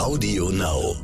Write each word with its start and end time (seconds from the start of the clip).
Audio 0.00 0.48
Now. 0.48 0.96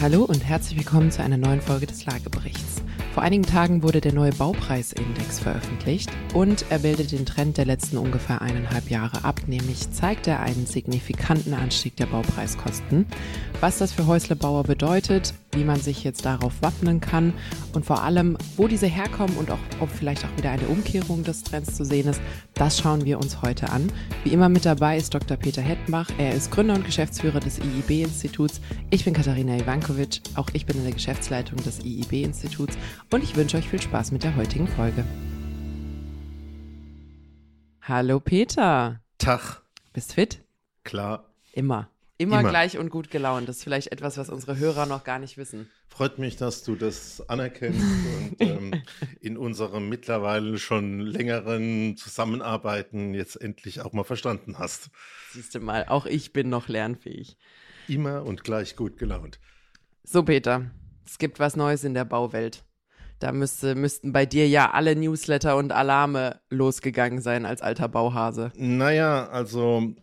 Hallo 0.00 0.24
und 0.24 0.44
herzlich 0.44 0.76
willkommen 0.80 1.12
zu 1.12 1.22
einer 1.22 1.36
neuen 1.36 1.60
Folge 1.60 1.86
des 1.86 2.04
Lageberichts. 2.06 2.82
Vor 3.20 3.26
einigen 3.26 3.44
Tagen 3.44 3.82
wurde 3.82 4.00
der 4.00 4.14
neue 4.14 4.32
Baupreisindex 4.32 5.40
veröffentlicht 5.40 6.08
und 6.32 6.64
er 6.70 6.78
bildet 6.78 7.12
den 7.12 7.26
Trend 7.26 7.58
der 7.58 7.66
letzten 7.66 7.98
ungefähr 7.98 8.40
eineinhalb 8.40 8.88
Jahre 8.88 9.24
ab, 9.24 9.42
nämlich 9.46 9.92
zeigt 9.92 10.26
er 10.26 10.40
einen 10.40 10.64
signifikanten 10.64 11.52
Anstieg 11.52 11.96
der 11.96 12.06
Baupreiskosten. 12.06 13.04
Was 13.60 13.76
das 13.76 13.92
für 13.92 14.06
Häuslebauer 14.06 14.62
bedeutet, 14.62 15.34
wie 15.52 15.64
man 15.64 15.80
sich 15.80 16.02
jetzt 16.02 16.24
darauf 16.24 16.62
wappnen 16.62 17.00
kann 17.00 17.34
und 17.74 17.84
vor 17.84 18.02
allem, 18.02 18.38
wo 18.56 18.68
diese 18.68 18.86
herkommen 18.86 19.36
und 19.36 19.50
auch, 19.50 19.58
ob 19.80 19.90
vielleicht 19.90 20.24
auch 20.24 20.36
wieder 20.38 20.50
eine 20.50 20.68
Umkehrung 20.68 21.24
des 21.24 21.42
Trends 21.42 21.74
zu 21.74 21.84
sehen 21.84 22.08
ist, 22.08 22.20
das 22.54 22.78
schauen 22.78 23.04
wir 23.04 23.18
uns 23.18 23.42
heute 23.42 23.70
an. 23.70 23.90
Wie 24.24 24.32
immer 24.32 24.48
mit 24.48 24.64
dabei 24.64 24.96
ist 24.96 25.12
Dr. 25.12 25.36
Peter 25.36 25.62
Hettenbach. 25.62 26.08
Er 26.18 26.34
ist 26.34 26.50
Gründer 26.50 26.74
und 26.74 26.84
Geschäftsführer 26.84 27.40
des 27.40 27.58
IIB-Instituts. 27.58 28.60
Ich 28.90 29.04
bin 29.04 29.12
Katharina 29.12 29.56
Ivankovic. 29.56 30.20
Auch 30.36 30.48
ich 30.52 30.66
bin 30.66 30.76
in 30.76 30.84
der 30.84 30.92
Geschäftsleitung 30.92 31.58
des 31.62 31.80
IIB-Instituts 31.84 32.76
und 33.12 33.24
ich 33.24 33.36
wünsche 33.36 33.56
euch 33.56 33.68
viel 33.68 33.82
Spaß 33.82 34.12
mit 34.12 34.22
der 34.22 34.36
heutigen 34.36 34.68
Folge. 34.68 35.04
Hallo 37.82 38.20
Peter. 38.20 39.00
Tag. 39.18 39.62
Bist 39.92 40.14
fit? 40.14 40.44
Klar. 40.84 41.32
Immer. 41.52 41.90
Immer, 42.18 42.40
Immer. 42.40 42.50
gleich 42.50 42.78
und 42.78 42.90
gut 42.90 43.10
gelaunt. 43.10 43.48
Das 43.48 43.56
ist 43.56 43.64
vielleicht 43.64 43.92
etwas, 43.92 44.18
was 44.18 44.28
unsere 44.28 44.58
Hörer 44.58 44.86
noch 44.86 45.04
gar 45.04 45.18
nicht 45.18 45.38
wissen. 45.38 45.70
Freut 45.88 46.18
mich, 46.18 46.36
dass 46.36 46.62
du 46.62 46.76
das 46.76 47.26
anerkennst 47.28 47.80
und 47.80 48.36
ähm, 48.40 48.82
in 49.20 49.38
unserem 49.38 49.88
mittlerweile 49.88 50.58
schon 50.58 51.00
längeren 51.00 51.96
Zusammenarbeiten 51.96 53.14
jetzt 53.14 53.36
endlich 53.36 53.80
auch 53.80 53.92
mal 53.92 54.04
verstanden 54.04 54.58
hast. 54.58 54.90
Siehst 55.32 55.54
du 55.54 55.60
mal, 55.60 55.86
auch 55.88 56.06
ich 56.06 56.32
bin 56.32 56.50
noch 56.50 56.68
lernfähig. 56.68 57.38
Immer 57.88 58.22
und 58.24 58.44
gleich 58.44 58.76
gut 58.76 58.98
gelaunt. 58.98 59.40
So, 60.04 60.22
Peter, 60.22 60.70
es 61.06 61.18
gibt 61.18 61.40
was 61.40 61.56
Neues 61.56 61.84
in 61.84 61.94
der 61.94 62.04
Bauwelt. 62.04 62.64
Da 63.20 63.32
müsste, 63.32 63.74
müssten 63.74 64.12
bei 64.12 64.24
dir 64.24 64.48
ja 64.48 64.70
alle 64.70 64.96
Newsletter 64.96 65.56
und 65.56 65.72
Alarme 65.72 66.40
losgegangen 66.48 67.20
sein 67.20 67.44
als 67.44 67.60
alter 67.60 67.86
Bauhase. 67.86 68.50
Naja, 68.56 69.28
also 69.28 69.94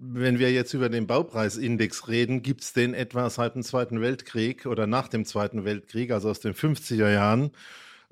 wenn 0.00 0.38
wir 0.38 0.52
jetzt 0.52 0.74
über 0.74 0.88
den 0.88 1.08
Baupreisindex 1.08 2.06
reden, 2.06 2.42
gibt 2.42 2.62
es 2.62 2.72
den 2.72 2.94
etwa 2.94 3.28
seit 3.30 3.56
dem 3.56 3.64
Zweiten 3.64 4.00
Weltkrieg 4.00 4.66
oder 4.66 4.86
nach 4.86 5.08
dem 5.08 5.24
Zweiten 5.24 5.64
Weltkrieg, 5.64 6.12
also 6.12 6.30
aus 6.30 6.38
den 6.38 6.54
50er 6.54 7.10
Jahren. 7.10 7.50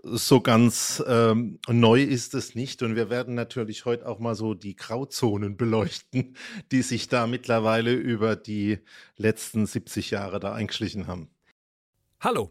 So 0.02 0.40
ganz 0.40 1.00
ähm, 1.06 1.60
neu 1.68 2.02
ist 2.02 2.34
es 2.34 2.56
nicht 2.56 2.82
und 2.82 2.96
wir 2.96 3.08
werden 3.08 3.36
natürlich 3.36 3.84
heute 3.84 4.08
auch 4.08 4.18
mal 4.18 4.34
so 4.34 4.54
die 4.54 4.74
Grauzonen 4.74 5.56
beleuchten, 5.56 6.36
die 6.72 6.82
sich 6.82 7.06
da 7.06 7.28
mittlerweile 7.28 7.92
über 7.92 8.34
die 8.34 8.80
letzten 9.16 9.64
70 9.64 10.10
Jahre 10.10 10.40
da 10.40 10.54
eingeschlichen 10.54 11.06
haben. 11.06 11.28
Hallo, 12.18 12.50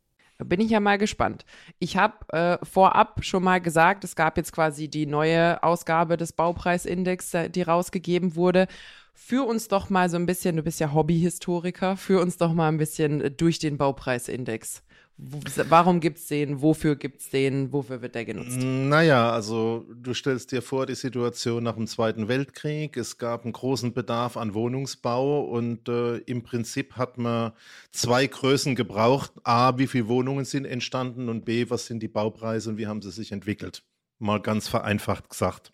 Bin 0.45 0.59
ich 0.59 0.71
ja 0.71 0.79
mal 0.79 0.97
gespannt. 0.97 1.45
Ich 1.79 1.97
habe 1.97 2.15
äh, 2.29 2.65
vorab 2.65 3.23
schon 3.23 3.43
mal 3.43 3.61
gesagt, 3.61 4.03
es 4.03 4.15
gab 4.15 4.37
jetzt 4.37 4.51
quasi 4.51 4.87
die 4.87 5.05
neue 5.05 5.61
Ausgabe 5.63 6.17
des 6.17 6.33
Baupreisindex, 6.33 7.35
die 7.49 7.61
rausgegeben 7.61 8.35
wurde. 8.35 8.67
Führ 9.13 9.45
uns 9.45 9.67
doch 9.67 9.89
mal 9.89 10.09
so 10.09 10.17
ein 10.17 10.25
bisschen, 10.25 10.55
du 10.55 10.63
bist 10.63 10.79
ja 10.79 10.93
Hobbyhistoriker, 10.93 11.95
führ 11.97 12.21
uns 12.21 12.37
doch 12.37 12.53
mal 12.53 12.69
ein 12.69 12.77
bisschen 12.77 13.21
äh, 13.21 13.31
durch 13.31 13.59
den 13.59 13.77
Baupreisindex. 13.77 14.83
Warum 15.23 15.99
gibt's 15.99 16.27
den? 16.27 16.63
Wofür 16.63 16.95
gibt's 16.95 17.29
den? 17.29 17.71
Wofür 17.71 18.01
wird 18.01 18.15
der 18.15 18.25
genutzt? 18.25 18.57
Naja, 18.57 19.31
also 19.31 19.85
du 19.93 20.15
stellst 20.15 20.51
dir 20.51 20.63
vor, 20.63 20.87
die 20.87 20.95
Situation 20.95 21.63
nach 21.63 21.75
dem 21.75 21.85
Zweiten 21.85 22.27
Weltkrieg. 22.27 22.97
Es 22.97 23.19
gab 23.19 23.43
einen 23.43 23.53
großen 23.53 23.93
Bedarf 23.93 24.35
an 24.35 24.55
Wohnungsbau 24.55 25.41
und 25.41 25.87
äh, 25.87 26.17
im 26.17 26.41
Prinzip 26.41 26.97
hat 26.97 27.19
man 27.19 27.51
zwei 27.91 28.25
Größen 28.25 28.73
gebraucht. 28.73 29.31
A, 29.43 29.77
wie 29.77 29.85
viele 29.85 30.07
Wohnungen 30.07 30.43
sind 30.43 30.65
entstanden 30.65 31.29
und 31.29 31.45
B, 31.45 31.69
was 31.69 31.85
sind 31.85 32.01
die 32.01 32.07
Baupreise 32.07 32.71
und 32.71 32.77
wie 32.77 32.87
haben 32.87 33.03
sie 33.03 33.11
sich 33.11 33.31
entwickelt? 33.31 33.83
Mal 34.17 34.41
ganz 34.41 34.67
vereinfacht 34.67 35.29
gesagt. 35.29 35.71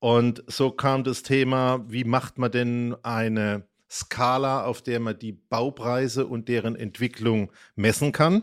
Und 0.00 0.42
so 0.48 0.72
kam 0.72 1.04
das 1.04 1.22
Thema, 1.22 1.84
wie 1.88 2.02
macht 2.02 2.38
man 2.38 2.50
denn 2.50 2.96
eine 3.04 3.68
Skala, 3.88 4.64
auf 4.64 4.82
der 4.82 4.98
man 4.98 5.16
die 5.16 5.32
Baupreise 5.32 6.26
und 6.26 6.48
deren 6.48 6.74
Entwicklung 6.74 7.52
messen 7.76 8.10
kann? 8.10 8.42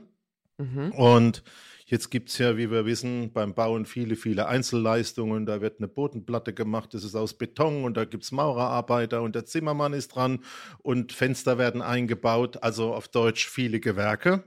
Mhm. 0.62 0.92
Und 0.92 1.44
jetzt 1.86 2.10
gibt 2.12 2.30
es 2.30 2.38
ja, 2.38 2.58
wie 2.58 2.72
wir 2.72 2.86
wissen, 2.86 3.34
beim 3.34 3.54
Bauen 3.54 3.86
viele, 3.86 4.16
viele 4.16 4.48
Einzelleistungen. 4.48 5.46
Da 5.46 5.62
wird 5.62 5.80
eine 5.80 5.88
Bodenplatte 5.88 6.54
gemacht, 6.54 6.94
das 6.94 7.04
ist 7.04 7.16
aus 7.16 7.34
Beton 7.38 7.84
und 7.84 7.98
da 7.98 8.06
gibt 8.06 8.24
es 8.24 8.32
Maurerarbeiter 8.32 9.22
und 9.22 9.36
der 9.36 9.46
Zimmermann 9.46 9.94
ist 9.94 10.10
dran 10.16 10.40
und 10.80 11.12
Fenster 11.12 11.58
werden 11.58 11.82
eingebaut, 11.82 12.64
also 12.64 12.94
auf 12.94 13.08
Deutsch 13.08 13.48
viele 13.50 13.80
Gewerke. 13.80 14.44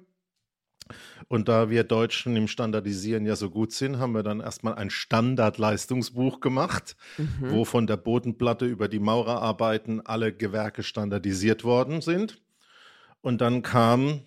Und 1.28 1.48
da 1.48 1.70
wir 1.70 1.84
Deutschen 1.84 2.36
im 2.36 2.48
Standardisieren 2.48 3.24
ja 3.24 3.36
so 3.36 3.48
gut 3.48 3.72
sind, 3.72 3.98
haben 3.98 4.12
wir 4.12 4.22
dann 4.22 4.40
erstmal 4.40 4.74
ein 4.74 4.90
Standardleistungsbuch 4.90 6.40
gemacht, 6.40 6.96
Mhm. 7.16 7.50
wo 7.50 7.64
von 7.64 7.86
der 7.86 7.96
Bodenplatte 7.96 8.66
über 8.66 8.88
die 8.88 8.98
Maurerarbeiten 8.98 10.04
alle 10.04 10.34
Gewerke 10.34 10.82
standardisiert 10.82 11.64
worden 11.64 12.02
sind. 12.02 12.42
Und 13.22 13.40
dann 13.40 13.62
kam, 13.62 14.20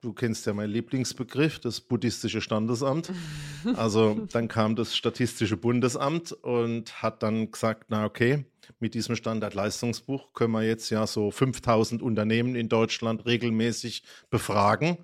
du 0.00 0.12
kennst 0.12 0.46
ja 0.46 0.54
meinen 0.54 0.72
Lieblingsbegriff, 0.72 1.58
das 1.58 1.80
buddhistische 1.80 2.40
Standesamt. 2.40 3.10
Also 3.74 4.26
dann 4.32 4.46
kam 4.46 4.76
das 4.76 4.96
Statistische 4.96 5.56
Bundesamt 5.56 6.32
und 6.32 7.02
hat 7.02 7.24
dann 7.24 7.50
gesagt, 7.50 7.86
na 7.88 8.04
okay, 8.04 8.44
mit 8.78 8.94
diesem 8.94 9.16
Standardleistungsbuch 9.16 10.32
können 10.32 10.52
wir 10.52 10.62
jetzt 10.62 10.90
ja 10.90 11.06
so 11.08 11.32
5000 11.32 12.00
Unternehmen 12.00 12.54
in 12.54 12.68
Deutschland 12.68 13.26
regelmäßig 13.26 14.04
befragen, 14.30 14.98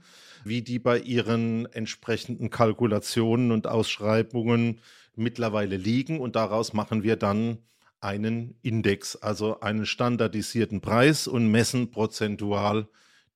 wie 0.45 0.63
die 0.63 0.79
bei 0.79 0.99
ihren 0.99 1.67
entsprechenden 1.67 2.49
Kalkulationen 2.49 3.51
und 3.51 3.67
Ausschreibungen 3.67 4.81
mittlerweile 5.17 5.77
liegen. 5.77 6.21
Und 6.21 6.37
daraus 6.37 6.73
machen 6.73 7.03
wir 7.03 7.17
dann 7.17 7.59
einen 8.01 8.57
Index, 8.63 9.17
also 9.17 9.61
einen 9.61 9.85
standardisierten 9.85 10.81
Preis 10.81 11.27
und 11.27 11.51
messen 11.51 11.91
prozentual 11.91 12.87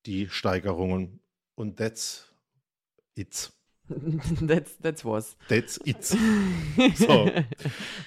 die 0.07 0.29
Steigerungen. 0.29 1.21
Und 1.59 1.77
that's 1.77 2.25
it. 3.17 3.51
that's, 4.43 4.79
that's 4.81 5.05
was. 5.05 5.37
That's 5.49 5.81
it. 5.85 6.05
So. 6.95 7.33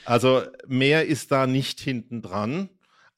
Also 0.06 0.44
mehr 0.68 1.06
ist 1.06 1.34
da 1.34 1.48
nicht 1.48 1.82
hinten 1.82 2.22
dran. 2.22 2.70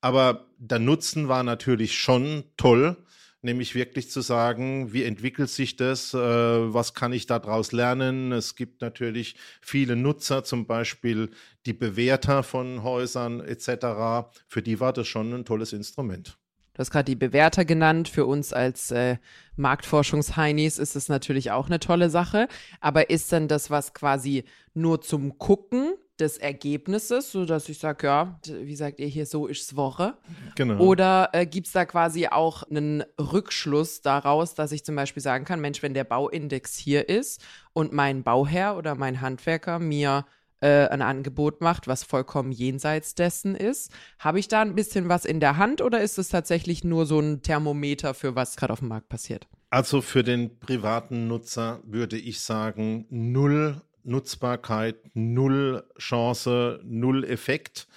Aber 0.01 0.47
der 0.57 0.79
Nutzen 0.79 1.27
war 1.27 1.43
natürlich 1.43 1.93
schon 1.99 2.45
toll, 2.57 2.97
nämlich 3.43 3.75
wirklich 3.75 4.09
zu 4.09 4.21
sagen, 4.21 4.91
wie 4.91 5.03
entwickelt 5.03 5.51
sich 5.51 5.75
das, 5.75 6.15
äh, 6.15 6.17
was 6.17 6.95
kann 6.95 7.13
ich 7.13 7.27
daraus 7.27 7.71
lernen. 7.71 8.31
Es 8.31 8.55
gibt 8.55 8.81
natürlich 8.81 9.35
viele 9.61 9.95
Nutzer, 9.95 10.43
zum 10.43 10.65
Beispiel 10.65 11.29
die 11.67 11.73
Bewerter 11.73 12.41
von 12.41 12.81
Häusern 12.81 13.39
etc. 13.39 14.33
Für 14.47 14.63
die 14.63 14.79
war 14.79 14.93
das 14.93 15.07
schon 15.07 15.31
ein 15.31 15.45
tolles 15.45 15.73
Instrument. 15.73 16.39
Du 16.73 16.79
hast 16.79 16.91
gerade 16.91 17.05
die 17.05 17.15
Bewerter 17.15 17.65
genannt. 17.65 18.09
Für 18.09 18.25
uns 18.25 18.51
als 18.51 18.91
äh, 18.91 19.17
Marktforschungsheinis 19.57 20.79
ist 20.79 20.95
es 20.95 21.07
natürlich 21.07 21.51
auch 21.51 21.67
eine 21.67 21.79
tolle 21.79 22.09
Sache. 22.09 22.47
Aber 22.81 23.09
ist 23.09 23.31
denn 23.31 23.47
das 23.47 23.69
was 23.69 23.93
quasi 23.93 24.43
nur 24.73 25.01
zum 25.01 25.37
Gucken 25.37 25.93
des 26.19 26.37
Ergebnisses, 26.37 27.31
sodass 27.31 27.69
ich 27.69 27.79
sage, 27.79 28.07
ja, 28.07 28.39
wie 28.45 28.75
sagt 28.75 28.99
ihr 28.99 29.07
hier, 29.07 29.25
so 29.25 29.47
ist's 29.47 29.75
Woche? 29.75 30.15
Genau. 30.55 30.81
Oder 30.83 31.29
äh, 31.33 31.45
gibt 31.45 31.67
es 31.67 31.73
da 31.73 31.85
quasi 31.85 32.27
auch 32.27 32.63
einen 32.63 33.03
Rückschluss 33.19 34.01
daraus, 34.01 34.53
dass 34.53 34.71
ich 34.71 34.85
zum 34.85 34.95
Beispiel 34.95 35.23
sagen 35.23 35.45
kann, 35.45 35.59
Mensch, 35.59 35.81
wenn 35.81 35.93
der 35.93 36.03
Bauindex 36.03 36.77
hier 36.77 37.09
ist 37.09 37.43
und 37.73 37.93
mein 37.93 38.23
Bauherr 38.23 38.77
oder 38.77 38.95
mein 38.95 39.21
Handwerker 39.21 39.79
mir 39.79 40.25
äh, 40.63 40.87
ein 40.87 41.01
Angebot 41.01 41.59
macht, 41.59 41.87
was 41.87 42.03
vollkommen 42.03 42.53
jenseits 42.53 43.15
dessen 43.15 43.53
ist, 43.53 43.91
habe 44.17 44.39
ich 44.39 44.47
da 44.47 44.61
ein 44.61 44.75
bisschen 44.75 45.09
was 45.09 45.25
in 45.25 45.41
der 45.41 45.57
Hand 45.57 45.81
oder 45.81 46.01
ist 46.01 46.17
es 46.17 46.29
tatsächlich 46.29 46.85
nur 46.85 47.05
so 47.05 47.19
ein 47.19 47.41
Thermometer 47.41 48.13
für 48.13 48.35
was 48.35 48.55
gerade 48.55 48.71
auf 48.71 48.79
dem 48.79 48.87
Markt 48.87 49.09
passiert? 49.09 49.47
Also 49.69 50.01
für 50.01 50.23
den 50.23 50.59
privaten 50.59 51.27
Nutzer 51.27 51.81
würde 51.85 52.17
ich 52.17 52.39
sagen, 52.39 53.05
null 53.09 53.81
Nutzbarkeit, 54.05 54.95
null 55.13 55.83
Chance, 55.97 56.79
null 56.85 57.25
Effekt. 57.25 57.87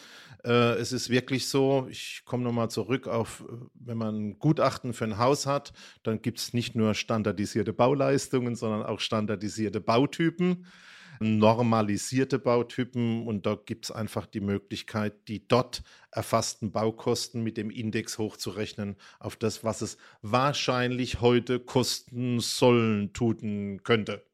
Äh, 0.44 0.74
es 0.74 0.90
ist 0.90 1.08
wirklich 1.08 1.48
so, 1.48 1.86
ich 1.88 2.22
komme 2.24 2.42
nochmal 2.42 2.70
zurück 2.70 3.06
auf, 3.06 3.44
wenn 3.74 3.98
man 3.98 4.16
ein 4.16 4.38
Gutachten 4.40 4.92
für 4.92 5.04
ein 5.04 5.18
Haus 5.18 5.46
hat, 5.46 5.72
dann 6.02 6.20
gibt 6.20 6.38
es 6.38 6.52
nicht 6.52 6.74
nur 6.74 6.94
standardisierte 6.94 7.72
Bauleistungen, 7.72 8.56
sondern 8.56 8.82
auch 8.82 8.98
standardisierte 8.98 9.80
Bautypen 9.80 10.66
normalisierte 11.20 12.38
Bautypen 12.38 13.26
und 13.26 13.46
da 13.46 13.54
gibt 13.54 13.86
es 13.86 13.90
einfach 13.90 14.26
die 14.26 14.40
Möglichkeit, 14.40 15.28
die 15.28 15.46
dort 15.46 15.82
erfassten 16.10 16.72
Baukosten 16.72 17.42
mit 17.42 17.56
dem 17.56 17.70
Index 17.70 18.18
hochzurechnen 18.18 18.96
auf 19.18 19.36
das, 19.36 19.64
was 19.64 19.82
es 19.82 19.96
wahrscheinlich 20.22 21.20
heute 21.20 21.60
kosten 21.60 22.40
sollen, 22.40 23.12
tun 23.12 23.82
könnte. 23.82 24.24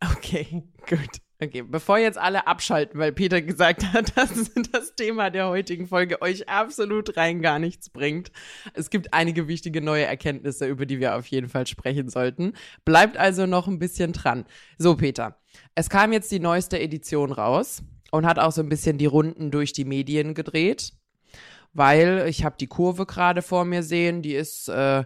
Okay, 0.00 0.62
gut. 0.88 1.20
Okay, 1.38 1.60
bevor 1.60 1.98
jetzt 1.98 2.16
alle 2.16 2.46
abschalten, 2.46 2.98
weil 2.98 3.12
Peter 3.12 3.42
gesagt 3.42 3.92
hat, 3.92 4.16
dass 4.16 4.50
das 4.72 4.94
Thema 4.94 5.28
der 5.28 5.48
heutigen 5.48 5.86
Folge 5.86 6.22
euch 6.22 6.48
absolut 6.48 7.16
rein 7.18 7.42
gar 7.42 7.58
nichts 7.58 7.90
bringt. 7.90 8.32
Es 8.72 8.88
gibt 8.88 9.12
einige 9.12 9.46
wichtige 9.46 9.82
neue 9.82 10.06
Erkenntnisse, 10.06 10.66
über 10.66 10.86
die 10.86 10.98
wir 10.98 11.14
auf 11.14 11.26
jeden 11.26 11.50
Fall 11.50 11.66
sprechen 11.66 12.08
sollten. 12.08 12.54
Bleibt 12.86 13.18
also 13.18 13.44
noch 13.44 13.68
ein 13.68 13.78
bisschen 13.78 14.14
dran. 14.14 14.46
So, 14.78 14.96
Peter, 14.96 15.38
es 15.74 15.90
kam 15.90 16.12
jetzt 16.12 16.32
die 16.32 16.40
neueste 16.40 16.80
Edition 16.80 17.32
raus 17.32 17.82
und 18.10 18.24
hat 18.24 18.38
auch 18.38 18.52
so 18.52 18.62
ein 18.62 18.70
bisschen 18.70 18.96
die 18.96 19.06
Runden 19.06 19.50
durch 19.50 19.74
die 19.74 19.84
Medien 19.84 20.32
gedreht, 20.32 20.94
weil 21.74 22.26
ich 22.28 22.44
habe 22.44 22.56
die 22.58 22.66
Kurve 22.66 23.04
gerade 23.04 23.42
vor 23.42 23.66
mir 23.66 23.82
sehen, 23.82 24.22
die 24.22 24.34
ist 24.34 24.70
äh, 24.70 25.04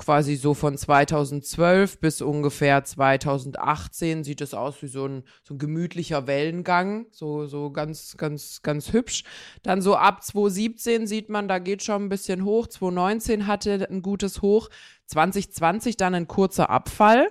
quasi 0.00 0.36
so 0.36 0.54
von 0.54 0.78
2012 0.78 2.00
bis 2.00 2.22
ungefähr 2.22 2.82
2018 2.82 4.24
sieht 4.24 4.40
es 4.40 4.54
aus 4.54 4.80
wie 4.80 4.86
so 4.86 5.04
ein, 5.04 5.24
so 5.42 5.52
ein 5.52 5.58
gemütlicher 5.58 6.26
Wellengang, 6.26 7.04
so, 7.10 7.44
so 7.46 7.70
ganz, 7.70 8.16
ganz, 8.16 8.62
ganz 8.62 8.94
hübsch. 8.94 9.24
Dann 9.62 9.82
so 9.82 9.96
ab 9.96 10.24
2017 10.24 11.06
sieht 11.06 11.28
man, 11.28 11.48
da 11.48 11.58
geht 11.58 11.82
schon 11.82 12.04
ein 12.04 12.08
bisschen 12.08 12.46
hoch. 12.46 12.66
2019 12.66 13.46
hatte 13.46 13.88
ein 13.90 14.00
gutes 14.00 14.40
Hoch. 14.40 14.70
2020 15.06 15.98
dann 15.98 16.14
ein 16.14 16.28
kurzer 16.28 16.70
Abfall. 16.70 17.28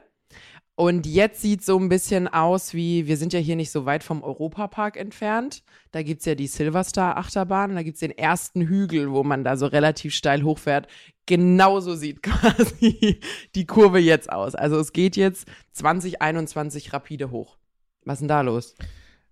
Und 0.76 1.06
jetzt 1.06 1.42
sieht 1.42 1.66
so 1.66 1.78
ein 1.78 1.90
bisschen 1.90 2.30
aus 2.30 2.74
wie, 2.74 3.06
wir 3.06 3.18
sind 3.18 3.34
ja 3.34 3.40
hier 3.40 3.58
nicht 3.58 3.70
so 3.70 3.86
weit 3.86 4.02
vom 4.02 4.24
Europapark 4.24 4.96
entfernt. 4.96 5.62
Da 5.92 6.04
gibt's 6.04 6.24
ja 6.24 6.36
die 6.36 6.48
Silverstar 6.48 7.18
Achterbahn, 7.18 7.76
da 7.76 7.84
gibt's 7.84 8.00
den 8.00 8.18
ersten 8.18 8.62
Hügel, 8.62 9.12
wo 9.12 9.24
man 9.24 9.44
da 9.44 9.58
so 9.58 9.66
relativ 9.66 10.14
steil 10.14 10.44
hochfährt. 10.44 10.88
Genauso 11.30 11.94
sieht 11.94 12.24
quasi 12.24 13.20
die 13.54 13.68
Kurve 13.68 14.00
jetzt 14.00 14.32
aus. 14.32 14.56
Also 14.56 14.80
es 14.80 14.94
geht 14.94 15.16
jetzt 15.16 15.48
2021 15.74 16.92
rapide 16.92 17.30
hoch. 17.30 17.60
Was 18.04 18.16
ist 18.16 18.22
denn 18.22 18.30
da 18.30 18.42
los? 18.42 18.74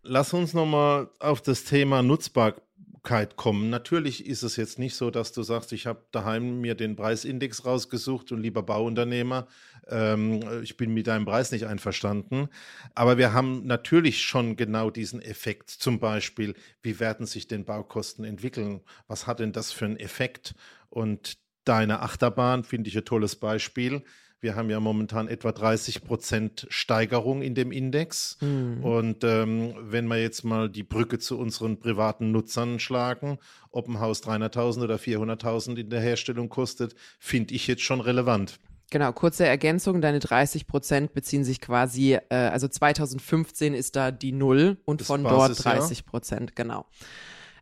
Lass 0.03 0.31
uns 0.31 0.53
nochmal 0.53 1.09
auf 1.17 1.41
das 1.41 1.63
Thema 1.63 2.03
Nutzbarkeit 2.03 3.35
kommen. 3.35 3.71
Natürlich 3.71 4.27
ist 4.27 4.43
es 4.43 4.57
jetzt 4.57 4.77
nicht 4.77 4.93
so, 4.93 5.09
dass 5.09 5.31
du 5.31 5.41
sagst, 5.41 5.73
ich 5.73 5.87
habe 5.87 6.05
daheim 6.11 6.61
mir 6.61 6.75
den 6.75 6.95
Preisindex 6.95 7.65
rausgesucht 7.65 8.31
und 8.31 8.41
lieber 8.41 8.61
Bauunternehmer, 8.61 9.47
ähm, 9.87 10.61
ich 10.61 10.77
bin 10.77 10.93
mit 10.93 11.07
deinem 11.07 11.25
Preis 11.25 11.51
nicht 11.51 11.65
einverstanden. 11.65 12.47
Aber 12.93 13.17
wir 13.17 13.33
haben 13.33 13.65
natürlich 13.65 14.21
schon 14.21 14.55
genau 14.55 14.91
diesen 14.91 15.19
Effekt. 15.19 15.71
Zum 15.71 15.97
Beispiel, 15.99 16.53
wie 16.83 16.99
werden 16.99 17.25
sich 17.25 17.47
denn 17.47 17.65
Baukosten 17.65 18.23
entwickeln? 18.23 18.81
Was 19.07 19.25
hat 19.25 19.39
denn 19.39 19.51
das 19.51 19.71
für 19.71 19.85
einen 19.85 19.97
Effekt? 19.97 20.53
Und 20.91 21.39
deine 21.67 22.01
Achterbahn 22.01 22.63
finde 22.63 22.89
ich 22.89 22.97
ein 22.97 23.05
tolles 23.05 23.35
Beispiel 23.35 24.03
wir 24.39 24.55
haben 24.55 24.69
ja 24.69 24.79
momentan 24.79 25.27
etwa 25.27 25.51
30 25.51 26.03
Prozent 26.03 26.67
Steigerung 26.69 27.41
in 27.41 27.55
dem 27.55 27.71
Index. 27.71 28.37
Mhm. 28.41 28.83
Und 28.83 29.23
ähm, 29.23 29.73
wenn 29.81 30.07
wir 30.07 30.21
jetzt 30.21 30.43
mal 30.43 30.69
die 30.69 30.83
Brücke 30.83 31.17
zu 31.17 31.39
unseren 31.39 31.79
privaten 31.79 32.31
Nutzern 32.31 32.79
schlagen, 32.79 33.39
ob 33.71 33.87
ein 33.87 33.99
Haus 33.99 34.21
300.000 34.23 34.83
oder 34.83 34.95
400.000 34.95 35.77
in 35.77 35.89
der 35.89 36.01
Herstellung 36.01 36.49
kostet, 36.49 36.95
finde 37.19 37.55
ich 37.55 37.67
jetzt 37.67 37.81
schon 37.81 37.99
relevant. 37.99 38.59
Genau, 38.89 39.11
kurze 39.11 39.45
Ergänzung, 39.45 39.99
deine 40.01 40.19
30 40.19 40.65
Prozent 40.65 41.13
beziehen 41.13 41.43
sich 41.43 41.59
quasi, 41.59 42.13
äh, 42.29 42.35
also 42.35 42.69
2015 42.69 43.73
ist 43.73 43.97
da 43.97 44.11
die 44.11 44.31
Null 44.31 44.77
und 44.85 45.01
das 45.01 45.07
von 45.07 45.23
Basis, 45.23 45.63
dort 45.63 45.79
30 45.79 46.05
Prozent, 46.05 46.51
ja. 46.51 46.63
genau. 46.63 46.85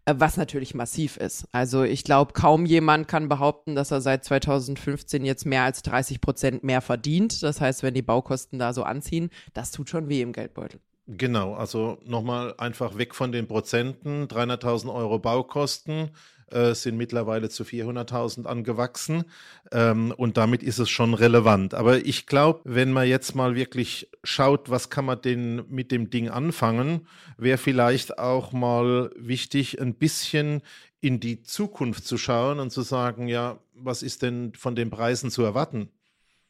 Äh, 0.06 0.16
was 0.18 0.38
natürlich 0.38 0.76
massiv 0.76 1.18
ist. 1.18 1.48
Also 1.52 1.84
ich 1.84 2.04
glaube, 2.04 2.34
kaum 2.34 2.66
jemand 2.66 3.08
kann 3.08 3.28
behaupten, 3.28 3.76
dass 3.76 3.92
er 3.92 4.02
seit 4.02 4.24
2015 4.24 5.26
jetzt 5.26 5.46
mehr 5.46 5.64
als 5.64 5.82
30 5.82 6.22
Prozent 6.22 6.64
mehr 6.64 6.82
verdient. 6.82 7.42
Das 7.44 7.60
heißt, 7.60 7.84
wenn 7.84 7.94
die 7.94 8.02
Baukosten 8.02 8.60
da 8.60 8.74
so 8.74 8.84
anziehen, 8.84 9.30
das 9.54 9.72
tut 9.72 9.90
schon 9.90 10.08
weh 10.08 10.22
im 10.22 10.32
Geldbeutel. 10.32 10.80
Genau, 11.08 11.54
also 11.54 12.00
nochmal 12.04 12.56
einfach 12.58 12.98
weg 12.98 13.14
von 13.14 13.32
den 13.32 13.48
Prozenten, 13.48 14.28
300.000 14.28 14.92
Euro 14.92 15.20
Baukosten 15.20 16.10
äh, 16.52 16.74
sind 16.74 16.98
mittlerweile 16.98 17.50
zu 17.50 17.64
400.000 17.64 18.46
angewachsen 18.46 19.26
ähm, 19.72 20.14
und 20.16 20.38
damit 20.38 20.64
ist 20.64 20.80
es 20.80 20.90
schon 20.90 21.14
relevant. 21.14 21.74
Aber 21.74 22.06
ich 22.06 22.28
glaube, 22.28 22.62
wenn 22.66 22.92
man 22.92 23.08
jetzt 23.08 23.36
mal 23.36 23.56
wirklich 23.56 24.10
schaut, 24.24 24.70
was 24.70 24.90
kann 24.90 25.06
man 25.06 25.22
denn 25.22 25.64
mit 25.70 25.92
dem 25.92 26.10
Ding 26.10 26.30
anfangen, 26.30 27.08
wäre 27.38 27.58
vielleicht 27.58 28.20
auch 28.20 28.52
mal 28.52 29.12
wichtig, 29.18 29.82
ein 29.82 29.96
bisschen 29.96 30.62
in 31.02 31.20
die 31.20 31.44
Zukunft 31.44 32.06
zu 32.06 32.18
schauen 32.18 32.60
und 32.60 32.72
zu 32.72 32.82
sagen, 32.82 33.28
ja, 33.28 33.60
was 33.74 34.04
ist 34.04 34.22
denn 34.22 34.54
von 34.56 34.76
den 34.76 34.90
Preisen 34.90 35.30
zu 35.30 35.44
erwarten? 35.44 35.90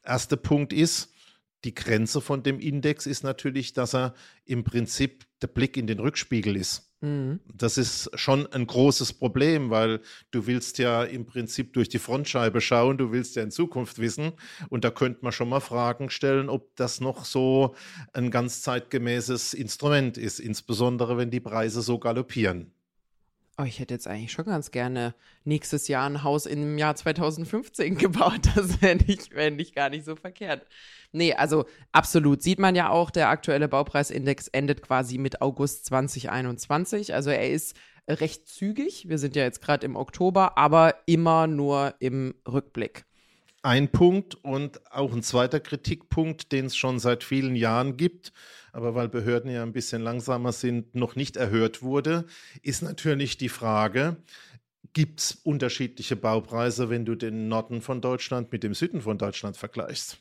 Erster 0.04 0.38
Punkt 0.38 0.72
ist, 0.72 1.12
die 1.64 1.74
Grenze 1.74 2.22
von 2.22 2.44
dem 2.44 2.60
Index 2.60 3.06
ist 3.06 3.24
natürlich, 3.24 3.74
dass 3.74 3.96
er 3.96 4.14
im 4.46 4.64
Prinzip 4.64 5.26
der 5.42 5.48
Blick 5.48 5.78
in 5.78 5.88
den 5.88 6.00
Rückspiegel 6.00 6.56
ist. 6.56 6.85
Mhm. 7.02 7.40
Das 7.54 7.78
ist 7.78 8.10
schon 8.16 8.48
ein 8.48 8.68
großes 8.68 9.14
Problem, 9.14 9.70
weil 9.70 10.02
du 10.32 10.48
willst 10.48 10.78
ja 10.78 11.04
im 11.04 11.26
Prinzip 11.26 11.74
durch 11.74 11.90
die 11.90 12.00
Frontscheibe 12.00 12.62
schauen, 12.62 12.98
du 12.98 13.12
willst 13.12 13.36
ja 13.36 13.44
in 13.44 13.52
Zukunft 13.52 14.00
wissen. 14.00 14.34
Und 14.70 14.84
da 14.84 14.92
könnte 14.92 15.20
man 15.22 15.32
schon 15.32 15.50
mal 15.50 15.60
Fragen 15.60 16.10
stellen, 16.10 16.50
ob 16.50 16.76
das 16.76 17.02
noch 17.02 17.26
so 17.26 17.76
ein 18.14 18.32
ganz 18.32 18.62
zeitgemäßes 18.62 19.54
Instrument 19.54 20.18
ist, 20.18 20.40
insbesondere 20.40 21.18
wenn 21.18 21.32
die 21.32 21.42
Preise 21.42 21.82
so 21.82 22.00
galoppieren. 22.00 22.75
Oh, 23.58 23.64
ich 23.64 23.80
hätte 23.80 23.94
jetzt 23.94 24.08
eigentlich 24.08 24.34
schon 24.34 24.46
ganz 24.46 24.72
gerne 24.72 25.16
nächstes 25.46 25.88
Jahr 25.88 26.10
ein 26.10 26.24
Haus 26.24 26.46
im 26.46 26.78
Jahr 26.78 26.96
2015 26.96 27.96
gebaut. 27.98 28.42
Das 28.56 28.82
wäre 28.82 28.98
nicht, 28.98 29.34
wär 29.34 29.50
nicht 29.50 29.74
gar 29.74 29.90
nicht 29.90 30.04
so 30.04 30.18
verkehrt. 30.18 30.68
Nee, 31.14 31.34
also 31.34 31.66
absolut. 31.94 32.42
Sieht 32.42 32.60
man 32.60 32.76
ja 32.76 32.90
auch, 32.90 33.12
der 33.12 33.30
aktuelle 33.30 33.70
Baupreisindex 33.70 34.50
endet 34.50 34.82
quasi 34.82 35.18
mit 35.18 35.42
August 35.42 35.86
2021. 35.86 37.14
Also 37.14 37.30
er 37.30 37.50
ist 37.50 37.78
recht 38.10 38.50
zügig. 38.50 39.08
Wir 39.08 39.18
sind 39.18 39.38
ja 39.38 39.44
jetzt 39.44 39.62
gerade 39.62 39.86
im 39.86 39.96
Oktober, 39.96 40.58
aber 40.58 40.96
immer 41.06 41.48
nur 41.48 41.96
im 42.00 42.36
Rückblick. 42.46 43.06
Ein 43.66 43.90
Punkt 43.90 44.36
und 44.36 44.80
auch 44.92 45.12
ein 45.12 45.24
zweiter 45.24 45.60
Kritikpunkt, 45.60 46.52
den 46.52 46.68
es 46.68 46.76
schon 46.76 47.00
seit 47.00 47.24
vielen 47.24 47.56
Jahren 47.56 47.98
gibt 47.98 48.32
aber 48.76 48.94
weil 48.94 49.08
Behörden 49.08 49.50
ja 49.50 49.64
ein 49.64 49.72
bisschen 49.72 50.02
langsamer 50.02 50.52
sind, 50.52 50.96
noch 50.96 51.16
nicht 51.16 51.38
erhört 51.38 51.82
wurde, 51.82 52.26
ist 52.62 52.82
natürlich 52.82 53.38
die 53.38 53.48
Frage, 53.48 54.18
gibt 54.92 55.22
es 55.22 55.32
unterschiedliche 55.44 56.18
Baupreise, 56.18 56.90
wenn 56.90 57.06
du 57.06 57.16
den 57.16 57.48
Norden 57.48 57.82
von 57.82 58.02
Deutschland 58.02 58.52
mit 58.52 58.64
dem 58.64 58.74
Süden 58.74 59.02
von 59.02 59.18
Deutschland 59.18 59.56
vergleichst? 59.56 60.18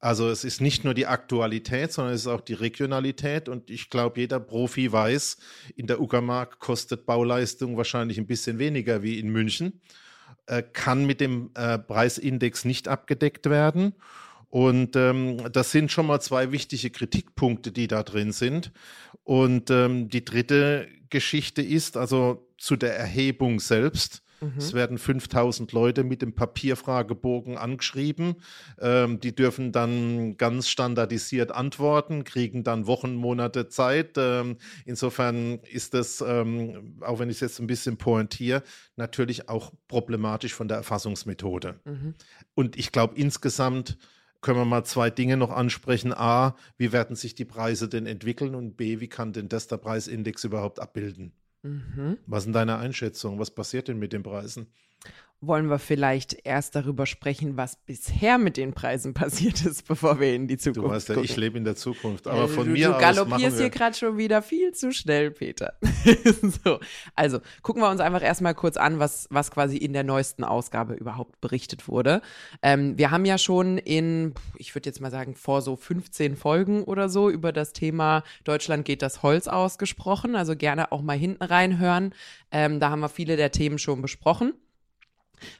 Also 0.00 0.28
es 0.28 0.42
ist 0.42 0.60
nicht 0.60 0.82
nur 0.82 0.92
die 0.92 1.06
Aktualität, 1.06 1.92
sondern 1.92 2.14
es 2.14 2.22
ist 2.22 2.26
auch 2.26 2.40
die 2.40 2.54
Regionalität. 2.54 3.48
Und 3.48 3.70
ich 3.70 3.90
glaube, 3.90 4.18
jeder 4.18 4.40
Profi 4.40 4.90
weiß, 4.90 5.36
in 5.76 5.86
der 5.86 6.00
Uckermark 6.00 6.58
kostet 6.58 7.06
Bauleistung 7.06 7.76
wahrscheinlich 7.76 8.18
ein 8.18 8.26
bisschen 8.26 8.58
weniger 8.58 9.04
wie 9.04 9.20
in 9.20 9.28
München, 9.28 9.80
äh, 10.46 10.62
kann 10.62 11.04
mit 11.04 11.20
dem 11.20 11.50
äh, 11.54 11.78
Preisindex 11.78 12.64
nicht 12.64 12.88
abgedeckt 12.88 13.48
werden. 13.48 13.94
Und 14.48 14.96
ähm, 14.96 15.52
das 15.52 15.72
sind 15.72 15.90
schon 15.90 16.06
mal 16.06 16.20
zwei 16.20 16.52
wichtige 16.52 16.90
Kritikpunkte, 16.90 17.72
die 17.72 17.88
da 17.88 18.02
drin 18.02 18.32
sind. 18.32 18.72
Und 19.24 19.70
ähm, 19.70 20.08
die 20.08 20.24
dritte 20.24 20.88
Geschichte 21.10 21.62
ist 21.62 21.96
also 21.96 22.48
zu 22.58 22.76
der 22.76 22.96
Erhebung 22.96 23.60
selbst. 23.60 24.22
Mhm. 24.40 24.52
Es 24.58 24.74
werden 24.74 24.98
5000 24.98 25.72
Leute 25.72 26.04
mit 26.04 26.22
dem 26.22 26.34
Papierfragebogen 26.34 27.56
angeschrieben. 27.56 28.36
Ähm, 28.78 29.20
die 29.20 29.34
dürfen 29.34 29.72
dann 29.72 30.36
ganz 30.36 30.68
standardisiert 30.68 31.52
antworten, 31.52 32.24
kriegen 32.24 32.64
dann 32.64 32.86
Wochen, 32.86 33.14
Monate 33.14 33.68
Zeit. 33.68 34.16
Ähm, 34.16 34.56
insofern 34.84 35.60
ist 35.70 35.94
das, 35.94 36.22
ähm, 36.26 36.96
auch 37.00 37.18
wenn 37.18 37.30
ich 37.30 37.36
es 37.36 37.40
jetzt 37.40 37.60
ein 37.60 37.66
bisschen 37.66 37.96
pointiere, 37.96 38.62
natürlich 38.96 39.48
auch 39.48 39.72
problematisch 39.88 40.54
von 40.54 40.68
der 40.68 40.78
Erfassungsmethode. 40.78 41.80
Mhm. 41.84 42.14
Und 42.54 42.76
ich 42.76 42.92
glaube 42.92 43.14
insgesamt, 43.16 43.98
können 44.40 44.58
wir 44.58 44.64
mal 44.64 44.84
zwei 44.84 45.10
Dinge 45.10 45.36
noch 45.36 45.50
ansprechen. 45.50 46.12
A, 46.12 46.56
wie 46.76 46.92
werden 46.92 47.16
sich 47.16 47.34
die 47.34 47.44
Preise 47.44 47.88
denn 47.88 48.06
entwickeln? 48.06 48.54
Und 48.54 48.76
B, 48.76 49.00
wie 49.00 49.08
kann 49.08 49.32
denn 49.32 49.48
das 49.48 49.66
der 49.66 49.78
Preisindex 49.78 50.44
überhaupt 50.44 50.78
abbilden? 50.78 51.32
Mhm. 51.66 52.18
Was 52.26 52.44
sind 52.44 52.52
deine 52.52 52.78
Einschätzungen? 52.78 53.38
Was 53.40 53.50
passiert 53.50 53.88
denn 53.88 53.98
mit 53.98 54.12
den 54.12 54.22
Preisen? 54.22 54.68
Wollen 55.40 55.68
wir 55.68 55.78
vielleicht 55.78 56.36
erst 56.44 56.74
darüber 56.74 57.04
sprechen, 57.04 57.56
was 57.56 57.76
bisher 57.76 58.38
mit 58.38 58.56
den 58.56 58.72
Preisen 58.72 59.14
passiert 59.14 59.64
ist, 59.64 59.86
bevor 59.86 60.18
wir 60.18 60.34
in 60.34 60.48
die 60.48 60.56
Zukunft 60.56 60.88
Du 60.88 60.90
weißt 60.90 61.08
ja, 61.10 61.14
gucken. 61.16 61.30
ich 61.30 61.36
lebe 61.36 61.58
in 61.58 61.64
der 61.64 61.76
Zukunft. 61.76 62.26
Aber 62.26 62.48
von 62.48 62.66
du, 62.66 62.72
mir 62.72 62.88
du 62.88 62.94
aus 62.94 63.00
galoppierst 63.00 63.28
machen 63.28 63.52
wir, 63.52 63.58
hier 63.58 63.70
gerade 63.70 63.96
schon 63.96 64.16
wieder 64.16 64.42
viel 64.42 64.72
zu 64.72 64.92
schnell, 64.92 65.30
Peter. 65.30 65.74
so, 66.64 66.80
also 67.14 67.40
gucken 67.62 67.82
wir 67.82 67.90
uns 67.90 68.00
einfach 68.00 68.22
erstmal 68.22 68.54
kurz 68.54 68.76
an, 68.76 68.98
was, 68.98 69.26
was 69.30 69.50
quasi 69.50 69.76
in 69.76 69.92
der 69.92 70.04
neuesten 70.04 70.42
Ausgabe 70.42 70.94
überhaupt 70.94 71.40
berichtet 71.40 71.86
wurde. 71.86 72.22
Ähm, 72.62 72.96
wir 72.96 73.10
haben 73.10 73.24
ja 73.24 73.36
schon 73.36 73.78
in, 73.78 74.34
ich 74.56 74.74
würde 74.74 74.88
jetzt 74.88 75.00
mal 75.00 75.10
sagen, 75.10 75.34
vor 75.34 75.60
so 75.60 75.76
15 75.76 76.36
Folgen 76.36 76.84
oder 76.84 77.08
so 77.08 77.28
über 77.28 77.52
das 77.52 77.72
Thema 77.72 78.24
Deutschland 78.44 78.84
geht 78.84 79.02
das 79.02 79.22
Holz 79.22 79.48
ausgesprochen. 79.48 80.34
Also 80.34 80.56
gerne 80.56 80.92
auch 80.92 81.02
mal 81.02 81.18
hinten 81.18 81.44
reinhören. 81.44 82.14
Ähm, 82.50 82.80
da 82.80 82.90
haben 82.90 83.00
wir 83.00 83.08
viele 83.08 83.36
der 83.36 83.52
Themen 83.52 83.78
schon 83.78 84.00
besprochen. 84.00 84.54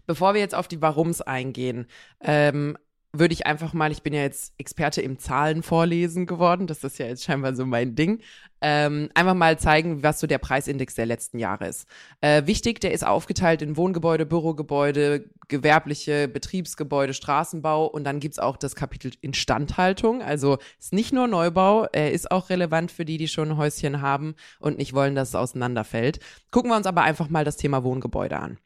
Bevor 0.07 0.35
wir 0.35 0.41
jetzt 0.41 0.55
auf 0.55 0.69
die 0.69 0.83
Warums 0.83 1.21
eingehen, 1.21 1.87
ähm, 2.21 2.77
würde 3.19 3.35
ich 3.35 3.47
einfach 3.47 3.73
mal, 3.73 3.93
ich 3.93 4.03
bin 4.03 4.13
ja 4.13 4.23
jetzt 4.23 4.55
Experte 4.59 5.01
im 5.01 5.19
Zahlen 5.19 5.63
vorlesen 5.63 6.27
geworden, 6.27 6.67
das 6.67 6.85
ist 6.85 6.99
ja 6.99 7.07
jetzt 7.07 7.25
scheinbar 7.25 7.55
so 7.55 7.65
mein 7.65 7.95
Ding, 7.95 8.21
ähm, 8.61 9.11
einfach 9.15 9.35
mal 9.35 9.59
zeigen, 9.59 10.03
was 10.03 10.21
so 10.21 10.27
der 10.27 10.39
Preisindex 10.39 10.95
der 10.95 11.07
letzten 11.07 11.39
Jahre 11.39 11.69
ist. 11.69 11.87
Äh, 12.21 12.47
wichtig, 12.47 12.81
der 12.81 12.93
ist 12.93 13.07
aufgeteilt 13.07 13.63
in 13.63 13.77
Wohngebäude, 13.77 14.27
Bürogebäude, 14.27 15.31
gewerbliche 15.49 16.29
Betriebsgebäude, 16.29 17.15
Straßenbau 17.15 17.87
und 17.87 18.05
dann 18.05 18.21
gibt's 18.21 18.39
auch 18.39 18.57
das 18.57 18.75
Kapitel 18.75 19.13
Instandhaltung. 19.21 20.23
Also 20.23 20.59
ist 20.79 20.93
nicht 20.93 21.13
nur 21.13 21.29
Neubau, 21.29 21.87
er 21.93 22.13
ist 22.13 22.31
auch 22.31 22.51
relevant 22.51 22.91
für 22.91 23.05
die, 23.05 23.19
die 23.19 23.29
schon 23.29 23.53
ein 23.53 23.57
Häuschen 23.57 24.01
haben 24.01 24.35
und 24.59 24.79
nicht 24.79 24.95
wollen, 24.95 25.15
dass 25.15 25.31
es 25.31 25.35
auseinanderfällt. 25.35 26.21
Gucken 26.51 26.71
wir 26.71 26.77
uns 26.77 26.87
aber 26.87 27.03
einfach 27.03 27.29
mal 27.29 27.45
das 27.45 27.57
Thema 27.57 27.85
Wohngebäude 27.85 28.39
an. 28.39 28.59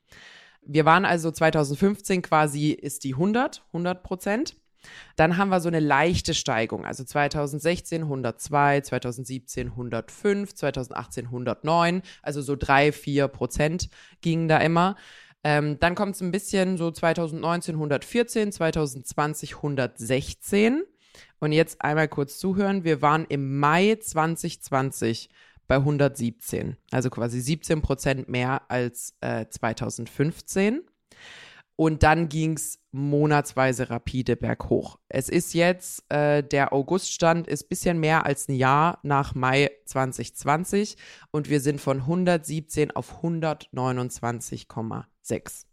Wir 0.73 0.85
waren 0.85 1.05
also 1.05 1.33
2015 1.33 2.23
quasi 2.23 2.71
ist 2.71 3.03
die 3.03 3.15
100, 3.15 3.65
100 3.73 4.05
Prozent. 4.05 4.55
Dann 5.17 5.37
haben 5.37 5.49
wir 5.49 5.61
so 5.61 5.67
eine 5.67 5.81
leichte 5.81 6.33
Steigung. 6.33 6.87
Also 6.87 7.03
2016 7.03 8.03
102, 8.03 8.83
2017 8.83 9.67
105, 9.71 10.55
2018 10.55 11.25
109. 11.27 12.03
Also 12.23 12.41
so 12.41 12.55
drei, 12.55 12.93
vier 12.93 13.27
Prozent 13.27 13.89
gingen 14.21 14.47
da 14.47 14.59
immer. 14.59 14.95
Ähm, 15.43 15.81
dann 15.81 15.97
kommt 15.97 16.15
es 16.15 16.21
ein 16.21 16.31
bisschen 16.31 16.77
so 16.79 16.93
2019 16.93 17.75
114, 17.75 18.53
2020 18.53 19.57
116. 19.57 20.85
Und 21.41 21.51
jetzt 21.51 21.83
einmal 21.83 22.07
kurz 22.07 22.39
zuhören. 22.39 22.85
Wir 22.85 23.03
waren 23.03 23.27
im 23.29 23.59
Mai 23.59 23.97
2020 23.97 25.31
bei 25.71 25.77
117, 25.77 26.77
also 26.91 27.09
quasi 27.11 27.41
17 27.41 27.81
Prozent 27.81 28.29
mehr 28.29 28.69
als 28.69 29.15
äh, 29.21 29.47
2015. 29.49 30.81
Und 31.77 32.03
dann 32.03 32.29
ging 32.29 32.57
es 32.57 32.81
monatsweise 32.91 33.89
rapide 33.89 34.35
berghoch. 34.35 34.99
Es 35.09 35.29
ist 35.29 35.55
jetzt, 35.55 36.11
äh, 36.11 36.43
der 36.43 36.73
Auguststand 36.73 37.47
ist 37.47 37.69
bisschen 37.69 38.01
mehr 38.01 38.27
als 38.27 38.49
ein 38.49 38.57
Jahr 38.57 38.99
nach 39.05 39.37
Mai 39.37 39.71
2020 39.87 40.97
und 41.31 41.49
wir 41.49 41.61
sind 41.61 41.81
von 41.81 41.99
117 41.99 42.91
auf 42.91 43.23
129,6. 43.23 45.70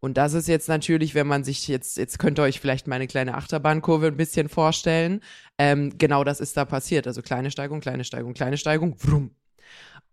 Und 0.00 0.16
das 0.16 0.34
ist 0.34 0.46
jetzt 0.46 0.68
natürlich, 0.68 1.14
wenn 1.14 1.26
man 1.26 1.42
sich 1.44 1.66
jetzt, 1.68 1.96
jetzt 1.96 2.18
könnt 2.18 2.38
ihr 2.38 2.42
euch 2.42 2.60
vielleicht 2.60 2.86
meine 2.86 3.06
kleine 3.06 3.34
Achterbahnkurve 3.34 4.08
ein 4.08 4.16
bisschen 4.16 4.48
vorstellen. 4.48 5.20
Ähm, 5.58 5.96
genau 5.98 6.22
das 6.22 6.40
ist 6.40 6.56
da 6.56 6.64
passiert. 6.64 7.06
Also 7.06 7.22
kleine 7.22 7.50
Steigung, 7.50 7.80
kleine 7.80 8.04
Steigung, 8.04 8.34
kleine 8.34 8.58
Steigung, 8.58 8.96
wrum. 9.00 9.30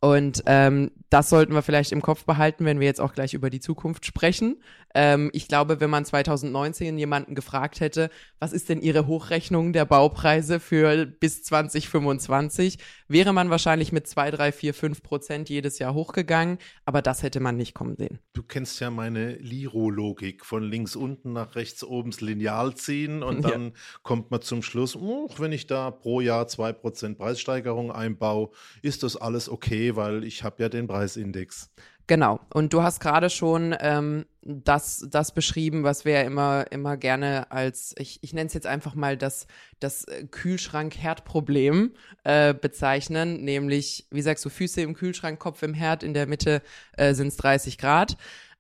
Und 0.04 0.44
ähm, 0.48 0.92
das 1.10 1.30
sollten 1.30 1.54
wir 1.54 1.62
vielleicht 1.62 1.94
im 1.94 2.02
Kopf 2.02 2.26
behalten, 2.26 2.66
wenn 2.66 2.82
wir 2.82 2.88
jetzt 2.88 3.00
auch 3.00 3.14
gleich 3.14 3.34
über 3.34 3.50
die 3.50 3.62
Zukunft 3.62 4.06
sprechen. 4.06 4.62
Ähm, 4.94 5.30
ich 5.32 5.48
glaube, 5.48 5.80
wenn 5.80 5.90
man 5.90 6.04
2019 6.04 6.98
jemanden 6.98 7.36
gefragt 7.36 7.80
hätte, 7.80 8.10
was 8.40 8.52
ist 8.52 8.68
denn 8.68 8.82
Ihre 8.82 9.08
Hochrechnung 9.08 9.72
der 9.72 9.86
Baupreise 9.86 10.60
für 10.60 11.06
bis 11.06 11.44
2025, 11.44 12.80
wäre 13.08 13.32
man 13.32 13.50
wahrscheinlich 13.50 13.94
mit 13.94 14.06
2, 14.06 14.32
3, 14.32 14.52
4, 14.52 14.74
5 14.74 15.04
Prozent 15.04 15.50
jedes 15.50 15.80
Jahr 15.80 15.94
hochgegangen. 15.94 16.58
Aber 16.84 17.02
das 17.02 17.24
hätte 17.24 17.40
man 17.40 17.56
nicht 17.56 17.74
kommen 17.74 17.96
sehen. 17.96 18.20
Du 18.34 18.44
kennst 18.44 18.82
ja 18.82 18.90
meine 18.90 19.36
Liro-Logik 19.36 20.46
von 20.46 20.64
links 20.64 20.98
unten 20.98 21.32
nach 21.32 21.56
rechts 21.56 21.82
oben 21.82 22.12
das 22.12 22.20
Lineal 22.20 22.76
ziehen 22.76 23.24
und 23.24 23.44
dann 23.46 23.68
ja. 23.68 23.72
kommt 24.02 24.32
man 24.32 24.42
zum 24.42 24.62
Schluss, 24.62 24.98
oh, 24.98 25.30
wenn 25.38 25.54
ich 25.54 25.66
da 25.66 25.92
pro 25.92 26.20
Jahr 26.20 26.48
2 26.48 26.74
Prozent 26.74 27.18
Preissteigerung 27.18 27.90
einbaue, 27.90 28.50
ist 28.82 29.04
das 29.04 29.16
alles 29.16 29.48
okay, 29.48 29.93
weil 29.96 30.24
ich 30.24 30.44
habe 30.44 30.62
ja 30.64 30.70
den 30.70 30.88
Preisindex. 30.88 31.70
Genau. 32.06 32.42
Und 32.54 32.74
du 32.74 32.84
hast 32.84 33.00
gerade 33.00 33.30
schon 33.30 33.74
ähm, 33.80 34.26
das, 34.42 35.08
das 35.10 35.34
beschrieben, 35.34 35.84
was 35.84 36.04
wir 36.04 36.14
ja 36.14 36.22
immer, 36.22 36.66
immer 36.70 36.98
gerne 36.98 37.50
als, 37.50 37.96
ich, 37.98 38.20
ich 38.22 38.34
nenne 38.34 38.48
es 38.48 38.54
jetzt 38.54 38.68
einfach 38.68 38.94
mal 38.94 39.16
das, 39.16 39.48
das 39.80 40.06
Kühlschrank-Herd-Problem 40.32 41.94
äh, 42.26 42.54
bezeichnen, 42.54 43.46
nämlich, 43.46 44.06
wie 44.12 44.22
sagst 44.22 44.44
du, 44.44 44.50
Füße 44.50 44.82
im 44.82 44.96
Kühlschrank, 44.96 45.40
Kopf 45.40 45.64
im 45.64 45.74
Herd, 45.74 46.04
in 46.04 46.14
der 46.14 46.28
Mitte 46.28 46.62
äh, 46.98 47.14
sind 47.14 47.28
es 47.28 47.38
30 47.38 47.78
Grad. 47.78 48.18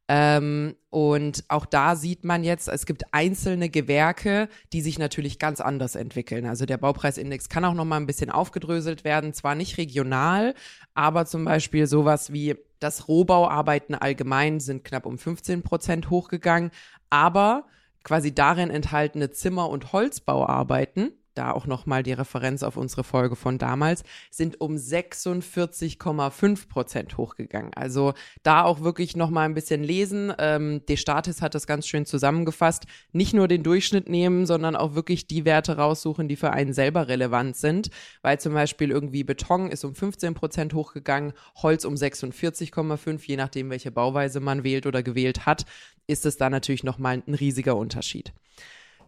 Ähm, 0.09 0.75
und 0.89 1.45
auch 1.47 1.65
da 1.65 1.95
sieht 1.95 2.25
man 2.25 2.43
jetzt, 2.43 2.67
es 2.67 2.85
gibt 2.85 3.13
einzelne 3.13 3.69
Gewerke, 3.69 4.49
die 4.73 4.81
sich 4.81 4.99
natürlich 4.99 5.39
ganz 5.39 5.61
anders 5.61 5.95
entwickeln. 5.95 6.45
Also 6.45 6.65
der 6.65 6.77
Baupreisindex 6.77 7.47
kann 7.47 7.63
auch 7.63 7.73
noch 7.73 7.85
mal 7.85 7.97
ein 7.97 8.05
bisschen 8.05 8.29
aufgedröselt 8.29 9.03
werden, 9.05 9.33
zwar 9.33 9.55
nicht 9.55 9.77
regional, 9.77 10.55
aber 10.93 11.25
zum 11.25 11.45
Beispiel 11.45 11.87
sowas 11.87 12.33
wie 12.33 12.55
das 12.79 13.07
Rohbauarbeiten 13.07 13.95
allgemein 13.95 14.59
sind 14.59 14.83
knapp 14.83 15.05
um 15.05 15.17
15 15.17 15.63
Prozent 15.63 16.09
hochgegangen, 16.09 16.71
aber 17.09 17.65
quasi 18.03 18.35
darin 18.35 18.69
enthaltene 18.69 19.31
Zimmer- 19.31 19.69
und 19.69 19.93
Holzbauarbeiten 19.93 21.13
da 21.33 21.51
auch 21.51 21.65
nochmal 21.65 22.03
die 22.03 22.13
Referenz 22.13 22.63
auf 22.63 22.77
unsere 22.77 23.03
Folge 23.03 23.35
von 23.35 23.57
damals, 23.57 24.03
sind 24.29 24.61
um 24.61 24.75
46,5 24.75 26.67
Prozent 26.67 27.17
hochgegangen. 27.17 27.73
Also 27.75 28.13
da 28.43 28.63
auch 28.63 28.81
wirklich 28.81 29.15
nochmal 29.15 29.45
ein 29.45 29.53
bisschen 29.53 29.83
lesen. 29.83 30.33
Ähm, 30.37 30.85
Destatis 30.87 31.41
hat 31.41 31.55
das 31.55 31.67
ganz 31.67 31.87
schön 31.87 32.05
zusammengefasst. 32.05 32.85
Nicht 33.11 33.33
nur 33.33 33.47
den 33.47 33.63
Durchschnitt 33.63 34.09
nehmen, 34.09 34.45
sondern 34.45 34.75
auch 34.75 34.95
wirklich 34.95 35.27
die 35.27 35.45
Werte 35.45 35.77
raussuchen, 35.77 36.27
die 36.27 36.35
für 36.35 36.51
einen 36.51 36.73
selber 36.73 37.07
relevant 37.07 37.55
sind. 37.55 37.89
Weil 38.21 38.39
zum 38.39 38.53
Beispiel 38.53 38.91
irgendwie 38.91 39.23
Beton 39.23 39.71
ist 39.71 39.83
um 39.83 39.95
15 39.95 40.33
Prozent 40.33 40.73
hochgegangen, 40.73 41.33
Holz 41.55 41.85
um 41.85 41.95
46,5, 41.95 43.21
je 43.25 43.37
nachdem, 43.37 43.69
welche 43.69 43.91
Bauweise 43.91 44.39
man 44.39 44.63
wählt 44.63 44.85
oder 44.85 45.03
gewählt 45.03 45.45
hat, 45.45 45.65
ist 46.07 46.25
es 46.25 46.37
da 46.37 46.49
natürlich 46.49 46.83
nochmal 46.83 47.23
ein 47.25 47.33
riesiger 47.33 47.75
Unterschied. 47.75 48.33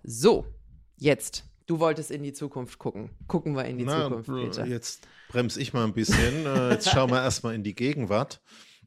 So, 0.03 0.45
jetzt 0.97 1.45
Du 1.65 1.79
wolltest 1.79 2.11
in 2.11 2.21
die 2.23 2.33
Zukunft 2.33 2.77
gucken. 2.77 3.09
Gucken 3.27 3.55
wir 3.55 3.65
in 3.65 3.77
die 3.77 3.85
Na, 3.85 4.03
Zukunft, 4.03 4.29
Peter. 4.29 4.65
Jetzt 4.67 5.07
bremse 5.29 5.59
ich 5.59 5.73
mal 5.73 5.83
ein 5.83 5.93
bisschen. 5.93 6.45
Äh, 6.45 6.71
jetzt 6.71 6.89
schauen 6.89 7.09
wir 7.09 7.21
erstmal 7.21 7.55
in 7.55 7.63
die 7.63 7.75
Gegenwart. 7.75 8.41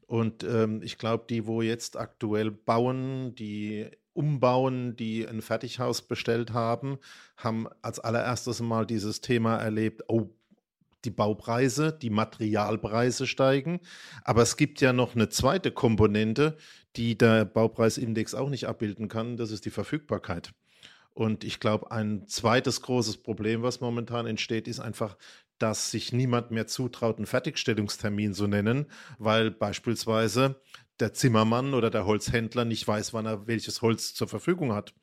Und 0.07 0.43
ähm, 0.43 0.81
ich 0.81 0.97
glaube, 0.97 1.25
die, 1.29 1.45
wo 1.45 1.61
jetzt 1.61 1.97
aktuell 1.97 2.51
bauen, 2.51 3.35
die 3.35 3.87
umbauen, 4.13 4.95
die 4.95 5.27
ein 5.27 5.41
Fertighaus 5.41 6.01
bestellt 6.01 6.51
haben, 6.51 6.97
haben 7.37 7.67
als 7.81 7.99
allererstes 7.99 8.59
mal 8.59 8.85
dieses 8.85 9.21
Thema 9.21 9.57
erlebt, 9.57 10.03
oh, 10.07 10.29
die 11.05 11.11
Baupreise, 11.11 11.93
die 11.93 12.09
Materialpreise 12.09 13.27
steigen. 13.27 13.79
Aber 14.23 14.41
es 14.41 14.57
gibt 14.57 14.81
ja 14.81 14.93
noch 14.93 15.15
eine 15.15 15.29
zweite 15.29 15.71
Komponente, 15.71 16.57
die 16.95 17.17
der 17.17 17.45
Baupreisindex 17.45 18.33
auch 18.33 18.49
nicht 18.49 18.67
abbilden 18.67 19.07
kann, 19.07 19.37
das 19.37 19.51
ist 19.51 19.65
die 19.65 19.69
Verfügbarkeit. 19.69 20.51
Und 21.19 21.43
ich 21.43 21.59
glaube, 21.59 21.91
ein 21.91 22.29
zweites 22.29 22.81
großes 22.81 23.17
Problem, 23.17 23.61
was 23.61 23.81
momentan 23.81 24.25
entsteht, 24.25 24.69
ist 24.69 24.79
einfach, 24.79 25.17
dass 25.57 25.91
sich 25.91 26.13
niemand 26.13 26.49
mehr 26.51 26.65
zutraut, 26.65 27.17
einen 27.17 27.25
Fertigstellungstermin 27.25 28.33
zu 28.33 28.47
nennen, 28.47 28.85
weil 29.17 29.51
beispielsweise 29.51 30.61
der 31.01 31.11
Zimmermann 31.11 31.73
oder 31.73 31.89
der 31.89 32.05
Holzhändler 32.05 32.63
nicht 32.63 32.87
weiß, 32.87 33.13
wann 33.13 33.25
er 33.25 33.47
welches 33.47 33.81
Holz 33.81 34.13
zur 34.13 34.29
Verfügung 34.29 34.71
hat. 34.71 34.93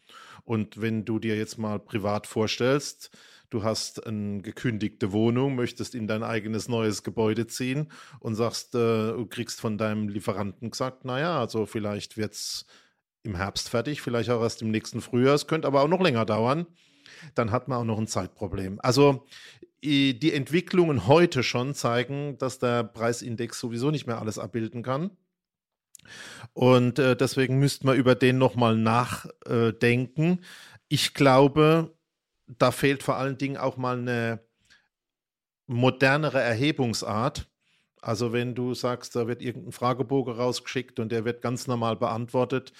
Und 0.44 0.80
wenn 0.80 1.04
du 1.04 1.18
dir 1.18 1.36
jetzt 1.36 1.58
mal 1.58 1.78
privat 1.78 2.26
vorstellst, 2.26 3.10
du 3.50 3.62
hast 3.62 4.06
eine 4.06 4.40
gekündigte 4.40 5.12
Wohnung, 5.12 5.54
möchtest 5.54 5.94
in 5.94 6.06
dein 6.06 6.22
eigenes 6.22 6.66
neues 6.66 7.02
Gebäude 7.02 7.46
ziehen 7.46 7.92
und 8.20 8.36
sagst, 8.36 8.74
äh, 8.74 9.12
du 9.12 9.26
kriegst 9.26 9.60
von 9.60 9.76
deinem 9.76 10.08
Lieferanten 10.08 10.70
gesagt, 10.70 11.04
naja, 11.04 11.38
also 11.38 11.66
vielleicht 11.66 12.16
wird 12.16 12.32
es 12.32 12.64
im 13.26 13.36
Herbst 13.36 13.68
fertig, 13.68 14.00
vielleicht 14.02 14.30
auch 14.30 14.42
erst 14.42 14.62
im 14.62 14.70
nächsten 14.70 15.00
Frühjahr. 15.00 15.34
Es 15.34 15.46
könnte 15.46 15.68
aber 15.68 15.82
auch 15.82 15.88
noch 15.88 16.00
länger 16.00 16.24
dauern. 16.24 16.66
Dann 17.34 17.50
hat 17.50 17.68
man 17.68 17.78
auch 17.78 17.84
noch 17.84 17.98
ein 17.98 18.06
Zeitproblem. 18.06 18.78
Also 18.82 19.26
die 19.84 20.32
Entwicklungen 20.32 21.06
heute 21.06 21.42
schon 21.42 21.74
zeigen, 21.74 22.38
dass 22.38 22.58
der 22.58 22.82
Preisindex 22.84 23.60
sowieso 23.60 23.90
nicht 23.90 24.06
mehr 24.06 24.18
alles 24.18 24.38
abbilden 24.38 24.82
kann. 24.82 25.10
Und 26.54 26.98
äh, 26.98 27.16
deswegen 27.16 27.58
müsste 27.58 27.86
man 27.86 27.96
über 27.96 28.14
den 28.14 28.38
nochmal 28.38 28.76
nachdenken. 28.76 30.40
ich 30.88 31.14
glaube, 31.14 31.96
da 32.46 32.70
fehlt 32.70 33.02
vor 33.02 33.16
allen 33.16 33.38
Dingen 33.38 33.56
auch 33.56 33.76
mal 33.76 33.98
eine 33.98 34.40
modernere 35.66 36.40
Erhebungsart 36.40 37.48
Also 38.00 38.32
wenn 38.32 38.54
du 38.54 38.74
sagst, 38.74 39.16
da 39.16 39.26
wird 39.26 39.42
irgendein 39.42 39.72
Fragebogen 39.72 40.34
rausgeschickt 40.34 41.00
und 41.00 41.10
der 41.10 41.24
wird 41.24 41.42
ganz 41.42 41.66
normal 41.66 41.96
beantwortet, 41.96 42.72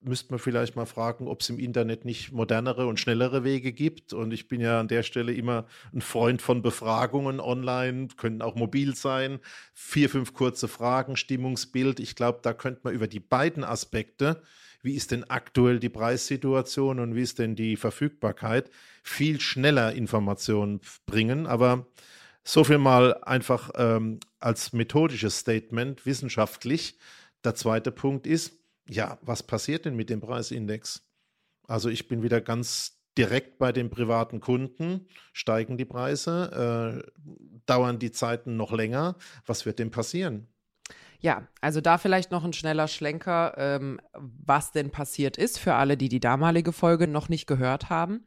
müsste 0.00 0.32
man 0.32 0.38
vielleicht 0.38 0.76
mal 0.76 0.86
fragen, 0.86 1.26
ob 1.26 1.40
es 1.40 1.50
im 1.50 1.58
Internet 1.58 2.04
nicht 2.04 2.32
modernere 2.32 2.86
und 2.86 3.00
schnellere 3.00 3.44
Wege 3.44 3.72
gibt. 3.72 4.12
Und 4.12 4.32
ich 4.32 4.48
bin 4.48 4.60
ja 4.60 4.80
an 4.80 4.88
der 4.88 5.02
Stelle 5.02 5.32
immer 5.32 5.66
ein 5.92 6.00
Freund 6.00 6.42
von 6.42 6.62
Befragungen 6.62 7.40
online, 7.40 8.08
können 8.16 8.42
auch 8.42 8.54
mobil 8.54 8.94
sein. 8.94 9.40
Vier, 9.74 10.08
fünf 10.08 10.32
kurze 10.32 10.68
Fragen, 10.68 11.16
Stimmungsbild. 11.16 12.00
Ich 12.00 12.14
glaube, 12.14 12.40
da 12.42 12.52
könnte 12.52 12.80
man 12.84 12.94
über 12.94 13.08
die 13.08 13.20
beiden 13.20 13.64
Aspekte, 13.64 14.42
wie 14.82 14.94
ist 14.94 15.10
denn 15.10 15.24
aktuell 15.24 15.80
die 15.80 15.88
Preissituation 15.88 17.00
und 17.00 17.14
wie 17.14 17.22
ist 17.22 17.38
denn 17.38 17.56
die 17.56 17.76
Verfügbarkeit, 17.76 18.70
viel 19.02 19.40
schneller 19.40 19.92
Informationen 19.92 20.80
bringen. 21.06 21.46
Aber 21.46 21.86
so 22.44 22.62
viel 22.62 22.78
mal 22.78 23.14
einfach 23.24 23.70
ähm, 23.74 24.20
als 24.38 24.72
methodisches 24.72 25.38
Statement, 25.38 26.06
wissenschaftlich. 26.06 26.96
Der 27.44 27.56
zweite 27.56 27.90
Punkt 27.90 28.26
ist, 28.26 28.65
ja, 28.88 29.18
was 29.22 29.42
passiert 29.42 29.84
denn 29.84 29.96
mit 29.96 30.10
dem 30.10 30.20
Preisindex? 30.20 31.06
Also 31.66 31.88
ich 31.88 32.08
bin 32.08 32.22
wieder 32.22 32.40
ganz 32.40 33.02
direkt 33.18 33.58
bei 33.58 33.72
den 33.72 33.90
privaten 33.90 34.40
Kunden. 34.40 35.08
Steigen 35.32 35.76
die 35.76 35.84
Preise? 35.84 37.02
Äh, 37.04 37.10
dauern 37.66 37.98
die 37.98 38.12
Zeiten 38.12 38.56
noch 38.56 38.72
länger? 38.72 39.16
Was 39.46 39.66
wird 39.66 39.78
denn 39.78 39.90
passieren? 39.90 40.48
Ja, 41.18 41.48
also 41.60 41.80
da 41.80 41.98
vielleicht 41.98 42.30
noch 42.30 42.44
ein 42.44 42.52
schneller 42.52 42.88
Schlenker, 42.88 43.54
ähm, 43.56 44.00
was 44.12 44.70
denn 44.70 44.90
passiert 44.90 45.38
ist 45.38 45.58
für 45.58 45.74
alle, 45.74 45.96
die 45.96 46.10
die 46.10 46.20
damalige 46.20 46.72
Folge 46.72 47.08
noch 47.08 47.28
nicht 47.28 47.46
gehört 47.46 47.88
haben 47.88 48.26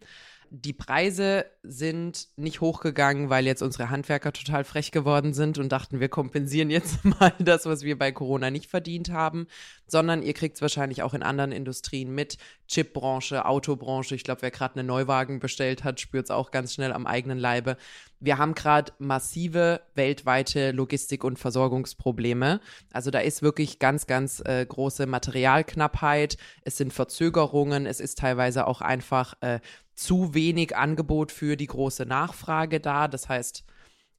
die 0.51 0.73
Preise 0.73 1.45
sind 1.63 2.27
nicht 2.35 2.61
hochgegangen, 2.61 3.29
weil 3.29 3.45
jetzt 3.45 3.61
unsere 3.61 3.89
Handwerker 3.89 4.33
total 4.33 4.63
frech 4.63 4.91
geworden 4.91 5.33
sind 5.33 5.57
und 5.57 5.71
dachten, 5.71 5.99
wir 5.99 6.09
kompensieren 6.09 6.69
jetzt 6.69 7.03
mal 7.19 7.33
das, 7.39 7.65
was 7.65 7.83
wir 7.83 7.97
bei 7.97 8.11
Corona 8.11 8.49
nicht 8.49 8.69
verdient 8.69 9.11
haben, 9.11 9.47
sondern 9.87 10.23
ihr 10.23 10.33
kriegt 10.33 10.55
es 10.55 10.61
wahrscheinlich 10.61 11.03
auch 11.03 11.13
in 11.13 11.23
anderen 11.23 11.51
Industrien 11.51 12.13
mit. 12.13 12.37
Chipbranche, 12.67 13.45
Autobranche. 13.45 14.15
Ich 14.15 14.23
glaube, 14.23 14.41
wer 14.41 14.51
gerade 14.51 14.79
einen 14.79 14.87
Neuwagen 14.87 15.39
bestellt 15.39 15.83
hat, 15.83 15.99
spürt 15.99 16.25
es 16.25 16.31
auch 16.31 16.51
ganz 16.51 16.73
schnell 16.73 16.93
am 16.93 17.07
eigenen 17.07 17.37
Leibe. 17.37 17.77
Wir 18.19 18.37
haben 18.37 18.53
gerade 18.53 18.91
massive 18.99 19.81
weltweite 19.95 20.71
Logistik- 20.71 21.23
und 21.23 21.39
Versorgungsprobleme. 21.39 22.59
Also 22.91 23.11
da 23.11 23.19
ist 23.19 23.41
wirklich 23.41 23.79
ganz, 23.79 24.07
ganz 24.07 24.41
äh, 24.45 24.65
große 24.65 25.05
Materialknappheit. 25.05 26.37
Es 26.63 26.77
sind 26.77 26.91
Verzögerungen. 26.91 27.85
Es 27.85 27.99
ist 27.99 28.17
teilweise 28.19 28.67
auch 28.67 28.81
einfach 28.81 29.35
äh, 29.41 29.59
zu 29.99 30.33
wenig 30.33 30.75
Angebot 30.75 31.31
für 31.31 31.55
die 31.57 31.67
große 31.67 32.05
Nachfrage 32.05 32.79
da. 32.79 33.07
Das 33.07 33.29
heißt, 33.29 33.63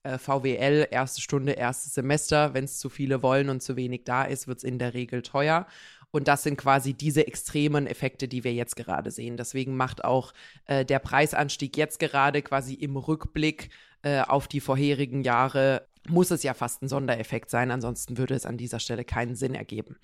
äh, 0.02 0.18
VWL, 0.18 0.86
erste 0.90 1.20
Stunde, 1.20 1.52
erstes 1.52 1.94
Semester, 1.94 2.54
wenn 2.54 2.64
es 2.64 2.78
zu 2.78 2.88
viele 2.88 3.22
wollen 3.22 3.48
und 3.48 3.62
zu 3.62 3.76
wenig 3.76 4.04
da 4.04 4.24
ist, 4.24 4.46
wird 4.46 4.58
es 4.58 4.64
in 4.64 4.78
der 4.78 4.94
Regel 4.94 5.22
teuer. 5.22 5.66
Und 6.10 6.26
das 6.28 6.42
sind 6.42 6.56
quasi 6.56 6.92
diese 6.94 7.26
extremen 7.26 7.86
Effekte, 7.86 8.26
die 8.28 8.44
wir 8.44 8.52
jetzt 8.52 8.76
gerade 8.76 9.10
sehen. 9.10 9.36
Deswegen 9.36 9.76
macht 9.76 10.04
auch 10.04 10.32
äh, 10.66 10.84
der 10.84 10.98
Preisanstieg 10.98 11.76
jetzt 11.76 11.98
gerade 11.98 12.42
quasi 12.42 12.74
im 12.74 12.96
Rückblick 12.96 13.70
äh, 14.02 14.20
auf 14.22 14.48
die 14.48 14.60
vorherigen 14.60 15.22
Jahre, 15.22 15.86
muss 16.08 16.30
es 16.30 16.42
ja 16.42 16.54
fast 16.54 16.82
ein 16.82 16.88
Sondereffekt 16.88 17.50
sein. 17.50 17.70
Ansonsten 17.70 18.18
würde 18.18 18.34
es 18.34 18.46
an 18.46 18.56
dieser 18.56 18.80
Stelle 18.80 19.04
keinen 19.04 19.36
Sinn 19.36 19.54
ergeben. 19.54 19.96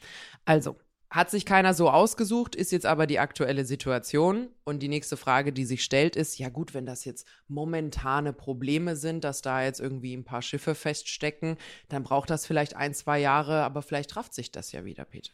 Also, 0.44 0.76
hat 1.16 1.30
sich 1.30 1.46
keiner 1.46 1.72
so 1.72 1.88
ausgesucht, 1.88 2.54
ist 2.54 2.72
jetzt 2.72 2.84
aber 2.84 3.06
die 3.06 3.18
aktuelle 3.18 3.64
Situation. 3.64 4.50
Und 4.64 4.80
die 4.80 4.88
nächste 4.88 5.16
Frage, 5.16 5.50
die 5.50 5.64
sich 5.64 5.82
stellt, 5.82 6.14
ist, 6.14 6.38
ja 6.38 6.50
gut, 6.50 6.74
wenn 6.74 6.84
das 6.84 7.06
jetzt 7.06 7.26
momentane 7.48 8.34
Probleme 8.34 8.96
sind, 8.96 9.24
dass 9.24 9.40
da 9.40 9.64
jetzt 9.64 9.80
irgendwie 9.80 10.14
ein 10.14 10.24
paar 10.24 10.42
Schiffe 10.42 10.74
feststecken, 10.74 11.56
dann 11.88 12.02
braucht 12.02 12.28
das 12.28 12.46
vielleicht 12.46 12.76
ein, 12.76 12.92
zwei 12.92 13.18
Jahre, 13.18 13.62
aber 13.62 13.80
vielleicht 13.80 14.14
rafft 14.14 14.34
sich 14.34 14.52
das 14.52 14.72
ja 14.72 14.84
wieder, 14.84 15.06
Peter. 15.06 15.32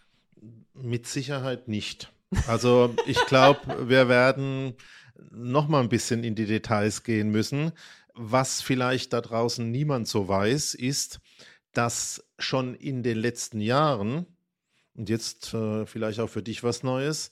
Mit 0.72 1.08
Sicherheit 1.08 1.66
nicht. 1.66 2.12
Also 2.46 2.94
ich 3.06 3.18
glaube, 3.26 3.60
wir 3.88 4.08
werden 4.08 4.74
noch 5.32 5.66
mal 5.66 5.82
ein 5.82 5.88
bisschen 5.88 6.22
in 6.22 6.36
die 6.36 6.46
Details 6.46 7.02
gehen 7.02 7.30
müssen. 7.30 7.72
Was 8.14 8.62
vielleicht 8.62 9.12
da 9.12 9.20
draußen 9.20 9.68
niemand 9.68 10.06
so 10.06 10.28
weiß, 10.28 10.74
ist, 10.74 11.20
dass 11.72 12.24
schon 12.38 12.74
in 12.76 13.02
den 13.02 13.18
letzten 13.18 13.60
Jahren 13.60 14.26
und 14.94 15.08
jetzt 15.08 15.54
äh, 15.54 15.86
vielleicht 15.86 16.20
auch 16.20 16.28
für 16.28 16.42
dich 16.42 16.62
was 16.62 16.82
Neues. 16.82 17.30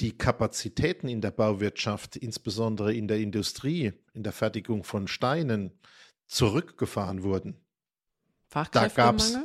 Die 0.00 0.16
Kapazitäten 0.16 1.08
in 1.08 1.20
der 1.20 1.32
Bauwirtschaft, 1.32 2.16
insbesondere 2.16 2.94
in 2.94 3.08
der 3.08 3.18
Industrie, 3.18 3.92
in 4.14 4.22
der 4.22 4.32
Fertigung 4.32 4.84
von 4.84 5.08
Steinen, 5.08 5.72
zurückgefahren 6.26 7.22
wurden. 7.22 7.56
Fachkräftemangel? 8.48 8.94
Da 8.94 9.02
gab 9.02 9.18
es 9.18 9.38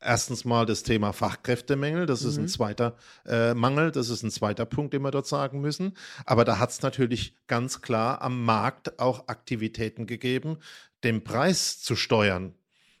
erstens 0.00 0.44
mal 0.44 0.66
das 0.66 0.82
Thema 0.82 1.12
Fachkräftemangel, 1.12 2.06
das 2.06 2.22
mhm. 2.22 2.28
ist 2.28 2.36
ein 2.36 2.42
mhm. 2.42 2.48
zweiter 2.48 2.96
äh, 3.26 3.54
Mangel, 3.54 3.92
das 3.92 4.08
ist 4.08 4.22
ein 4.22 4.30
zweiter 4.30 4.66
Punkt, 4.66 4.92
den 4.92 5.02
wir 5.02 5.10
dort 5.10 5.26
sagen 5.26 5.60
müssen. 5.60 5.96
Aber 6.26 6.44
da 6.44 6.58
hat 6.58 6.70
es 6.70 6.82
natürlich 6.82 7.36
ganz 7.46 7.80
klar 7.80 8.22
am 8.22 8.44
Markt 8.44 8.98
auch 8.98 9.28
Aktivitäten 9.28 10.06
gegeben, 10.06 10.58
den 11.04 11.24
Preis 11.24 11.80
zu 11.80 11.96
steuern. 11.96 12.54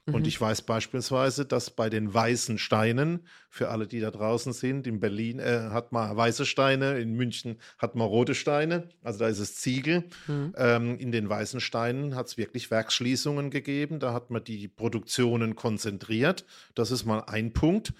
Und 0.06 0.22
mhm. 0.22 0.24
ich 0.26 0.40
weiß 0.40 0.62
beispielsweise, 0.62 1.44
dass 1.44 1.70
bei 1.70 1.88
den 1.88 2.12
weißen 2.12 2.58
Steinen, 2.58 3.20
für 3.48 3.68
alle, 3.68 3.86
die 3.86 4.00
da 4.00 4.10
draußen 4.10 4.52
sind, 4.52 4.88
in 4.88 4.98
Berlin 4.98 5.38
äh, 5.38 5.68
hat 5.70 5.92
man 5.92 6.16
weiße 6.16 6.44
Steine, 6.44 6.98
in 6.98 7.14
München 7.14 7.58
hat 7.78 7.94
man 7.94 8.08
rote 8.08 8.34
Steine, 8.34 8.88
also 9.02 9.20
da 9.20 9.28
ist 9.28 9.38
es 9.38 9.54
Ziegel. 9.56 10.04
Mhm. 10.26 10.54
Ähm, 10.56 10.98
in 10.98 11.12
den 11.12 11.28
weißen 11.28 11.60
Steinen 11.60 12.16
hat 12.16 12.26
es 12.26 12.36
wirklich 12.36 12.70
Werksschließungen 12.72 13.50
gegeben, 13.50 14.00
da 14.00 14.12
hat 14.12 14.30
man 14.30 14.42
die 14.42 14.66
Produktionen 14.66 15.54
konzentriert. 15.54 16.44
Das 16.74 16.90
ist 16.90 17.04
mal 17.04 17.20
ein 17.20 17.52
Punkt 17.52 17.94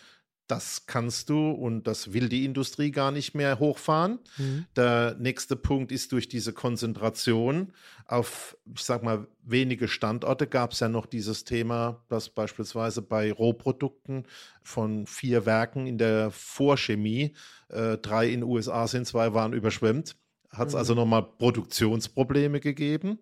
das 0.53 0.85
kannst 0.85 1.31
du 1.31 1.51
und 1.51 1.87
das 1.87 2.13
will 2.13 2.29
die 2.29 2.45
Industrie 2.45 2.91
gar 2.91 3.11
nicht 3.11 3.35
mehr 3.35 3.59
hochfahren. 3.59 4.19
Mhm. 4.37 4.67
Der 4.77 5.17
nächste 5.19 5.57
Punkt 5.57 5.91
ist 5.91 6.13
durch 6.13 6.29
diese 6.29 6.53
Konzentration 6.53 7.73
auf, 8.05 8.55
ich 8.75 8.83
sag 8.83 9.03
mal, 9.03 9.27
wenige 9.43 9.89
Standorte 9.89 10.47
gab 10.47 10.73
es 10.73 10.81
ja 10.81 10.91
noch 10.91 11.07
dieses 11.07 11.45
Thema, 11.45 12.05
dass 12.11 12.29
beispielsweise 12.29 13.01
bei 13.01 13.33
Rohprodukten 13.33 14.27
von 14.63 15.07
vier 15.07 15.47
Werken 15.47 15.87
in 15.87 15.97
der 15.97 16.31
Vorchemie, 16.31 17.33
äh, 17.69 17.97
drei 17.97 18.27
in 18.27 18.41
den 18.41 18.51
USA 18.51 18.87
sind, 18.87 19.07
zwei 19.07 19.33
waren 19.33 19.55
überschwemmt, 19.55 20.17
hat 20.51 20.69
es 20.69 20.75
mhm. 20.75 20.79
also 20.79 20.95
nochmal 20.95 21.23
Produktionsprobleme 21.23 22.61
gegeben. 22.61 23.21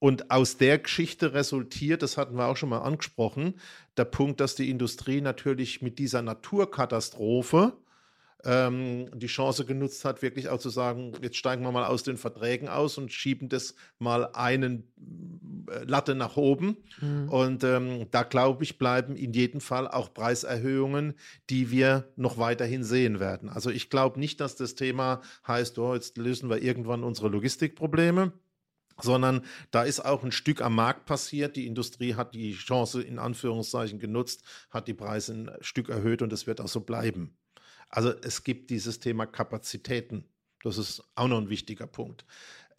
Und 0.00 0.30
aus 0.30 0.56
der 0.56 0.78
Geschichte 0.78 1.34
resultiert, 1.34 2.02
das 2.02 2.16
hatten 2.16 2.36
wir 2.36 2.46
auch 2.46 2.56
schon 2.56 2.68
mal 2.68 2.82
angesprochen, 2.82 3.54
der 3.96 4.04
Punkt, 4.04 4.40
dass 4.40 4.54
die 4.54 4.70
Industrie 4.70 5.20
natürlich 5.20 5.82
mit 5.82 5.98
dieser 5.98 6.22
Naturkatastrophe 6.22 7.72
ähm, 8.44 9.08
die 9.12 9.26
Chance 9.26 9.64
genutzt 9.64 10.04
hat, 10.04 10.22
wirklich 10.22 10.48
auch 10.48 10.60
zu 10.60 10.70
sagen, 10.70 11.12
jetzt 11.20 11.36
steigen 11.36 11.62
wir 11.62 11.72
mal 11.72 11.86
aus 11.86 12.04
den 12.04 12.16
Verträgen 12.16 12.68
aus 12.68 12.96
und 12.96 13.12
schieben 13.12 13.48
das 13.48 13.74
mal 13.98 14.28
einen 14.32 14.84
äh, 15.68 15.82
Latte 15.84 16.14
nach 16.14 16.36
oben. 16.36 16.76
Mhm. 17.00 17.28
Und 17.28 17.64
ähm, 17.64 18.06
da 18.12 18.22
glaube 18.22 18.62
ich, 18.62 18.78
bleiben 18.78 19.16
in 19.16 19.32
jedem 19.32 19.60
Fall 19.60 19.88
auch 19.88 20.14
Preiserhöhungen, 20.14 21.14
die 21.50 21.72
wir 21.72 22.08
noch 22.14 22.38
weiterhin 22.38 22.84
sehen 22.84 23.18
werden. 23.18 23.48
Also 23.48 23.70
ich 23.70 23.90
glaube 23.90 24.20
nicht, 24.20 24.40
dass 24.40 24.54
das 24.54 24.76
Thema 24.76 25.20
heißt, 25.46 25.76
oh, 25.80 25.94
jetzt 25.94 26.16
lösen 26.16 26.48
wir 26.48 26.62
irgendwann 26.62 27.02
unsere 27.02 27.28
Logistikprobleme 27.28 28.32
sondern 29.00 29.44
da 29.70 29.82
ist 29.82 30.00
auch 30.00 30.24
ein 30.24 30.32
Stück 30.32 30.60
am 30.60 30.74
Markt 30.74 31.06
passiert. 31.06 31.56
Die 31.56 31.66
Industrie 31.66 32.14
hat 32.14 32.34
die 32.34 32.54
Chance 32.54 33.02
in 33.02 33.18
Anführungszeichen 33.18 33.98
genutzt, 33.98 34.42
hat 34.70 34.88
die 34.88 34.94
Preise 34.94 35.34
ein 35.34 35.50
Stück 35.60 35.88
erhöht 35.88 36.22
und 36.22 36.32
es 36.32 36.46
wird 36.46 36.60
auch 36.60 36.68
so 36.68 36.80
bleiben. 36.80 37.36
Also 37.88 38.12
es 38.22 38.44
gibt 38.44 38.70
dieses 38.70 39.00
Thema 39.00 39.26
Kapazitäten. 39.26 40.24
Das 40.62 40.78
ist 40.78 41.02
auch 41.14 41.28
noch 41.28 41.38
ein 41.38 41.48
wichtiger 41.50 41.86
Punkt. 41.86 42.24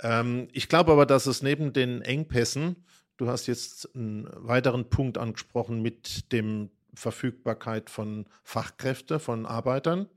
Ähm, 0.02 0.48
ich 0.52 0.70
glaube 0.70 0.92
aber, 0.92 1.06
dass 1.06 1.26
es 1.26 1.42
neben 1.42 1.74
den 1.74 2.02
Engpässen, 2.02 2.86
du 3.18 3.28
hast 3.28 3.48
jetzt 3.48 3.96
einen 3.96 4.30
weiteren 4.34 4.90
Punkt 4.90 5.18
angesprochen 5.18 5.82
mit 5.82 6.32
dem 6.32 6.70
Verfügbarkeit 6.94 7.90
von 7.90 8.26
Fachkräften, 8.44 9.20
von 9.20 9.46
Arbeitern, 9.46 10.08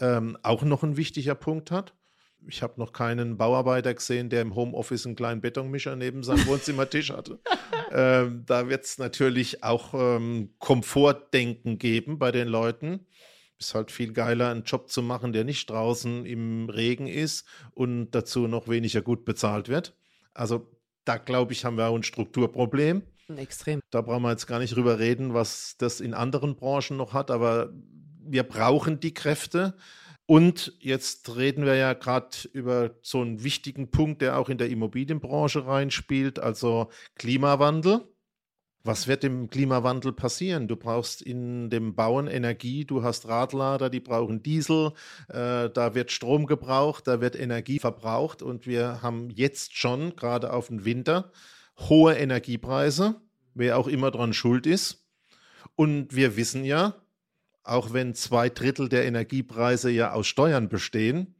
ähm, 0.00 0.38
auch 0.42 0.62
noch 0.62 0.82
ein 0.82 0.96
wichtiger 0.96 1.34
Punkt 1.34 1.70
hat 1.70 1.94
ich 2.46 2.62
habe 2.62 2.74
noch 2.78 2.92
keinen 2.92 3.36
Bauarbeiter 3.36 3.94
gesehen, 3.94 4.30
der 4.30 4.42
im 4.42 4.54
Homeoffice 4.54 5.06
einen 5.06 5.16
kleinen 5.16 5.40
Betonmischer 5.40 5.96
neben 5.96 6.22
seinem 6.22 6.46
Wohnzimmertisch 6.46 7.10
hatte. 7.10 7.40
ähm, 7.92 8.44
da 8.46 8.68
wird 8.68 8.84
es 8.84 8.98
natürlich 8.98 9.62
auch 9.62 9.94
ähm, 9.94 10.54
Komfortdenken 10.58 11.78
geben 11.78 12.18
bei 12.18 12.32
den 12.32 12.48
Leuten. 12.48 13.06
Ist 13.58 13.74
halt 13.74 13.90
viel 13.90 14.12
geiler, 14.12 14.50
einen 14.50 14.64
Job 14.64 14.90
zu 14.90 15.02
machen, 15.02 15.32
der 15.32 15.44
nicht 15.44 15.70
draußen 15.70 16.26
im 16.26 16.68
Regen 16.68 17.06
ist 17.06 17.46
und 17.74 18.10
dazu 18.10 18.48
noch 18.48 18.68
weniger 18.68 19.02
gut 19.02 19.24
bezahlt 19.24 19.68
wird. 19.68 19.94
Also 20.34 20.68
da 21.04 21.16
glaube 21.16 21.52
ich, 21.52 21.64
haben 21.64 21.76
wir 21.76 21.86
auch 21.86 21.96
ein 21.96 22.02
Strukturproblem. 22.02 23.02
Extrem. 23.36 23.80
Da 23.90 24.00
brauchen 24.00 24.22
wir 24.22 24.30
jetzt 24.30 24.46
gar 24.46 24.58
nicht 24.58 24.74
drüber 24.74 24.98
reden, 24.98 25.32
was 25.32 25.76
das 25.78 26.00
in 26.00 26.14
anderen 26.14 26.56
Branchen 26.56 26.96
noch 26.96 27.12
hat, 27.12 27.30
aber 27.30 27.72
wir 28.24 28.42
brauchen 28.42 29.00
die 29.00 29.14
Kräfte. 29.14 29.74
Und 30.32 30.72
jetzt 30.80 31.36
reden 31.36 31.66
wir 31.66 31.74
ja 31.74 31.92
gerade 31.92 32.48
über 32.54 32.92
so 33.02 33.20
einen 33.20 33.44
wichtigen 33.44 33.90
Punkt, 33.90 34.22
der 34.22 34.38
auch 34.38 34.48
in 34.48 34.56
der 34.56 34.70
Immobilienbranche 34.70 35.66
reinspielt, 35.66 36.38
also 36.38 36.88
Klimawandel. 37.16 38.08
Was 38.82 39.08
wird 39.08 39.24
im 39.24 39.50
Klimawandel 39.50 40.14
passieren? 40.14 40.68
Du 40.68 40.76
brauchst 40.76 41.20
in 41.20 41.68
dem 41.68 41.94
Bauen 41.94 42.28
Energie, 42.28 42.86
du 42.86 43.02
hast 43.02 43.28
Radlader, 43.28 43.90
die 43.90 44.00
brauchen 44.00 44.42
Diesel, 44.42 44.92
äh, 45.28 45.68
da 45.68 45.94
wird 45.94 46.10
Strom 46.10 46.46
gebraucht, 46.46 47.06
da 47.06 47.20
wird 47.20 47.38
Energie 47.38 47.78
verbraucht 47.78 48.40
und 48.40 48.66
wir 48.66 49.02
haben 49.02 49.28
jetzt 49.28 49.76
schon, 49.76 50.16
gerade 50.16 50.54
auf 50.54 50.68
den 50.68 50.86
Winter, 50.86 51.30
hohe 51.78 52.14
Energiepreise, 52.14 53.20
wer 53.52 53.76
auch 53.76 53.86
immer 53.86 54.10
dran 54.10 54.32
schuld 54.32 54.66
ist. 54.66 55.04
Und 55.76 56.16
wir 56.16 56.38
wissen 56.38 56.64
ja, 56.64 57.01
auch 57.62 57.92
wenn 57.92 58.14
zwei 58.14 58.48
Drittel 58.48 58.88
der 58.88 59.04
Energiepreise 59.04 59.90
ja 59.90 60.12
aus 60.12 60.26
Steuern 60.26 60.68
bestehen, 60.68 61.34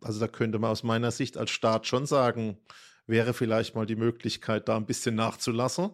also 0.00 0.20
da 0.20 0.28
könnte 0.28 0.58
man 0.58 0.70
aus 0.70 0.82
meiner 0.82 1.10
Sicht 1.10 1.36
als 1.36 1.50
Staat 1.50 1.86
schon 1.86 2.06
sagen, 2.06 2.58
wäre 3.06 3.34
vielleicht 3.34 3.74
mal 3.74 3.86
die 3.86 3.96
Möglichkeit, 3.96 4.68
da 4.68 4.76
ein 4.76 4.86
bisschen 4.86 5.14
nachzulassen 5.14 5.90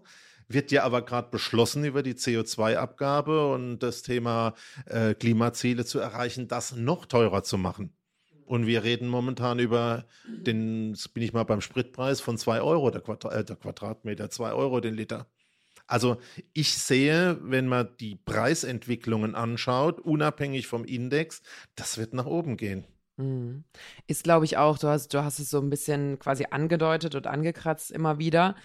wird 0.49 0.73
ja 0.73 0.85
aber 0.85 1.03
gerade 1.03 1.31
beschlossen 1.31 1.85
über 1.85 2.03
die 2.03 2.15
CO2-Abgabe 2.15 3.53
und 3.53 3.79
das 3.79 4.03
Thema 4.03 4.55
äh, 4.87 5.15
Klimaziele 5.15 5.85
zu 5.85 5.99
erreichen, 5.99 6.49
das 6.49 6.77
noch 6.77 7.07
teurer 7.07 7.43
zu 7.43 7.59
machen. 7.59 7.97
Und 8.45 8.67
wir 8.67 8.85
reden 8.85 9.09
momentan 9.09 9.59
über 9.59 10.05
den, 10.27 10.97
bin 11.15 11.23
ich 11.23 11.33
mal 11.33 11.45
beim 11.45 11.63
Spritpreis 11.63 12.21
von 12.21 12.37
2 12.37 12.61
Euro 12.61 12.91
der, 12.91 13.01
Quadrat, 13.01 13.33
äh, 13.33 13.45
der 13.45 13.57
Quadratmeter, 13.57 14.29
2 14.29 14.53
Euro 14.53 14.81
den 14.81 14.95
Liter. 14.95 15.27
Also 15.87 16.17
ich 16.53 16.77
sehe, 16.79 17.39
wenn 17.43 17.69
man 17.69 17.89
die 18.01 18.17
Preisentwicklungen 18.17 19.35
anschaut, 19.35 20.01
unabhängig 20.01 20.67
vom 20.67 20.85
Index, 20.85 21.43
das 21.75 21.99
wird 21.99 22.15
nach 22.15 22.27
oben 22.27 22.57
gehen. 22.57 22.87
Mhm. 23.17 23.65
Ist, 24.07 24.25
glaube 24.25 24.45
ich, 24.45 24.57
auch, 24.57 24.79
du 24.79 24.89
hast, 24.89 25.15
du 25.15 25.23
hast 25.23 25.39
es 25.39 25.51
so 25.51 25.61
ein 25.61 25.71
bisschen 25.71 26.19
quasi 26.19 26.47
angedeutet 26.51 27.15
und 27.15 27.27
angekratzt 27.27 27.91
immer 27.91 28.19
wieder 28.19 28.57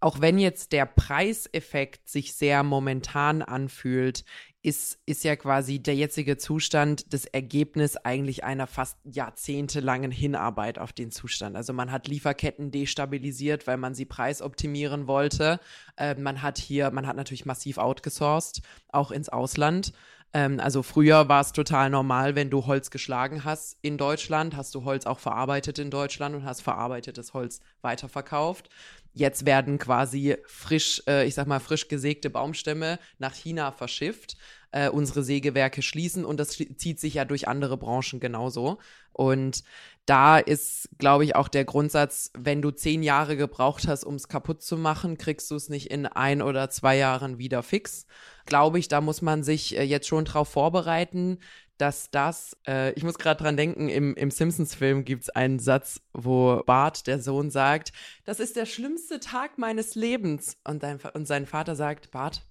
auch 0.00 0.20
wenn 0.20 0.38
jetzt 0.38 0.72
der 0.72 0.86
Preiseffekt 0.86 2.08
sich 2.08 2.34
sehr 2.34 2.62
momentan 2.62 3.42
anfühlt, 3.42 4.24
ist, 4.68 4.98
ist 5.06 5.24
ja 5.24 5.34
quasi 5.34 5.78
der 5.78 5.96
jetzige 5.96 6.36
Zustand 6.36 7.14
das 7.14 7.24
Ergebnis 7.24 7.96
eigentlich 7.96 8.44
einer 8.44 8.66
fast 8.66 8.98
jahrzehntelangen 9.04 10.10
Hinarbeit 10.10 10.78
auf 10.78 10.92
den 10.92 11.10
Zustand. 11.10 11.56
Also 11.56 11.72
man 11.72 11.90
hat 11.90 12.06
Lieferketten 12.06 12.70
destabilisiert, 12.70 13.66
weil 13.66 13.78
man 13.78 13.94
sie 13.94 14.04
preisoptimieren 14.04 15.06
wollte. 15.06 15.58
Äh, 15.96 16.16
man 16.16 16.42
hat 16.42 16.58
hier, 16.58 16.90
man 16.90 17.06
hat 17.06 17.16
natürlich 17.16 17.46
massiv 17.46 17.78
outgesourced, 17.78 18.60
auch 18.92 19.10
ins 19.10 19.30
Ausland. 19.30 19.94
Ähm, 20.34 20.60
also 20.60 20.82
früher 20.82 21.28
war 21.30 21.40
es 21.40 21.52
total 21.52 21.88
normal, 21.88 22.34
wenn 22.34 22.50
du 22.50 22.66
Holz 22.66 22.90
geschlagen 22.90 23.44
hast 23.44 23.78
in 23.80 23.96
Deutschland, 23.96 24.54
hast 24.54 24.74
du 24.74 24.84
Holz 24.84 25.06
auch 25.06 25.18
verarbeitet 25.18 25.78
in 25.78 25.90
Deutschland 25.90 26.34
und 26.34 26.44
hast 26.44 26.60
verarbeitetes 26.60 27.32
Holz 27.32 27.60
weiterverkauft. 27.80 28.68
Jetzt 29.12 29.46
werden 29.46 29.78
quasi 29.78 30.36
frisch, 30.46 31.02
äh, 31.06 31.26
ich 31.26 31.34
sag 31.34 31.46
mal, 31.46 31.60
frisch 31.60 31.88
gesägte 31.88 32.30
Baumstämme 32.30 32.98
nach 33.18 33.34
China 33.34 33.72
verschifft. 33.72 34.36
Äh, 34.70 34.90
unsere 34.90 35.22
Sägewerke 35.22 35.80
schließen 35.80 36.26
und 36.26 36.38
das 36.38 36.50
zieht 36.50 37.00
sich 37.00 37.14
ja 37.14 37.24
durch 37.24 37.48
andere 37.48 37.78
Branchen 37.78 38.20
genauso. 38.20 38.78
Und 39.12 39.64
da 40.04 40.38
ist, 40.38 40.90
glaube 40.98 41.24
ich, 41.24 41.36
auch 41.36 41.48
der 41.48 41.64
Grundsatz, 41.64 42.30
wenn 42.36 42.62
du 42.62 42.70
zehn 42.70 43.02
Jahre 43.02 43.36
gebraucht 43.36 43.88
hast, 43.88 44.04
um 44.04 44.14
es 44.14 44.28
kaputt 44.28 44.62
zu 44.62 44.76
machen, 44.76 45.18
kriegst 45.18 45.50
du 45.50 45.54
es 45.54 45.68
nicht 45.68 45.90
in 45.90 46.06
ein 46.06 46.40
oder 46.42 46.70
zwei 46.70 46.96
Jahren 46.96 47.38
wieder 47.38 47.62
fix. 47.62 48.06
Glaube 48.46 48.78
ich, 48.78 48.88
da 48.88 49.00
muss 49.00 49.22
man 49.22 49.42
sich 49.42 49.76
äh, 49.76 49.82
jetzt 49.82 50.06
schon 50.06 50.24
drauf 50.24 50.48
vorbereiten, 50.48 51.38
dass 51.78 52.10
das, 52.10 52.56
äh, 52.66 52.92
ich 52.92 53.04
muss 53.04 53.18
gerade 53.18 53.42
dran 53.42 53.56
denken, 53.56 53.88
im, 53.88 54.14
im 54.14 54.30
Simpsons-Film 54.30 55.04
gibt 55.04 55.22
es 55.24 55.30
einen 55.30 55.58
Satz, 55.58 56.00
wo 56.12 56.62
Bart, 56.66 57.06
der 57.06 57.20
Sohn, 57.20 57.50
sagt, 57.50 57.92
das 58.24 58.40
ist 58.40 58.56
der 58.56 58.66
schlimmste 58.66 59.20
Tag 59.20 59.58
meines 59.58 59.94
Lebens. 59.94 60.58
Und, 60.64 60.82
dein, 60.82 60.98
und 61.14 61.26
sein 61.26 61.46
Vater 61.46 61.76
sagt, 61.76 62.10
Bart, 62.10 62.44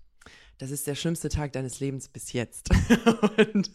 das 0.58 0.72
ist 0.72 0.88
der 0.88 0.96
schlimmste 0.96 1.30
Tag 1.30 1.54
deines 1.54 1.80
Lebens 1.80 2.08
bis 2.08 2.34
jetzt. 2.34 2.70
und 3.54 3.72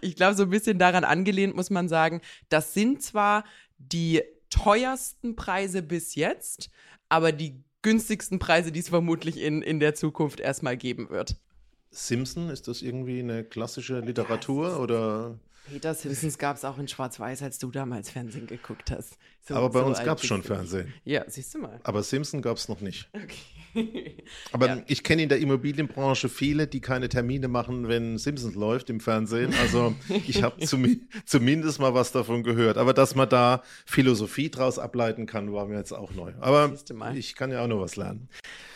ich 0.00 0.16
glaube, 0.16 0.34
so 0.34 0.44
ein 0.44 0.50
bisschen 0.50 0.78
daran 0.78 1.04
angelehnt 1.04 1.54
muss 1.54 1.70
man 1.70 1.88
sagen, 1.88 2.20
das 2.48 2.74
sind 2.74 3.02
zwar 3.02 3.44
die 3.78 4.22
teuersten 4.50 5.36
Preise 5.36 5.82
bis 5.82 6.14
jetzt, 6.14 6.70
aber 7.08 7.32
die 7.32 7.62
günstigsten 7.82 8.38
Preise, 8.38 8.72
die 8.72 8.80
es 8.80 8.88
vermutlich 8.88 9.38
in, 9.38 9.62
in 9.62 9.78
der 9.78 9.94
Zukunft 9.94 10.40
erstmal 10.40 10.76
geben 10.76 11.10
wird. 11.10 11.36
Simpson, 11.94 12.50
ist 12.50 12.68
das 12.68 12.82
irgendwie 12.82 13.20
eine 13.20 13.44
klassische 13.44 14.00
Literatur 14.00 14.68
ja, 14.68 14.76
oder? 14.76 15.38
Peter 15.66 15.94
Simpsons 15.94 16.36
gab 16.36 16.56
es 16.56 16.64
auch 16.64 16.78
in 16.78 16.88
Schwarz-Weiß, 16.88 17.42
als 17.42 17.58
du 17.58 17.70
damals 17.70 18.10
Fernsehen 18.10 18.46
geguckt 18.46 18.90
hast. 18.90 19.16
So, 19.46 19.54
Aber 19.54 19.70
bei 19.70 19.80
so 19.80 19.86
uns 19.86 20.02
gab 20.02 20.18
es 20.18 20.26
schon 20.26 20.42
Fernsehen. 20.42 20.92
Ja, 21.04 21.24
siehst 21.26 21.54
du 21.54 21.58
mal. 21.58 21.80
Aber 21.84 22.02
Simpson 22.02 22.42
gab 22.42 22.58
es 22.58 22.68
noch 22.68 22.80
nicht. 22.80 23.08
Okay. 23.12 24.22
Aber 24.52 24.66
ja. 24.68 24.82
ich 24.86 25.02
kenne 25.02 25.22
in 25.22 25.28
der 25.28 25.38
Immobilienbranche 25.38 26.28
viele, 26.28 26.66
die 26.66 26.80
keine 26.80 27.08
Termine 27.08 27.48
machen, 27.48 27.88
wenn 27.88 28.18
Simpsons 28.18 28.54
läuft 28.54 28.90
im 28.90 29.00
Fernsehen. 29.00 29.54
Also 29.60 29.94
ich 30.26 30.42
habe 30.42 30.60
zum, 30.66 31.08
zumindest 31.24 31.80
mal 31.80 31.94
was 31.94 32.12
davon 32.12 32.42
gehört. 32.42 32.76
Aber 32.76 32.92
dass 32.92 33.14
man 33.14 33.28
da 33.28 33.62
Philosophie 33.86 34.50
draus 34.50 34.78
ableiten 34.78 35.26
kann, 35.26 35.52
war 35.52 35.66
mir 35.66 35.76
jetzt 35.76 35.92
auch 35.92 36.12
neu. 36.12 36.32
Aber 36.40 36.74
ich 37.14 37.34
kann 37.34 37.50
ja 37.50 37.62
auch 37.62 37.68
nur 37.68 37.80
was 37.80 37.96
lernen. 37.96 38.28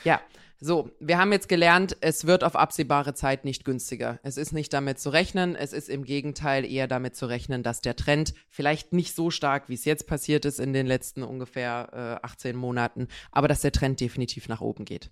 Ja, 0.04 0.20
so, 0.60 0.90
wir 0.98 1.18
haben 1.18 1.30
jetzt 1.30 1.48
gelernt, 1.48 1.96
es 2.00 2.26
wird 2.26 2.42
auf 2.42 2.56
absehbare 2.56 3.14
Zeit 3.14 3.44
nicht 3.44 3.64
günstiger. 3.64 4.18
Es 4.24 4.36
ist 4.36 4.52
nicht 4.52 4.72
damit 4.72 4.98
zu 4.98 5.10
rechnen, 5.10 5.54
es 5.54 5.72
ist 5.72 5.88
im 5.88 6.04
Gegenteil 6.04 6.64
eher 6.64 6.88
damit 6.88 7.14
zu 7.14 7.26
rechnen, 7.26 7.62
dass 7.62 7.80
der 7.80 7.94
Trend 7.94 8.34
vielleicht 8.48 8.92
nicht 8.92 9.14
so 9.14 9.30
stark, 9.30 9.68
wie 9.68 9.74
es 9.74 9.84
jetzt 9.84 10.08
passiert 10.08 10.44
ist 10.44 10.58
in 10.58 10.72
den 10.72 10.86
letzten 10.86 11.22
ungefähr 11.22 12.20
äh, 12.22 12.26
18 12.26 12.56
Monaten, 12.56 13.06
aber 13.30 13.46
dass 13.46 13.60
der 13.60 13.70
Trend 13.70 14.00
definitiv 14.00 14.48
nach 14.48 14.60
oben 14.60 14.84
geht. 14.84 15.10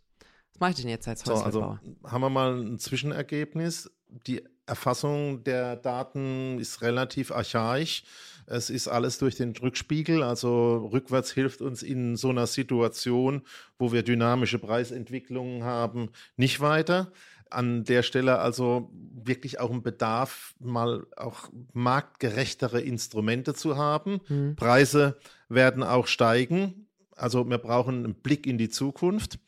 Was 0.53 0.61
mache 0.61 0.71
ich 0.71 0.77
denn 0.79 0.89
jetzt 0.89 1.07
als 1.07 1.25
Häuslebauer? 1.25 1.53
So, 1.53 1.61
also 1.61 2.11
haben 2.11 2.21
wir 2.23 2.31
mal 2.31 2.57
ein 2.57 2.79
Zwischenergebnis. 2.79 3.91
Die 4.09 4.43
Erfassung 4.67 5.45
der 5.45 5.77
Daten 5.77 6.59
ist 6.59 6.83
relativ 6.83 7.31
archaisch. 7.31 8.03
Es 8.47 8.71
ist 8.71 8.89
alles 8.89 9.19
durch 9.19 9.35
den 9.35 9.57
Rückspiegel, 9.57 10.23
also 10.23 10.89
rückwärts 10.93 11.33
hilft 11.33 11.61
uns 11.63 11.83
in 11.83 12.17
so 12.17 12.31
einer 12.31 12.47
Situation, 12.47 13.43
wo 13.79 13.93
wir 13.93 14.03
dynamische 14.03 14.59
Preisentwicklungen 14.59 15.65
haben, 15.65 16.11
nicht 16.37 16.61
weiter. 16.61 17.11
An 17.51 17.85
der 17.85 18.03
Stelle 18.03 18.39
also 18.39 18.91
wirklich 18.93 19.61
auch 19.61 19.71
ein 19.71 19.83
Bedarf, 19.83 20.55
mal 20.59 21.07
auch 21.17 21.49
marktgerechtere 21.73 22.81
Instrumente 22.81 23.55
zu 23.55 23.77
haben. 23.77 24.21
Mhm. 24.29 24.57
Preise 24.57 25.19
werden 25.49 25.83
auch 25.83 26.07
steigen. 26.07 26.87
Also 27.17 27.49
wir 27.49 27.59
brauchen 27.59 28.05
einen 28.05 28.15
Blick 28.15 28.47
in 28.47 28.59
die 28.59 28.69
Zukunft. 28.69 29.39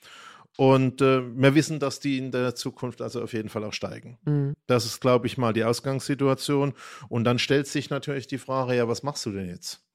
Und 0.58 1.00
äh, 1.02 1.22
wir 1.36 1.54
wissen, 1.54 1.78
dass 1.78 2.00
die 2.00 2.18
in 2.18 2.32
der 2.32 2.56
Zukunft 2.56 3.00
also 3.00 3.22
auf 3.22 3.32
jeden 3.32 3.48
Fall 3.48 3.62
auch 3.62 3.72
steigen. 3.72 4.18
Mhm. 4.24 4.54
Das 4.66 4.84
ist, 4.84 5.00
glaube 5.00 5.28
ich, 5.28 5.38
mal 5.38 5.52
die 5.52 5.62
Ausgangssituation. 5.62 6.74
Und 7.08 7.22
dann 7.22 7.38
stellt 7.38 7.68
sich 7.68 7.90
natürlich 7.90 8.26
die 8.26 8.38
Frage, 8.38 8.74
ja, 8.74 8.88
was 8.88 9.04
machst 9.04 9.24
du 9.24 9.30
denn 9.30 9.46
jetzt? 9.46 9.87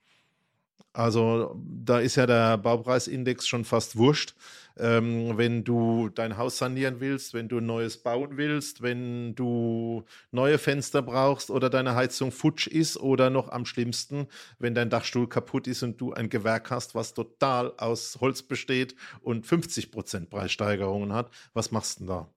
Also 0.93 1.59
da 1.65 1.99
ist 1.99 2.15
ja 2.15 2.27
der 2.27 2.57
Baupreisindex 2.59 3.47
schon 3.47 3.65
fast 3.65 3.97
wurscht. 3.97 4.35
Ähm, 4.77 5.37
wenn 5.37 5.63
du 5.63 6.09
dein 6.09 6.37
Haus 6.37 6.57
sanieren 6.59 6.99
willst, 6.99 7.33
wenn 7.33 7.47
du 7.47 7.57
ein 7.57 7.65
neues 7.65 7.97
bauen 7.97 8.37
willst, 8.37 8.81
wenn 8.81 9.35
du 9.35 10.03
neue 10.31 10.57
Fenster 10.59 11.01
brauchst 11.01 11.49
oder 11.51 11.69
deine 11.69 11.95
Heizung 11.95 12.31
futsch 12.31 12.67
ist 12.67 12.97
oder 12.97 13.29
noch 13.29 13.49
am 13.49 13.65
schlimmsten, 13.65 14.27
wenn 14.59 14.75
dein 14.75 14.89
Dachstuhl 14.89 15.27
kaputt 15.27 15.67
ist 15.67 15.83
und 15.83 15.99
du 15.99 16.13
ein 16.13 16.29
Gewerk 16.29 16.71
hast, 16.71 16.95
was 16.95 17.13
total 17.13 17.73
aus 17.77 18.17
Holz 18.21 18.43
besteht 18.43 18.95
und 19.21 19.45
50 19.45 19.91
Prozent 19.91 20.29
Preissteigerungen 20.29 21.13
hat, 21.13 21.31
was 21.53 21.71
machst 21.71 21.99
du 21.99 22.05
denn 22.05 22.07
da? 22.07 22.29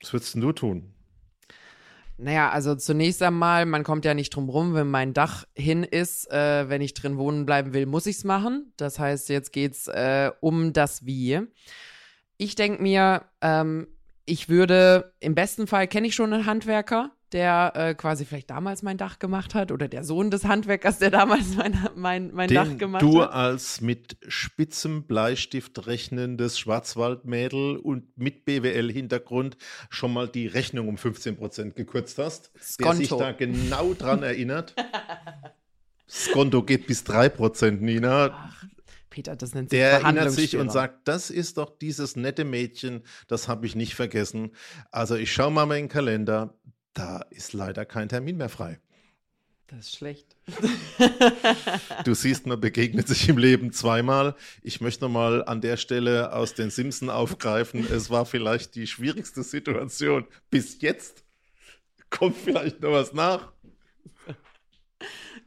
Was 0.00 0.12
würdest 0.12 0.34
du 0.34 0.52
tun? 0.52 0.95
Naja, 2.18 2.50
also 2.50 2.74
zunächst 2.74 3.22
einmal, 3.22 3.66
man 3.66 3.84
kommt 3.84 4.06
ja 4.06 4.14
nicht 4.14 4.30
drum 4.30 4.48
rum, 4.48 4.74
wenn 4.74 4.88
mein 4.88 5.12
Dach 5.12 5.44
hin 5.54 5.84
ist, 5.84 6.30
äh, 6.30 6.68
wenn 6.68 6.80
ich 6.80 6.94
drin 6.94 7.18
wohnen 7.18 7.44
bleiben 7.44 7.74
will, 7.74 7.84
muss 7.84 8.06
ich's 8.06 8.24
machen. 8.24 8.72
Das 8.78 8.98
heißt, 8.98 9.28
jetzt 9.28 9.52
geht's 9.52 9.86
äh, 9.86 10.30
um 10.40 10.72
das 10.72 11.04
Wie. 11.04 11.42
Ich 12.38 12.54
denke 12.54 12.82
mir, 12.82 13.26
ähm, 13.42 13.88
ich 14.24 14.48
würde, 14.48 15.12
im 15.20 15.34
besten 15.34 15.66
Fall 15.66 15.88
kenne 15.88 16.06
ich 16.06 16.14
schon 16.14 16.32
einen 16.32 16.46
Handwerker, 16.46 17.12
der 17.32 17.72
äh, 17.74 17.94
quasi 17.94 18.24
vielleicht 18.24 18.50
damals 18.50 18.82
mein 18.82 18.98
Dach 18.98 19.18
gemacht 19.18 19.54
hat 19.54 19.72
oder 19.72 19.88
der 19.88 20.04
Sohn 20.04 20.30
des 20.30 20.44
Handwerkers, 20.44 20.98
der 20.98 21.10
damals 21.10 21.56
mein, 21.56 21.76
mein, 21.94 22.30
mein 22.32 22.48
Dach 22.48 22.78
gemacht 22.78 23.02
du 23.02 23.20
hat. 23.20 23.30
Du 23.30 23.32
als 23.32 23.80
mit 23.80 24.16
spitzem 24.28 25.04
Bleistift 25.04 25.86
rechnendes 25.86 26.58
Schwarzwaldmädel 26.58 27.76
und 27.76 28.16
mit 28.16 28.44
BWL-Hintergrund 28.44 29.56
schon 29.90 30.12
mal 30.12 30.28
die 30.28 30.46
Rechnung 30.46 30.88
um 30.88 30.96
15 30.96 31.36
Prozent 31.36 31.76
gekürzt 31.76 32.18
hast, 32.18 32.52
Skonto. 32.60 32.92
der 32.92 32.96
sich 32.96 33.08
da 33.08 33.32
genau 33.32 33.94
dran 33.94 34.22
erinnert. 34.22 34.74
Skonto 36.08 36.62
geht 36.62 36.86
bis 36.86 37.02
3 37.04 37.28
Prozent, 37.30 37.82
Nina. 37.82 38.30
Ach, 38.32 38.64
Peter, 39.10 39.34
das 39.34 39.54
nennt 39.54 39.70
sich 39.70 39.78
Der 39.78 39.92
erinnert 39.92 40.30
sich 40.30 40.56
und 40.56 40.70
sagt, 40.70 41.08
das 41.08 41.30
ist 41.30 41.56
doch 41.56 41.78
dieses 41.78 42.16
nette 42.16 42.44
Mädchen, 42.44 43.02
das 43.26 43.48
habe 43.48 43.66
ich 43.66 43.74
nicht 43.74 43.94
vergessen. 43.94 44.52
Also 44.90 45.16
ich 45.16 45.32
schaue 45.32 45.50
mal 45.50 45.64
in 45.64 45.84
den 45.84 45.88
Kalender, 45.88 46.54
da 46.96 47.20
ist 47.30 47.52
leider 47.52 47.84
kein 47.84 48.08
Termin 48.08 48.38
mehr 48.38 48.48
frei. 48.48 48.80
Das 49.66 49.80
ist 49.80 49.96
schlecht. 49.96 50.36
du 52.04 52.14
siehst, 52.14 52.46
man 52.46 52.60
begegnet 52.60 53.08
sich 53.08 53.28
im 53.28 53.36
Leben 53.36 53.72
zweimal. 53.72 54.34
Ich 54.62 54.80
möchte 54.80 55.04
nochmal 55.04 55.44
an 55.44 55.60
der 55.60 55.76
Stelle 55.76 56.32
aus 56.32 56.54
den 56.54 56.70
Simpson 56.70 57.10
aufgreifen. 57.10 57.86
Es 57.90 58.08
war 58.08 58.26
vielleicht 58.26 58.76
die 58.76 58.86
schwierigste 58.86 59.42
Situation 59.42 60.26
bis 60.50 60.80
jetzt. 60.80 61.24
Kommt 62.10 62.36
vielleicht 62.36 62.80
noch 62.80 62.92
was 62.92 63.12
nach? 63.12 63.52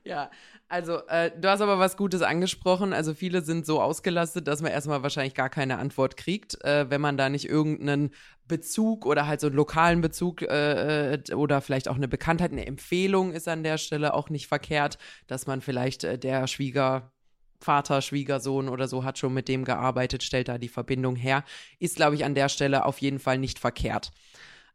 Ja, 0.03 0.29
also, 0.69 0.99
äh, 1.07 1.31
du 1.35 1.49
hast 1.49 1.61
aber 1.61 1.79
was 1.79 1.97
Gutes 1.97 2.21
angesprochen. 2.21 2.93
Also, 2.93 3.15
viele 3.15 3.41
sind 3.41 3.65
so 3.65 3.81
ausgelastet, 3.81 4.47
dass 4.47 4.61
man 4.61 4.71
erstmal 4.71 5.01
wahrscheinlich 5.01 5.33
gar 5.33 5.49
keine 5.49 5.79
Antwort 5.79 6.15
kriegt, 6.15 6.63
äh, 6.63 6.89
wenn 6.89 7.01
man 7.01 7.17
da 7.17 7.27
nicht 7.27 7.49
irgendeinen 7.49 8.11
Bezug 8.47 9.05
oder 9.05 9.25
halt 9.25 9.39
so 9.39 9.47
einen 9.47 9.55
lokalen 9.55 10.01
Bezug 10.01 10.41
äh, 10.41 11.13
äh, 11.13 11.33
oder 11.33 11.61
vielleicht 11.61 11.87
auch 11.87 11.95
eine 11.95 12.07
Bekanntheit, 12.07 12.51
eine 12.51 12.67
Empfehlung 12.67 13.31
ist 13.31 13.47
an 13.47 13.63
der 13.63 13.77
Stelle 13.77 14.13
auch 14.13 14.29
nicht 14.29 14.47
verkehrt, 14.47 14.97
dass 15.27 15.47
man 15.47 15.61
vielleicht 15.61 16.03
äh, 16.03 16.19
der 16.19 16.47
Schwiegervater, 16.47 18.01
Schwiegersohn 18.01 18.69
oder 18.69 18.87
so 18.87 19.03
hat 19.03 19.17
schon 19.17 19.33
mit 19.33 19.47
dem 19.47 19.63
gearbeitet, 19.63 20.23
stellt 20.23 20.49
da 20.49 20.57
die 20.57 20.67
Verbindung 20.67 21.15
her. 21.15 21.45
Ist, 21.79 21.95
glaube 21.95 22.15
ich, 22.15 22.25
an 22.25 22.35
der 22.35 22.49
Stelle 22.49 22.85
auf 22.85 22.99
jeden 22.99 23.19
Fall 23.19 23.37
nicht 23.37 23.59
verkehrt. 23.59 24.11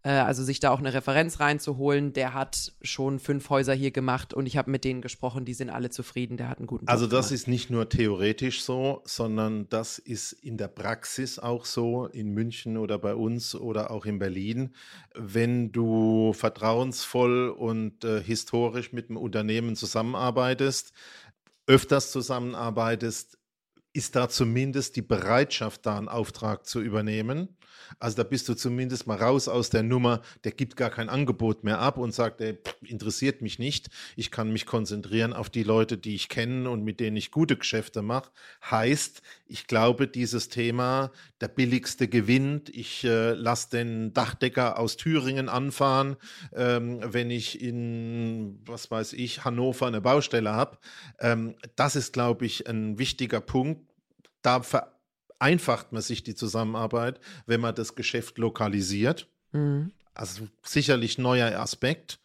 Äh, 0.04 0.10
also 0.10 0.44
sich 0.44 0.60
da 0.60 0.70
auch 0.70 0.78
eine 0.78 0.92
Referenz 0.92 1.40
reinzuholen. 1.40 2.12
Der 2.12 2.34
hat 2.34 2.72
schon 2.82 3.18
fünf 3.18 3.50
Häuser 3.50 3.72
hier 3.74 3.90
gemacht 3.90 4.34
und 4.34 4.46
ich 4.46 4.56
habe 4.56 4.70
mit 4.70 4.84
denen 4.84 5.00
gesprochen, 5.00 5.44
die 5.44 5.54
sind 5.54 5.70
alle 5.70 5.90
zufrieden. 5.90 6.36
Der 6.36 6.48
hat 6.48 6.58
einen 6.58 6.66
guten 6.66 6.84
Job 6.84 6.90
Also 6.90 7.06
das 7.06 7.28
gemacht. 7.28 7.40
ist 7.40 7.48
nicht 7.48 7.70
nur 7.70 7.88
theoretisch 7.88 8.62
so, 8.62 9.02
sondern 9.04 9.68
das 9.70 9.98
ist 9.98 10.32
in 10.32 10.58
der 10.58 10.68
Praxis 10.68 11.38
auch 11.38 11.64
so, 11.64 12.06
in 12.06 12.30
München 12.32 12.76
oder 12.76 12.98
bei 12.98 13.14
uns 13.14 13.54
oder 13.54 13.90
auch 13.90 14.04
in 14.04 14.18
Berlin. 14.18 14.74
Wenn 15.14 15.72
du 15.72 16.34
vertrauensvoll 16.34 17.48
und 17.48 18.04
äh, 18.04 18.22
historisch 18.22 18.92
mit 18.92 19.08
einem 19.08 19.16
Unternehmen 19.16 19.74
zusammenarbeitest, 19.74 20.92
öfters 21.66 22.12
zusammenarbeitest, 22.12 23.38
ist 23.94 24.16
da 24.16 24.28
zumindest 24.28 24.96
die 24.96 25.02
Bereitschaft 25.02 25.86
da, 25.86 25.96
einen 25.96 26.08
Auftrag 26.08 26.66
zu 26.66 26.82
übernehmen. 26.82 27.56
Also 27.98 28.16
da 28.16 28.22
bist 28.22 28.48
du 28.48 28.54
zumindest 28.54 29.06
mal 29.06 29.18
raus 29.18 29.48
aus 29.48 29.70
der 29.70 29.82
Nummer, 29.82 30.20
der 30.44 30.52
gibt 30.52 30.76
gar 30.76 30.90
kein 30.90 31.08
Angebot 31.08 31.64
mehr 31.64 31.78
ab 31.78 31.98
und 31.98 32.12
sagt, 32.12 32.40
ey, 32.40 32.58
interessiert 32.82 33.42
mich 33.42 33.58
nicht. 33.58 33.88
Ich 34.16 34.30
kann 34.30 34.52
mich 34.52 34.66
konzentrieren 34.66 35.32
auf 35.32 35.50
die 35.50 35.62
Leute, 35.62 35.98
die 35.98 36.14
ich 36.14 36.28
kenne 36.28 36.68
und 36.70 36.84
mit 36.84 37.00
denen 37.00 37.16
ich 37.16 37.30
gute 37.30 37.56
Geschäfte 37.56 38.02
mache. 38.02 38.30
Heißt, 38.70 39.22
ich 39.46 39.66
glaube, 39.66 40.08
dieses 40.08 40.48
Thema, 40.48 41.10
der 41.40 41.48
billigste 41.48 42.08
gewinnt, 42.08 42.68
ich 42.70 43.04
äh, 43.04 43.32
lasse 43.32 43.70
den 43.70 44.12
Dachdecker 44.12 44.78
aus 44.78 44.96
Thüringen 44.96 45.48
anfahren, 45.48 46.16
ähm, 46.54 47.00
wenn 47.04 47.30
ich 47.30 47.60
in, 47.60 48.60
was 48.66 48.90
weiß 48.90 49.12
ich, 49.14 49.44
Hannover 49.44 49.86
eine 49.86 50.00
Baustelle 50.00 50.52
habe. 50.52 50.78
Ähm, 51.20 51.54
das 51.76 51.96
ist, 51.96 52.12
glaube 52.12 52.46
ich, 52.46 52.68
ein 52.68 52.98
wichtiger 52.98 53.40
Punkt. 53.40 53.82
Da 54.42 54.62
vereinfacht 55.38 55.92
man 55.92 56.02
sich 56.02 56.22
die 56.22 56.34
Zusammenarbeit, 56.34 57.20
wenn 57.46 57.60
man 57.60 57.74
das 57.74 57.94
Geschäft 57.94 58.38
lokalisiert. 58.38 59.28
Mhm. 59.52 59.92
Also 60.14 60.46
sicherlich 60.62 61.18
neuer 61.18 61.58
Aspekt, 61.60 62.20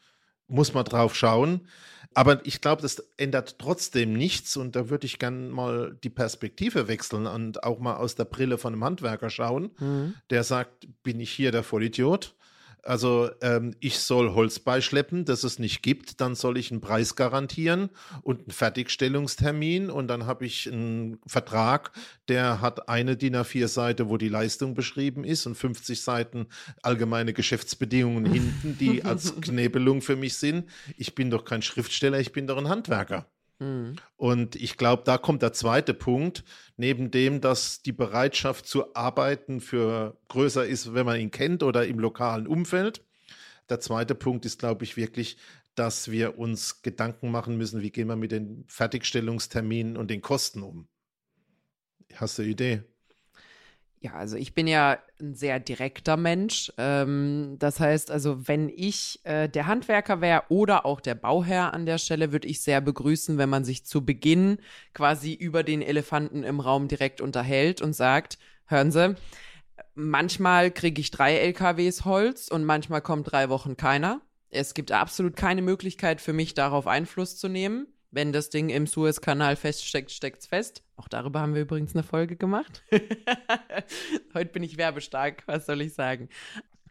muss 0.47 0.73
man 0.73 0.85
drauf 0.85 1.15
schauen. 1.15 1.67
Aber 2.15 2.45
ich 2.45 2.61
glaube, 2.61 2.81
das 2.81 2.99
ändert 3.17 3.59
trotzdem 3.59 4.13
nichts 4.13 4.57
und 4.57 4.75
da 4.75 4.89
würde 4.89 5.05
ich 5.05 5.19
gerne 5.19 5.49
mal 5.49 5.97
die 6.03 6.09
Perspektive 6.09 6.87
wechseln 6.87 7.27
und 7.27 7.63
auch 7.63 7.79
mal 7.79 7.97
aus 7.97 8.15
der 8.15 8.25
Brille 8.25 8.57
von 8.57 8.73
einem 8.73 8.83
Handwerker 8.83 9.29
schauen, 9.29 9.71
mhm. 9.79 10.15
der 10.29 10.43
sagt, 10.43 10.87
bin 11.03 11.19
ich 11.19 11.31
hier 11.31 11.51
der 11.51 11.63
Vollidiot? 11.63 12.35
Also 12.83 13.29
ähm, 13.41 13.75
ich 13.79 13.99
soll 13.99 14.33
Holz 14.33 14.59
beischleppen, 14.59 15.25
das 15.25 15.43
es 15.43 15.59
nicht 15.59 15.81
gibt, 15.81 16.21
dann 16.21 16.35
soll 16.35 16.57
ich 16.57 16.71
einen 16.71 16.81
Preis 16.81 17.15
garantieren 17.15 17.89
und 18.21 18.39
einen 18.39 18.51
Fertigstellungstermin 18.51 19.89
und 19.89 20.07
dann 20.07 20.25
habe 20.25 20.45
ich 20.45 20.71
einen 20.71 21.19
Vertrag, 21.25 21.91
der 22.27 22.61
hat 22.61 22.89
eine 22.89 23.17
DIN 23.17 23.35
A4-Seite, 23.35 24.09
wo 24.09 24.17
die 24.17 24.29
Leistung 24.29 24.75
beschrieben 24.75 25.23
ist 25.23 25.45
und 25.45 25.55
50 25.55 26.01
Seiten 26.01 26.47
allgemeine 26.81 27.33
Geschäftsbedingungen 27.33 28.25
hinten, 28.25 28.77
die 28.77 29.03
als 29.03 29.39
Knebelung 29.41 30.01
für 30.01 30.15
mich 30.15 30.37
sind. 30.37 30.69
Ich 30.97 31.15
bin 31.15 31.29
doch 31.29 31.45
kein 31.45 31.61
Schriftsteller, 31.61 32.19
ich 32.19 32.31
bin 32.31 32.47
doch 32.47 32.57
ein 32.57 32.69
Handwerker. 32.69 33.27
Mhm. 33.59 33.95
Und 34.15 34.55
ich 34.55 34.77
glaube, 34.77 35.03
da 35.05 35.17
kommt 35.17 35.41
der 35.41 35.53
zweite 35.53 35.93
Punkt, 35.93 36.43
neben 36.77 37.11
dem, 37.11 37.41
dass 37.41 37.81
die 37.81 37.91
Bereitschaft 37.91 38.65
zu 38.65 38.95
arbeiten 38.95 39.61
für 39.61 40.17
größer 40.29 40.65
ist, 40.65 40.93
wenn 40.93 41.05
man 41.05 41.19
ihn 41.19 41.31
kennt 41.31 41.63
oder 41.63 41.85
im 41.85 41.99
lokalen 41.99 42.47
Umfeld. 42.47 43.05
Der 43.69 43.79
zweite 43.79 44.15
Punkt 44.15 44.45
ist, 44.45 44.59
glaube 44.59 44.83
ich, 44.83 44.97
wirklich, 44.97 45.37
dass 45.75 46.09
wir 46.09 46.39
uns 46.39 46.81
Gedanken 46.81 47.31
machen 47.31 47.57
müssen, 47.57 47.81
wie 47.81 47.91
gehen 47.91 48.07
wir 48.07 48.15
mit 48.15 48.31
den 48.31 48.65
Fertigstellungsterminen 48.67 49.97
und 49.97 50.09
den 50.09 50.21
Kosten 50.21 50.63
um. 50.63 50.87
Hast 52.15 52.37
du 52.37 52.41
eine 52.41 52.51
Idee? 52.51 52.83
Ja, 54.01 54.13
also 54.13 54.37
ich 54.37 54.53
bin 54.53 54.65
ja 54.65 54.97
ein 55.19 55.35
sehr 55.35 55.59
direkter 55.59 56.15
Mensch. 56.15 56.71
Ähm, 56.77 57.57
das 57.59 57.81
heißt, 57.81 58.11
also 58.11 58.47
wenn 58.47 58.69
ich 58.69 59.19
äh, 59.25 59.49
der 59.49 59.67
Handwerker 59.67 60.21
wäre 60.21 60.43
oder 60.47 60.85
auch 60.85 61.01
der 61.01 61.15
Bauherr 61.15 61.73
an 61.73 61.85
der 61.85 61.97
Stelle, 61.97 62.31
würde 62.31 62.47
ich 62.47 62.61
sehr 62.61 62.79
begrüßen, 62.79 63.37
wenn 63.37 63.49
man 63.49 63.65
sich 63.65 63.85
zu 63.85 64.05
Beginn 64.05 64.59
quasi 64.93 65.33
über 65.33 65.63
den 65.63 65.81
Elefanten 65.81 66.43
im 66.43 66.61
Raum 66.61 66.87
direkt 66.87 67.19
unterhält 67.19 67.81
und 67.81 67.91
sagt, 67.91 68.37
hören 68.67 68.91
Sie, 68.93 69.15
manchmal 69.95 70.71
kriege 70.71 71.01
ich 71.01 71.11
drei 71.11 71.35
LKWs 71.37 72.05
Holz 72.05 72.47
und 72.47 72.63
manchmal 72.63 73.01
kommt 73.01 73.29
drei 73.29 73.49
Wochen 73.49 73.75
keiner. 73.75 74.21
Es 74.49 74.73
gibt 74.73 74.93
absolut 74.93 75.35
keine 75.35 75.61
Möglichkeit 75.61 76.21
für 76.21 76.33
mich, 76.33 76.53
darauf 76.53 76.87
Einfluss 76.87 77.37
zu 77.37 77.49
nehmen. 77.49 77.87
Wenn 78.11 78.33
das 78.33 78.49
Ding 78.49 78.69
im 78.69 78.87
Suezkanal 78.87 79.55
feststeckt, 79.55 80.11
steckt's 80.11 80.47
fest. 80.47 80.81
Auch 80.95 81.07
darüber 81.07 81.41
haben 81.41 81.53
wir 81.53 81.61
übrigens 81.61 81.93
eine 81.93 82.03
Folge 82.03 82.35
gemacht. 82.35 82.83
Heute 84.33 84.51
bin 84.51 84.63
ich 84.63 84.77
werbestark, 84.77 85.43
was 85.45 85.67
soll 85.67 85.81
ich 85.81 85.93
sagen? 85.93 86.29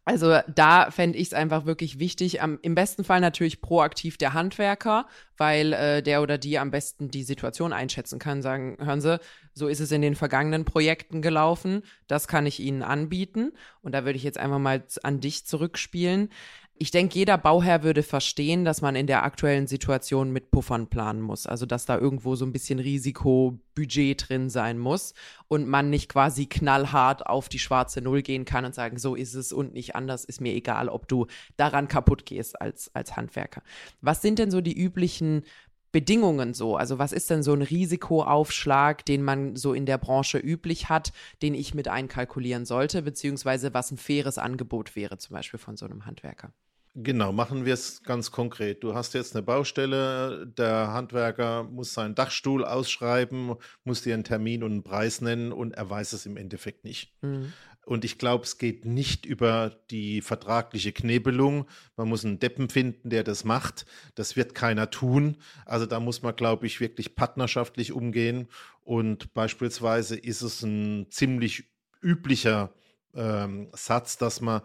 Also 0.08 0.38
da 0.46 0.90
fände 0.90 1.18
ich 1.18 1.26
es 1.28 1.34
einfach 1.34 1.66
wirklich 1.66 1.98
wichtig, 1.98 2.40
am, 2.40 2.58
im 2.62 2.74
besten 2.74 3.04
Fall 3.04 3.20
natürlich 3.20 3.60
proaktiv 3.60 4.16
der 4.16 4.32
Handwerker, 4.32 5.06
weil 5.36 5.74
äh, 5.74 6.02
der 6.02 6.22
oder 6.22 6.38
die 6.38 6.58
am 6.58 6.70
besten 6.70 7.10
die 7.10 7.24
Situation 7.24 7.74
einschätzen 7.74 8.18
kann, 8.18 8.40
sagen, 8.40 8.78
hören 8.80 9.02
Sie, 9.02 9.20
so 9.52 9.68
ist 9.68 9.80
es 9.80 9.92
in 9.92 10.00
den 10.00 10.14
vergangenen 10.14 10.64
Projekten 10.64 11.20
gelaufen, 11.20 11.82
das 12.06 12.26
kann 12.26 12.46
ich 12.46 12.58
Ihnen 12.58 12.82
anbieten. 12.82 13.52
Und 13.82 13.92
da 13.92 14.06
würde 14.06 14.16
ich 14.16 14.22
jetzt 14.22 14.38
einfach 14.38 14.58
mal 14.58 14.82
an 15.02 15.20
dich 15.20 15.44
zurückspielen 15.44 16.30
ich 16.80 16.90
denke, 16.90 17.18
jeder 17.18 17.38
Bauherr 17.38 17.82
würde 17.82 18.02
verstehen, 18.02 18.64
dass 18.64 18.82
man 18.82 18.94
in 18.94 19.06
der 19.06 19.24
aktuellen 19.24 19.66
Situation 19.66 20.32
mit 20.32 20.50
Puffern 20.50 20.86
planen 20.86 21.20
muss. 21.20 21.46
Also, 21.46 21.66
dass 21.66 21.86
da 21.86 21.98
irgendwo 21.98 22.36
so 22.36 22.44
ein 22.44 22.52
bisschen 22.52 22.78
Risikobudget 22.78 24.28
drin 24.28 24.48
sein 24.48 24.78
muss 24.78 25.14
und 25.48 25.66
man 25.66 25.90
nicht 25.90 26.08
quasi 26.08 26.46
knallhart 26.46 27.26
auf 27.26 27.48
die 27.48 27.58
schwarze 27.58 28.00
Null 28.00 28.22
gehen 28.22 28.44
kann 28.44 28.64
und 28.64 28.74
sagen, 28.74 28.98
so 28.98 29.14
ist 29.14 29.34
es 29.34 29.52
und 29.52 29.74
nicht 29.74 29.96
anders, 29.96 30.24
ist 30.24 30.40
mir 30.40 30.54
egal, 30.54 30.88
ob 30.88 31.08
du 31.08 31.26
daran 31.56 31.88
kaputt 31.88 32.24
gehst 32.26 32.60
als, 32.60 32.94
als 32.94 33.16
Handwerker. 33.16 33.62
Was 34.00 34.22
sind 34.22 34.38
denn 34.38 34.50
so 34.50 34.60
die 34.60 34.78
üblichen 34.78 35.42
Bedingungen 35.90 36.54
so? 36.54 36.76
Also 36.76 36.98
was 36.98 37.12
ist 37.12 37.28
denn 37.30 37.42
so 37.42 37.52
ein 37.54 37.62
Risikoaufschlag, 37.62 39.04
den 39.04 39.22
man 39.22 39.56
so 39.56 39.72
in 39.74 39.86
der 39.86 39.98
Branche 39.98 40.38
üblich 40.38 40.88
hat, 40.88 41.12
den 41.42 41.54
ich 41.54 41.74
mit 41.74 41.88
einkalkulieren 41.88 42.66
sollte, 42.66 43.02
beziehungsweise 43.02 43.74
was 43.74 43.90
ein 43.90 43.98
faires 43.98 44.38
Angebot 44.38 44.94
wäre, 44.96 45.18
zum 45.18 45.34
Beispiel 45.34 45.58
von 45.58 45.76
so 45.76 45.86
einem 45.86 46.06
Handwerker? 46.06 46.52
Genau, 46.94 47.32
machen 47.32 47.64
wir 47.64 47.74
es 47.74 48.02
ganz 48.02 48.30
konkret. 48.30 48.82
Du 48.82 48.94
hast 48.94 49.14
jetzt 49.14 49.36
eine 49.36 49.42
Baustelle, 49.42 50.46
der 50.46 50.92
Handwerker 50.92 51.64
muss 51.64 51.94
seinen 51.94 52.14
Dachstuhl 52.14 52.64
ausschreiben, 52.64 53.54
muss 53.84 54.02
dir 54.02 54.14
einen 54.14 54.24
Termin 54.24 54.62
und 54.62 54.72
einen 54.72 54.82
Preis 54.82 55.20
nennen 55.20 55.52
und 55.52 55.72
er 55.72 55.88
weiß 55.88 56.12
es 56.12 56.26
im 56.26 56.36
Endeffekt 56.36 56.84
nicht. 56.84 57.12
Mhm. 57.22 57.52
Und 57.88 58.04
ich 58.04 58.18
glaube, 58.18 58.44
es 58.44 58.58
geht 58.58 58.84
nicht 58.84 59.24
über 59.24 59.80
die 59.90 60.20
vertragliche 60.20 60.92
Knebelung. 60.92 61.66
Man 61.96 62.08
muss 62.08 62.22
einen 62.22 62.38
Deppen 62.38 62.68
finden, 62.68 63.08
der 63.08 63.24
das 63.24 63.44
macht. 63.44 63.86
Das 64.14 64.36
wird 64.36 64.54
keiner 64.54 64.90
tun. 64.90 65.38
Also 65.64 65.86
da 65.86 65.98
muss 65.98 66.20
man, 66.20 66.36
glaube 66.36 66.66
ich, 66.66 66.80
wirklich 66.80 67.14
partnerschaftlich 67.14 67.92
umgehen. 67.92 68.48
Und 68.82 69.32
beispielsweise 69.32 70.16
ist 70.18 70.42
es 70.42 70.62
ein 70.62 71.06
ziemlich 71.08 71.64
üblicher 72.02 72.74
ähm, 73.14 73.70
Satz, 73.72 74.18
dass 74.18 74.42
man 74.42 74.60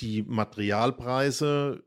die 0.00 0.22
Materialpreise 0.22 1.84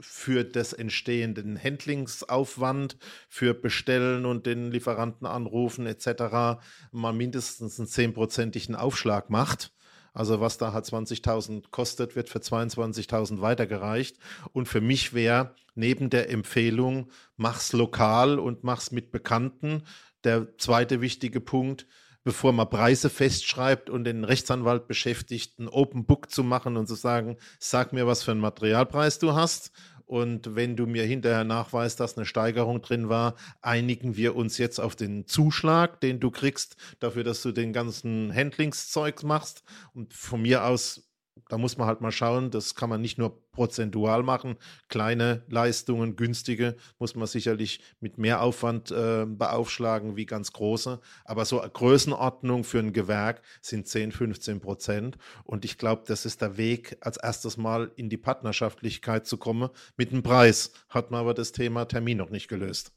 für 0.00 0.44
das 0.44 0.72
entstehenden 0.72 1.62
Handlingsaufwand, 1.62 2.96
für 3.28 3.54
Bestellen 3.54 4.26
und 4.26 4.46
den 4.46 4.70
Lieferanten 4.70 5.26
anrufen 5.26 5.86
etc. 5.86 6.60
mal 6.90 7.12
mindestens 7.12 7.78
einen 7.78 7.88
zehnprozentigen 7.88 8.74
Aufschlag 8.74 9.30
macht. 9.30 9.72
Also 10.14 10.40
was 10.40 10.58
da 10.58 10.72
halt 10.72 10.84
20.000 10.84 11.70
kostet, 11.70 12.16
wird 12.16 12.28
für 12.28 12.40
22.000 12.40 13.40
weitergereicht. 13.40 14.18
Und 14.52 14.68
für 14.68 14.82
mich 14.82 15.14
wäre 15.14 15.54
neben 15.74 16.10
der 16.10 16.28
Empfehlung, 16.28 17.10
mach's 17.36 17.72
lokal 17.72 18.38
und 18.38 18.62
mach's 18.62 18.90
mit 18.90 19.10
Bekannten. 19.10 19.84
Der 20.24 20.56
zweite 20.58 21.00
wichtige 21.00 21.40
Punkt, 21.40 21.86
bevor 22.24 22.52
man 22.52 22.70
Preise 22.70 23.10
festschreibt 23.10 23.90
und 23.90 24.04
den 24.04 24.24
Rechtsanwalt 24.24 24.86
beschäftigt, 24.86 25.58
ein 25.58 25.68
Open 25.68 26.04
Book 26.04 26.30
zu 26.30 26.44
machen 26.44 26.76
und 26.76 26.86
zu 26.86 26.94
sagen, 26.94 27.36
sag 27.58 27.92
mir, 27.92 28.06
was 28.06 28.22
für 28.22 28.30
einen 28.30 28.40
Materialpreis 28.40 29.18
du 29.18 29.34
hast 29.34 29.72
Und 30.12 30.54
wenn 30.56 30.76
du 30.76 30.86
mir 30.86 31.04
hinterher 31.04 31.44
nachweist, 31.44 31.98
dass 31.98 32.18
eine 32.18 32.26
Steigerung 32.26 32.82
drin 32.82 33.08
war, 33.08 33.34
einigen 33.62 34.14
wir 34.14 34.36
uns 34.36 34.58
jetzt 34.58 34.78
auf 34.78 34.94
den 34.94 35.26
Zuschlag, 35.26 36.00
den 36.02 36.20
du 36.20 36.30
kriegst, 36.30 36.76
dafür, 37.00 37.24
dass 37.24 37.40
du 37.40 37.50
den 37.50 37.72
ganzen 37.72 38.30
Handlingszeug 38.34 39.22
machst. 39.22 39.62
Und 39.94 40.12
von 40.12 40.42
mir 40.42 40.66
aus 40.66 41.11
da 41.48 41.58
muss 41.58 41.76
man 41.76 41.86
halt 41.86 42.00
mal 42.00 42.12
schauen, 42.12 42.50
das 42.50 42.74
kann 42.74 42.88
man 42.88 43.00
nicht 43.00 43.18
nur 43.18 43.42
prozentual 43.52 44.22
machen. 44.22 44.56
Kleine 44.88 45.42
Leistungen, 45.48 46.16
günstige, 46.16 46.76
muss 46.98 47.14
man 47.14 47.26
sicherlich 47.26 47.82
mit 48.00 48.18
mehr 48.18 48.42
Aufwand 48.42 48.90
äh, 48.90 49.26
beaufschlagen 49.26 50.16
wie 50.16 50.26
ganz 50.26 50.52
große. 50.52 51.00
Aber 51.24 51.44
so 51.44 51.60
Größenordnung 51.60 52.64
für 52.64 52.78
ein 52.78 52.92
Gewerk 52.92 53.42
sind 53.60 53.86
10, 53.86 54.12
15 54.12 54.60
Prozent. 54.60 55.18
Und 55.44 55.64
ich 55.64 55.78
glaube, 55.78 56.04
das 56.06 56.26
ist 56.26 56.42
der 56.42 56.56
Weg, 56.56 56.96
als 57.00 57.16
erstes 57.16 57.56
Mal 57.56 57.90
in 57.96 58.08
die 58.08 58.18
Partnerschaftlichkeit 58.18 59.26
zu 59.26 59.36
kommen. 59.36 59.68
Mit 59.96 60.12
dem 60.12 60.22
Preis 60.22 60.72
hat 60.88 61.10
man 61.10 61.20
aber 61.20 61.34
das 61.34 61.52
Thema 61.52 61.86
Termin 61.86 62.18
noch 62.18 62.30
nicht 62.30 62.48
gelöst. 62.48 62.92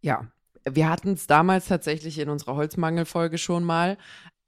Ja, 0.00 0.32
wir 0.68 0.88
hatten 0.88 1.12
es 1.14 1.26
damals 1.26 1.66
tatsächlich 1.66 2.18
in 2.18 2.28
unserer 2.28 2.54
Holzmangelfolge 2.54 3.38
schon 3.38 3.64
mal 3.64 3.98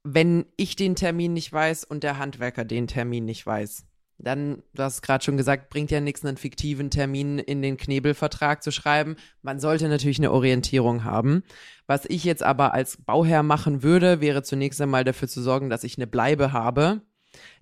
wenn 0.07 0.45
ich 0.55 0.75
den 0.75 0.95
Termin 0.95 1.33
nicht 1.33 1.51
weiß 1.51 1.83
und 1.83 2.03
der 2.03 2.19
Handwerker 2.19 2.63
den 2.63 2.85
Termin 2.85 3.25
nicht 3.25 3.43
weiß. 3.43 3.87
Dann, 4.19 4.61
du 4.73 4.83
hast 4.83 5.01
gerade 5.01 5.23
schon 5.25 5.35
gesagt, 5.35 5.69
bringt 5.69 5.89
ja 5.89 5.99
nichts, 5.99 6.23
einen 6.23 6.37
fiktiven 6.37 6.91
Termin 6.91 7.39
in 7.39 7.63
den 7.63 7.75
Knebelvertrag 7.75 8.61
zu 8.61 8.71
schreiben. 8.71 9.15
Man 9.41 9.59
sollte 9.59 9.89
natürlich 9.89 10.19
eine 10.19 10.31
Orientierung 10.31 11.03
haben. 11.03 11.43
Was 11.87 12.05
ich 12.05 12.23
jetzt 12.23 12.43
aber 12.43 12.73
als 12.73 12.97
Bauherr 13.03 13.41
machen 13.41 13.81
würde, 13.81 14.21
wäre 14.21 14.43
zunächst 14.43 14.79
einmal 14.79 15.03
dafür 15.03 15.27
zu 15.27 15.41
sorgen, 15.41 15.71
dass 15.71 15.83
ich 15.83 15.97
eine 15.97 16.07
Bleibe 16.07 16.53
habe, 16.53 17.01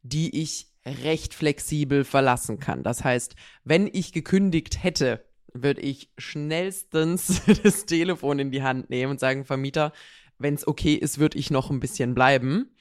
die 0.03 0.41
ich 0.41 0.67
recht 0.85 1.33
flexibel 1.33 2.03
verlassen 2.03 2.59
kann. 2.59 2.83
Das 2.83 3.05
heißt, 3.05 3.35
wenn 3.63 3.89
ich 3.91 4.11
gekündigt 4.11 4.83
hätte, 4.83 5.23
würde 5.53 5.81
ich 5.81 6.09
schnellstens 6.17 7.41
das 7.63 7.85
Telefon 7.85 8.39
in 8.39 8.51
die 8.51 8.63
Hand 8.63 8.89
nehmen 8.89 9.11
und 9.13 9.19
sagen, 9.21 9.45
Vermieter, 9.45 9.93
wenn 10.37 10.53
es 10.55 10.67
okay 10.67 10.93
ist, 10.93 11.19
würde 11.19 11.37
ich 11.37 11.51
noch 11.51 11.69
ein 11.69 11.79
bisschen 11.79 12.15
bleiben. 12.15 12.71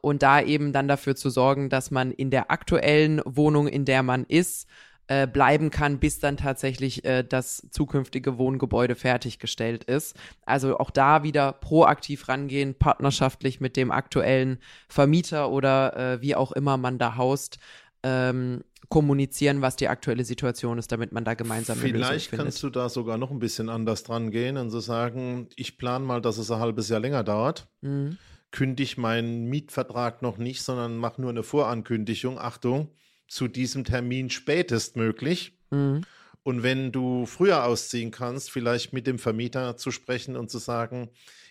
Und 0.00 0.22
da 0.22 0.40
eben 0.40 0.72
dann 0.72 0.86
dafür 0.86 1.16
zu 1.16 1.28
sorgen, 1.28 1.70
dass 1.70 1.90
man 1.90 2.12
in 2.12 2.30
der 2.30 2.50
aktuellen 2.50 3.20
Wohnung, 3.24 3.66
in 3.66 3.84
der 3.84 4.02
man 4.02 4.24
ist, 4.24 4.68
äh, 5.08 5.26
bleiben 5.26 5.70
kann, 5.70 5.98
bis 5.98 6.20
dann 6.20 6.36
tatsächlich 6.36 7.04
äh, 7.04 7.24
das 7.24 7.66
zukünftige 7.70 8.36
Wohngebäude 8.36 8.94
fertiggestellt 8.94 9.84
ist. 9.84 10.14
Also 10.44 10.78
auch 10.78 10.90
da 10.90 11.22
wieder 11.22 11.52
proaktiv 11.52 12.28
rangehen, 12.28 12.74
partnerschaftlich 12.74 13.58
mit 13.58 13.76
dem 13.76 13.90
aktuellen 13.90 14.58
Vermieter 14.86 15.50
oder 15.50 15.96
äh, 15.96 16.22
wie 16.22 16.36
auch 16.36 16.52
immer 16.52 16.76
man 16.76 16.98
da 16.98 17.16
haust, 17.16 17.58
ähm, 18.02 18.62
kommunizieren, 18.88 19.60
was 19.60 19.76
die 19.76 19.88
aktuelle 19.88 20.24
Situation 20.24 20.78
ist, 20.78 20.90
damit 20.92 21.12
man 21.12 21.24
da 21.24 21.34
gemeinsam 21.34 21.76
Vielleicht 21.78 21.94
eine 21.94 22.14
Lösung 22.14 22.30
findet. 22.30 22.46
kannst 22.46 22.62
du 22.62 22.70
da 22.70 22.88
sogar 22.88 23.18
noch 23.18 23.30
ein 23.30 23.38
bisschen 23.38 23.68
anders 23.68 24.02
dran 24.02 24.30
gehen 24.30 24.56
und 24.56 24.70
so 24.70 24.80
sagen, 24.80 25.48
ich 25.56 25.78
plane 25.78 26.04
mal, 26.04 26.22
dass 26.22 26.38
es 26.38 26.50
ein 26.50 26.60
halbes 26.60 26.88
Jahr 26.88 27.00
länger 27.00 27.24
dauert. 27.24 27.68
Mhm. 27.80 28.18
Kündige 28.50 29.00
meinen 29.00 29.46
Mietvertrag 29.46 30.22
noch 30.22 30.38
nicht, 30.38 30.62
sondern 30.62 30.96
mache 30.96 31.20
nur 31.20 31.30
eine 31.30 31.42
Vorankündigung. 31.42 32.38
Achtung, 32.38 32.90
zu 33.26 33.46
diesem 33.46 33.84
Termin 33.84 34.30
spätestmöglich. 34.30 35.58
Mhm. 35.70 36.02
Und 36.48 36.62
wenn 36.62 36.92
du 36.92 37.26
früher 37.26 37.64
ausziehen 37.64 38.10
kannst, 38.10 38.50
vielleicht 38.50 38.94
mit 38.94 39.06
dem 39.06 39.18
Vermieter 39.18 39.76
zu 39.76 39.90
sprechen 39.90 40.34
und 40.34 40.50
zu 40.50 40.56
sagen, 40.56 41.10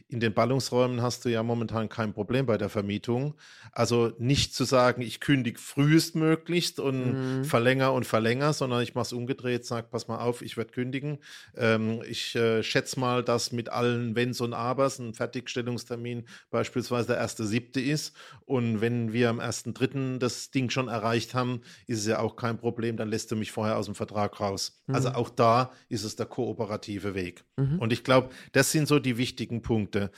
in 0.10 0.22
den 0.22 0.34
Ballungsräumen 0.34 1.02
hast 1.02 1.26
du 1.26 1.30
ja 1.30 1.44
momentan 1.44 1.90
kein 1.90 2.14
Problem 2.14 2.46
bei 2.46 2.58
der 2.58 2.70
Vermietung. 2.70 3.36
Also 3.74 4.14
nicht 4.20 4.56
zu 4.56 4.64
sagen, 4.64 5.02
ich 5.02 5.20
kündige 5.20 5.60
frühestmöglichst 5.60 6.80
und 6.80 7.40
mhm. 7.40 7.44
verlängere 7.44 7.92
und 7.92 8.06
verlängere, 8.06 8.54
sondern 8.54 8.82
ich 8.82 8.96
mache 8.96 9.08
es 9.08 9.14
umgedreht, 9.14 9.66
sage, 9.66 9.88
pass 9.92 10.08
mal 10.08 10.20
auf, 10.20 10.42
ich 10.42 10.56
werde 10.56 10.72
kündigen. 10.72 11.20
Ähm, 11.58 12.02
ich 12.08 12.36
äh, 12.36 12.64
schätze 12.64 13.00
mal, 13.00 13.22
dass 13.22 13.52
mit 13.52 13.68
allen 13.68 14.16
Wenns 14.16 14.40
und 14.40 14.54
Abers 14.54 14.98
ein 14.98 15.14
Fertigstellungstermin 15.14 16.26
beispielsweise 16.52 17.08
der 17.08 17.18
erste 17.18 17.46
siebte 17.46 17.82
ist. 17.82 18.16
Und 18.46 18.80
wenn 18.80 19.12
wir 19.12 19.30
am 19.30 19.42
ersten 19.42 19.74
dritten 19.74 20.20
das 20.20 20.52
Ding 20.52 20.70
schon 20.70 20.88
erreicht 20.88 21.34
haben, 21.34 21.62
ist 21.86 22.00
es 22.00 22.08
ja 22.08 22.20
auch 22.20 22.38
kein 22.38 22.58
Problem, 22.58 22.96
dann 22.96 23.10
lässt 23.10 23.30
du 23.32 23.36
mich 23.36 23.52
vorher 23.52 23.78
aus 23.78 23.86
dem 23.86 23.96
Vertrag 23.96 24.40
raus. 24.40 24.82
Also 24.88 25.10
mhm. 25.10 25.16
Also 25.16 25.20
auch 25.20 25.30
da 25.30 25.72
ist 25.90 26.04
es 26.04 26.16
der 26.16 26.26
kooperative 26.26 27.14
Weg. 27.14 27.46
Mhm. 27.58 27.80
Und 27.80 27.94
ich 27.94 28.04
glaube, 28.04 28.30
das 28.52 28.72
sind 28.72 28.88
so 28.88 29.00
die 29.00 29.18
wichtigen 29.18 29.62
Punkte. 29.62 30.12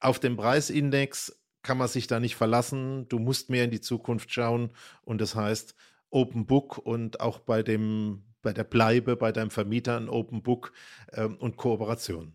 Auf 0.00 0.18
dem 0.18 0.36
Preisindex 0.36 1.38
kann 1.62 1.78
man 1.78 1.88
sich 1.88 2.06
da 2.06 2.20
nicht 2.20 2.36
verlassen. 2.36 3.08
Du 3.08 3.18
musst 3.18 3.50
mehr 3.50 3.64
in 3.64 3.70
die 3.70 3.80
Zukunft 3.80 4.32
schauen. 4.32 4.70
Und 5.02 5.20
das 5.20 5.34
heißt, 5.34 5.74
Open 6.10 6.46
Book 6.46 6.78
und 6.78 7.20
auch 7.20 7.40
bei 7.40 7.62
dem, 7.62 8.22
bei 8.42 8.52
der 8.52 8.64
Bleibe, 8.64 9.16
bei 9.16 9.32
deinem 9.32 9.50
Vermieter 9.50 9.96
ein 9.96 10.08
Open 10.08 10.42
Book 10.42 10.72
ähm, 11.12 11.36
und 11.36 11.56
Kooperation. 11.56 12.32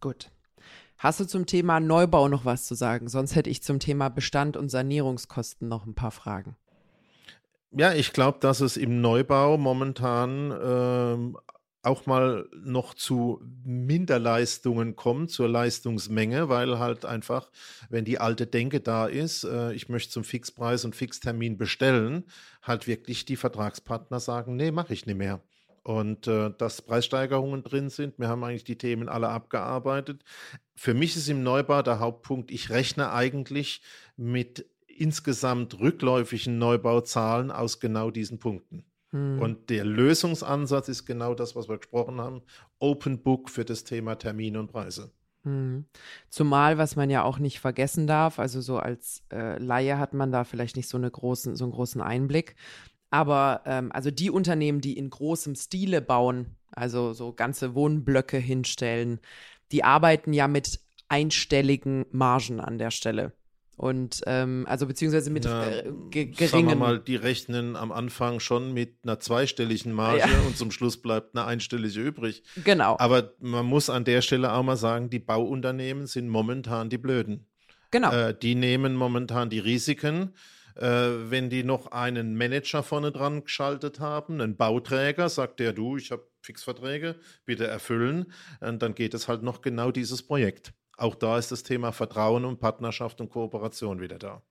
Gut. 0.00 0.30
Hast 0.98 1.20
du 1.20 1.24
zum 1.24 1.46
Thema 1.46 1.80
Neubau 1.80 2.28
noch 2.28 2.44
was 2.44 2.66
zu 2.66 2.74
sagen? 2.74 3.08
Sonst 3.08 3.34
hätte 3.34 3.48
ich 3.48 3.62
zum 3.62 3.78
Thema 3.78 4.10
Bestand 4.10 4.56
und 4.56 4.68
Sanierungskosten 4.68 5.68
noch 5.68 5.86
ein 5.86 5.94
paar 5.94 6.10
Fragen. 6.10 6.56
Ja, 7.72 7.94
ich 7.94 8.12
glaube, 8.12 8.38
dass 8.40 8.60
es 8.60 8.76
im 8.76 9.00
Neubau 9.00 9.56
momentan 9.56 10.52
ähm, 10.60 11.36
auch 11.82 12.04
mal 12.06 12.48
noch 12.52 12.94
zu 12.94 13.40
Minderleistungen 13.64 14.96
kommt, 14.96 15.30
zur 15.30 15.48
Leistungsmenge, 15.48 16.48
weil 16.48 16.78
halt 16.80 17.04
einfach, 17.04 17.50
wenn 17.88 18.04
die 18.04 18.18
alte 18.18 18.46
Denke 18.46 18.80
da 18.80 19.06
ist, 19.06 19.44
äh, 19.44 19.72
ich 19.72 19.88
möchte 19.88 20.10
zum 20.12 20.24
Fixpreis 20.24 20.84
und 20.84 20.96
Fixtermin 20.96 21.58
bestellen, 21.58 22.24
halt 22.62 22.86
wirklich 22.88 23.24
die 23.24 23.36
Vertragspartner 23.36 24.18
sagen, 24.20 24.56
nee, 24.56 24.72
mache 24.72 24.92
ich 24.92 25.06
nicht 25.06 25.16
mehr. 25.16 25.40
Und 25.82 26.26
äh, 26.26 26.50
dass 26.58 26.82
Preissteigerungen 26.82 27.62
drin 27.62 27.88
sind, 27.88 28.18
wir 28.18 28.28
haben 28.28 28.44
eigentlich 28.44 28.64
die 28.64 28.76
Themen 28.78 29.08
alle 29.08 29.28
abgearbeitet. 29.28 30.24
Für 30.74 30.92
mich 30.92 31.16
ist 31.16 31.28
im 31.28 31.42
Neubau 31.42 31.82
der 31.82 32.00
Hauptpunkt, 32.00 32.50
ich 32.50 32.68
rechne 32.70 33.12
eigentlich 33.12 33.80
mit 34.16 34.66
insgesamt 35.00 35.80
rückläufigen 35.80 36.58
Neubauzahlen 36.58 37.50
aus 37.50 37.80
genau 37.80 38.10
diesen 38.10 38.38
Punkten. 38.38 38.84
Hm. 39.10 39.40
Und 39.40 39.70
der 39.70 39.84
Lösungsansatz 39.84 40.88
ist 40.88 41.06
genau 41.06 41.34
das, 41.34 41.56
was 41.56 41.68
wir 41.68 41.78
gesprochen 41.78 42.20
haben. 42.20 42.42
Open 42.78 43.22
Book 43.22 43.50
für 43.50 43.64
das 43.64 43.84
Thema 43.84 44.16
Termine 44.16 44.60
und 44.60 44.70
Preise. 44.70 45.10
Hm. 45.44 45.86
Zumal, 46.28 46.76
was 46.76 46.96
man 46.96 47.08
ja 47.08 47.22
auch 47.22 47.38
nicht 47.38 47.60
vergessen 47.60 48.06
darf, 48.06 48.38
also 48.38 48.60
so 48.60 48.78
als 48.78 49.22
äh, 49.32 49.58
Laie 49.58 49.98
hat 49.98 50.12
man 50.12 50.30
da 50.30 50.44
vielleicht 50.44 50.76
nicht 50.76 50.88
so, 50.88 50.98
eine 50.98 51.10
großen, 51.10 51.56
so 51.56 51.64
einen 51.64 51.72
großen 51.72 52.02
Einblick. 52.02 52.56
Aber 53.08 53.62
ähm, 53.64 53.90
also 53.92 54.10
die 54.10 54.30
Unternehmen, 54.30 54.82
die 54.82 54.98
in 54.98 55.08
großem 55.08 55.56
Stile 55.56 56.02
bauen, 56.02 56.56
also 56.70 57.14
so 57.14 57.32
ganze 57.32 57.74
Wohnblöcke 57.74 58.36
hinstellen, 58.36 59.18
die 59.72 59.82
arbeiten 59.82 60.32
ja 60.32 60.46
mit 60.46 60.78
einstelligen 61.08 62.04
Margen 62.12 62.60
an 62.60 62.78
der 62.78 62.90
Stelle. 62.90 63.32
Und 63.80 64.20
ähm, 64.26 64.66
also 64.68 64.86
beziehungsweise 64.86 65.30
mit 65.30 65.44
Na, 65.46 65.66
äh, 65.66 65.90
geringen. 66.10 66.48
Sagen 66.48 66.68
wir 66.68 66.76
mal, 66.76 66.98
die 67.00 67.16
rechnen 67.16 67.76
am 67.76 67.92
Anfang 67.92 68.38
schon 68.38 68.74
mit 68.74 68.98
einer 69.04 69.20
zweistelligen 69.20 69.94
Marge 69.94 70.18
ja. 70.18 70.40
und 70.46 70.54
zum 70.54 70.70
Schluss 70.70 71.00
bleibt 71.00 71.34
eine 71.34 71.46
einstellige 71.46 71.98
übrig. 71.98 72.42
Genau. 72.62 72.98
Aber 72.98 73.32
man 73.38 73.64
muss 73.64 73.88
an 73.88 74.04
der 74.04 74.20
Stelle 74.20 74.52
auch 74.52 74.62
mal 74.62 74.76
sagen, 74.76 75.08
die 75.08 75.18
Bauunternehmen 75.18 76.06
sind 76.06 76.28
momentan 76.28 76.90
die 76.90 76.98
Blöden. 76.98 77.46
Genau. 77.90 78.12
Äh, 78.12 78.34
die 78.38 78.54
nehmen 78.54 78.96
momentan 78.96 79.48
die 79.48 79.60
Risiken. 79.60 80.34
Äh, 80.76 80.84
wenn 81.30 81.48
die 81.48 81.64
noch 81.64 81.86
einen 81.86 82.36
Manager 82.36 82.82
vorne 82.82 83.12
dran 83.12 83.44
geschaltet 83.44 83.98
haben, 83.98 84.42
einen 84.42 84.58
Bauträger, 84.58 85.30
sagt 85.30 85.58
der, 85.58 85.72
du, 85.72 85.96
ich 85.96 86.10
habe 86.10 86.28
Fixverträge, 86.42 87.16
bitte 87.46 87.66
erfüllen, 87.66 88.30
und 88.60 88.82
dann 88.82 88.94
geht 88.94 89.14
es 89.14 89.26
halt 89.26 89.42
noch 89.42 89.62
genau 89.62 89.90
dieses 89.90 90.22
Projekt 90.22 90.74
auch 91.00 91.14
da 91.14 91.38
ist 91.38 91.50
das 91.50 91.62
Thema 91.62 91.92
Vertrauen 91.92 92.44
und 92.44 92.60
Partnerschaft 92.60 93.20
und 93.20 93.30
Kooperation 93.30 94.00
wieder 94.00 94.18
da. 94.18 94.42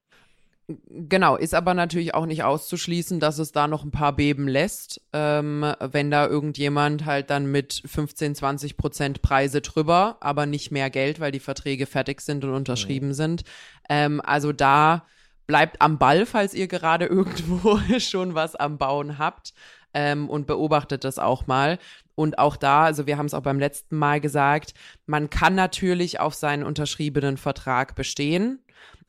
Genau, 0.88 1.36
ist 1.36 1.56
aber 1.56 1.74
natürlich 1.74 2.14
auch 2.14 2.28
nicht 2.28 2.44
auszuschließen, 2.44 3.20
dass 3.20 3.40
es 3.40 3.52
da 3.52 3.68
noch 3.68 3.84
ein 3.84 3.90
paar 3.90 4.16
beben 4.16 4.48
lässt, 4.48 5.02
ähm, 5.14 5.66
wenn 5.80 6.12
da 6.12 6.28
irgendjemand 6.28 7.06
halt 7.06 7.32
dann 7.32 7.52
mit 7.52 7.82
15, 7.86 8.36
20 8.36 8.78
Prozent 8.78 9.22
Preise 9.24 9.62
drüber, 9.62 10.18
aber 10.20 10.46
nicht 10.46 10.70
mehr 10.70 10.92
Geld, 10.92 11.20
weil 11.20 11.32
die 11.32 11.40
Verträge 11.40 11.88
fertig 11.88 12.22
sind 12.22 12.44
und 12.44 12.54
unterschrieben 12.54 13.10
mhm. 13.10 13.14
sind. 13.14 13.44
Ähm, 13.90 14.22
also 14.24 14.52
da 14.52 15.08
bleibt 15.48 15.82
am 15.82 15.98
Ball, 15.98 16.28
falls 16.28 16.54
ihr 16.54 16.68
gerade 16.68 17.06
irgendwo 17.08 17.80
schon 17.98 18.36
was 18.36 18.56
am 18.56 18.78
Bauen 18.78 19.18
habt 19.18 19.54
ähm, 19.93 20.30
und 20.30 20.47
beobachtet 20.47 21.04
das 21.04 21.19
auch 21.19 21.47
mal. 21.47 21.80
Und 22.15 22.38
auch 22.38 22.58
da, 22.58 22.84
also 22.84 23.08
wir 23.08 23.17
haben 23.17 23.28
es 23.28 23.34
auch 23.34 23.43
beim 23.43 23.60
letzten 23.60 23.97
Mal 23.97 24.19
gesagt, 24.19 24.73
man 25.06 25.30
kann 25.30 25.56
natürlich 25.56 26.19
auf 26.19 26.34
seinen 26.34 26.63
unterschriebenen 26.63 27.38
Vertrag 27.38 27.95
bestehen, 27.95 28.60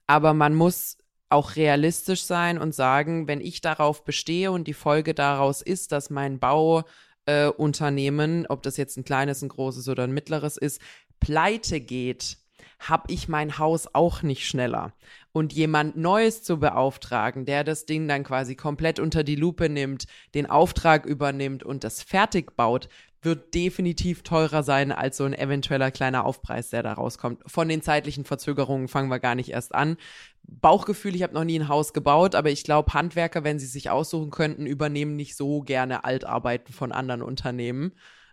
aber 0.07 0.35
man 0.35 0.55
muss 0.55 0.99
auch 1.29 1.57
realistisch 1.57 2.25
sein 2.25 2.59
und 2.59 2.75
sagen, 2.75 3.29
wenn 3.29 3.41
ich 3.41 3.61
darauf 3.61 4.05
bestehe 4.05 4.51
und 4.51 4.67
die 4.67 4.75
Folge 4.75 5.15
daraus 5.15 5.63
ist, 5.63 5.93
dass 5.93 6.11
mein 6.11 6.41
Bauunternehmen, 6.41 8.45
äh, 8.45 8.49
ob 8.49 8.63
das 8.63 8.77
jetzt 8.77 8.97
ein 8.97 9.05
kleines, 9.05 9.43
ein 9.43 9.49
großes 9.49 9.89
oder 9.89 10.05
ein 10.05 10.13
mittleres 10.13 10.57
ist, 10.57 10.81
pleite 11.21 11.81
geht, 11.81 12.39
habe 12.81 13.13
ich 13.13 13.29
mein 13.29 13.59
Haus 13.59 13.95
auch 13.95 14.23
nicht 14.23 14.47
schneller. 14.47 14.93
Und 15.33 15.53
jemand 15.53 15.97
Neues 15.97 16.43
zu 16.43 16.59
beauftragen, 16.59 17.45
der 17.45 17.63
das 17.63 17.87
Ding 17.87 18.09
dann 18.09 18.25
quasi 18.25 18.57
komplett 18.57 18.99
unter 18.99 19.23
die 19.23 19.37
Lupe 19.37 19.69
nimmt, 19.69 20.07
den 20.35 20.47
Auftrag 20.47 21.07
übernimmt 21.07 21.63
und 21.63 21.85
das 21.85 22.03
fertig 22.03 22.57
baut, 22.57 22.89
wird 23.23 23.55
definitiv 23.55 24.23
teurer 24.23 24.63
sein 24.63 24.93
als 24.93 25.19
so 25.19 25.25
ein 25.25 25.35
eventueller 25.35 25.91
kleiner 25.91 26.25
Aufpreis, 26.25 26.71
der 26.71 26.83
da 26.83 26.95
rauskommt. 26.95 27.43
Von 27.47 27.69
den 27.69 27.83
zeitlichen 27.83 28.25
Verzögerungen 28.25 28.89
fangen 28.89 29.11
wir 29.11 29.21
gar 29.21 29.35
nicht 29.35 29.51
erst 29.51 29.75
an. 29.75 29.97
Bauchgefühl, 30.43 31.15
ich 31.15 31.23
habe 31.23 31.35
noch 31.35 31.45
nie 31.45 31.59
ein 31.59 31.69
Haus 31.69 31.93
gebaut, 31.93 32.35
aber 32.35 32.51
ich 32.51 32.65
glaube, 32.65 32.95
Handwerker, 32.95 33.45
wenn 33.45 33.59
sie 33.59 33.67
sich 33.67 33.91
aussuchen 33.91 34.31
könnten, 34.31 34.67
übernehmen 34.67 35.17
nicht 35.17 35.37
so 35.37 35.61
gerne 35.61 36.05
Altarbeiten 36.05 36.73
von 36.73 36.93
anderen 36.93 37.23
Unternehmen 37.23 37.93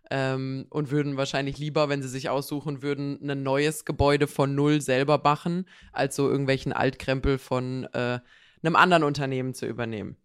ähm, 0.10 0.66
und 0.70 0.92
würden 0.92 1.18
wahrscheinlich 1.18 1.58
lieber, 1.58 1.90
wenn 1.90 2.02
sie 2.02 2.08
sich 2.08 2.30
aussuchen 2.30 2.82
würden, 2.82 3.20
ein 3.30 3.44
neues 3.44 3.86
Gebäude 3.86 4.28
von 4.28 4.56
null 4.56 4.82
selber 4.82 5.20
machen, 5.24 5.66
als 5.92 6.16
so 6.16 6.30
irgendwelchen 6.30 6.74
Altkrempel 6.74 7.38
von 7.38 7.86
äh, 7.94 8.20
einem 8.64 8.76
anderen 8.76 9.04
Unternehmen 9.04 9.54
zu 9.54 9.66
übernehmen. 9.66 10.18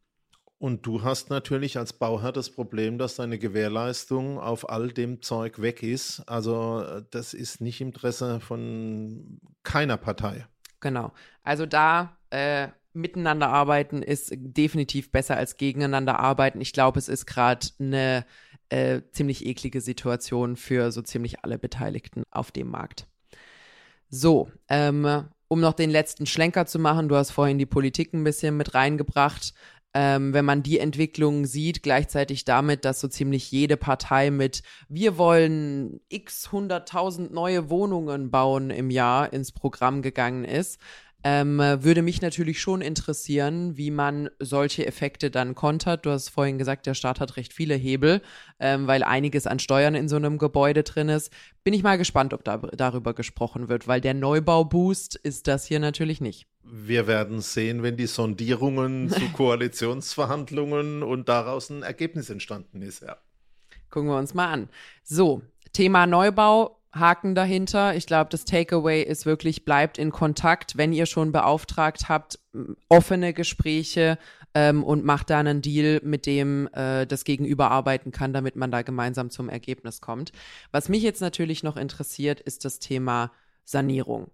Und 0.58 0.86
du 0.86 1.02
hast 1.02 1.28
natürlich 1.28 1.76
als 1.76 1.92
Bauherr 1.92 2.30
das 2.30 2.50
Problem, 2.50 2.96
dass 2.96 3.16
deine 3.16 3.36
Gewährleistung 3.36 4.38
auf 4.38 4.70
all 4.70 4.92
dem 4.92 5.20
Zeug 5.20 5.60
weg 5.60 5.82
ist. 5.82 6.20
Also 6.28 6.82
äh, 6.82 7.02
das 7.10 7.34
ist 7.34 7.60
nicht 7.60 7.80
im 7.80 7.88
Interesse 7.88 8.38
von 8.38 9.40
keiner 9.64 9.96
Partei. 9.96 10.46
Genau. 10.78 11.12
Also 11.42 11.66
da 11.66 12.16
äh, 12.30 12.68
miteinander 12.92 13.48
arbeiten 13.48 14.02
ist 14.02 14.32
definitiv 14.36 15.10
besser 15.10 15.36
als 15.36 15.56
gegeneinander 15.56 16.20
arbeiten. 16.20 16.60
Ich 16.60 16.72
glaube, 16.72 16.98
es 16.98 17.08
ist 17.08 17.26
gerade 17.26 17.66
eine 17.80 18.24
äh, 18.72 19.02
ziemlich 19.12 19.46
eklige 19.46 19.80
Situation 19.80 20.56
für 20.56 20.90
so 20.92 21.02
ziemlich 21.02 21.44
alle 21.44 21.58
Beteiligten 21.58 22.22
auf 22.30 22.50
dem 22.50 22.70
Markt. 22.70 23.06
So, 24.08 24.50
ähm, 24.68 25.24
um 25.48 25.60
noch 25.60 25.74
den 25.74 25.90
letzten 25.90 26.26
Schlenker 26.26 26.66
zu 26.66 26.78
machen, 26.78 27.08
du 27.08 27.16
hast 27.16 27.30
vorhin 27.30 27.58
die 27.58 27.66
Politik 27.66 28.12
ein 28.14 28.24
bisschen 28.24 28.56
mit 28.56 28.74
reingebracht 28.74 29.54
ähm, 29.94 30.32
wenn 30.32 30.44
man 30.44 30.62
die 30.62 30.78
Entwicklung 30.78 31.44
sieht, 31.44 31.82
gleichzeitig 31.82 32.44
damit, 32.44 32.84
dass 32.84 33.00
so 33.00 33.08
ziemlich 33.08 33.50
jede 33.50 33.76
Partei 33.76 34.30
mit 34.30 34.62
wir 34.88 35.18
wollen 35.18 36.00
x 36.08 36.50
hunderttausend 36.50 37.32
neue 37.32 37.68
Wohnungen 37.68 38.30
bauen 38.30 38.70
im 38.70 38.90
Jahr 38.90 39.32
ins 39.32 39.52
Programm 39.52 40.00
gegangen 40.00 40.44
ist, 40.44 40.80
ähm, 41.24 41.58
würde 41.58 42.02
mich 42.02 42.20
natürlich 42.20 42.60
schon 42.60 42.80
interessieren, 42.80 43.76
wie 43.76 43.90
man 43.90 44.28
solche 44.38 44.86
Effekte 44.86 45.30
dann 45.30 45.54
kontert. 45.54 46.04
Du 46.04 46.10
hast 46.10 46.28
vorhin 46.28 46.58
gesagt, 46.58 46.86
der 46.86 46.94
Staat 46.94 47.20
hat 47.20 47.36
recht 47.36 47.52
viele 47.52 47.74
Hebel, 47.74 48.22
ähm, 48.58 48.86
weil 48.86 49.02
einiges 49.02 49.46
an 49.46 49.58
Steuern 49.58 49.94
in 49.94 50.08
so 50.08 50.16
einem 50.16 50.38
Gebäude 50.38 50.82
drin 50.82 51.08
ist. 51.08 51.32
Bin 51.64 51.74
ich 51.74 51.82
mal 51.82 51.98
gespannt, 51.98 52.34
ob 52.34 52.44
da, 52.44 52.58
darüber 52.58 53.14
gesprochen 53.14 53.68
wird, 53.68 53.86
weil 53.86 54.00
der 54.00 54.14
Neubauboost 54.14 55.14
ist 55.16 55.46
das 55.46 55.66
hier 55.66 55.78
natürlich 55.78 56.20
nicht. 56.20 56.46
Wir 56.64 57.06
werden 57.06 57.40
sehen, 57.40 57.82
wenn 57.82 57.96
die 57.96 58.06
Sondierungen 58.06 59.10
zu 59.10 59.28
Koalitionsverhandlungen 59.32 61.02
und 61.02 61.28
daraus 61.28 61.70
ein 61.70 61.82
Ergebnis 61.82 62.30
entstanden 62.30 62.82
ist, 62.82 63.02
ja. 63.02 63.16
Gucken 63.90 64.08
wir 64.08 64.16
uns 64.16 64.32
mal 64.32 64.50
an. 64.50 64.68
So, 65.04 65.42
Thema 65.72 66.06
Neubau 66.06 66.81
Haken 66.94 67.34
dahinter. 67.34 67.94
Ich 67.94 68.06
glaube, 68.06 68.30
das 68.30 68.44
Takeaway 68.44 69.02
ist 69.02 69.24
wirklich, 69.24 69.64
bleibt 69.64 69.98
in 69.98 70.10
Kontakt, 70.10 70.76
wenn 70.76 70.92
ihr 70.92 71.06
schon 71.06 71.32
beauftragt 71.32 72.08
habt, 72.08 72.38
offene 72.88 73.32
Gespräche 73.32 74.18
ähm, 74.54 74.84
und 74.84 75.04
macht 75.04 75.30
da 75.30 75.38
einen 75.38 75.62
Deal, 75.62 76.00
mit 76.04 76.26
dem 76.26 76.68
äh, 76.74 77.06
das 77.06 77.24
Gegenüber 77.24 77.70
arbeiten 77.70 78.12
kann, 78.12 78.32
damit 78.32 78.56
man 78.56 78.70
da 78.70 78.82
gemeinsam 78.82 79.30
zum 79.30 79.48
Ergebnis 79.48 80.00
kommt. 80.00 80.32
Was 80.70 80.88
mich 80.88 81.02
jetzt 81.02 81.20
natürlich 81.20 81.62
noch 81.62 81.76
interessiert, 81.76 82.40
ist 82.40 82.64
das 82.64 82.78
Thema 82.78 83.32
Sanierung. 83.64 84.30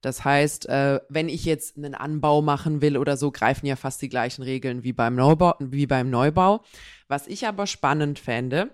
Das 0.00 0.24
heißt, 0.24 0.68
äh, 0.68 1.00
wenn 1.08 1.28
ich 1.28 1.44
jetzt 1.44 1.76
einen 1.76 1.94
Anbau 1.94 2.40
machen 2.40 2.80
will 2.80 2.96
oder 2.96 3.16
so, 3.16 3.32
greifen 3.32 3.66
ja 3.66 3.74
fast 3.74 4.00
die 4.00 4.08
gleichen 4.08 4.42
Regeln 4.42 4.84
wie 4.84 4.92
beim 4.92 5.16
Neubau. 5.16 5.54
Wie 5.58 5.86
beim 5.86 6.08
Neubau. 6.08 6.62
Was 7.08 7.26
ich 7.26 7.46
aber 7.46 7.66
spannend 7.66 8.18
fände, 8.18 8.70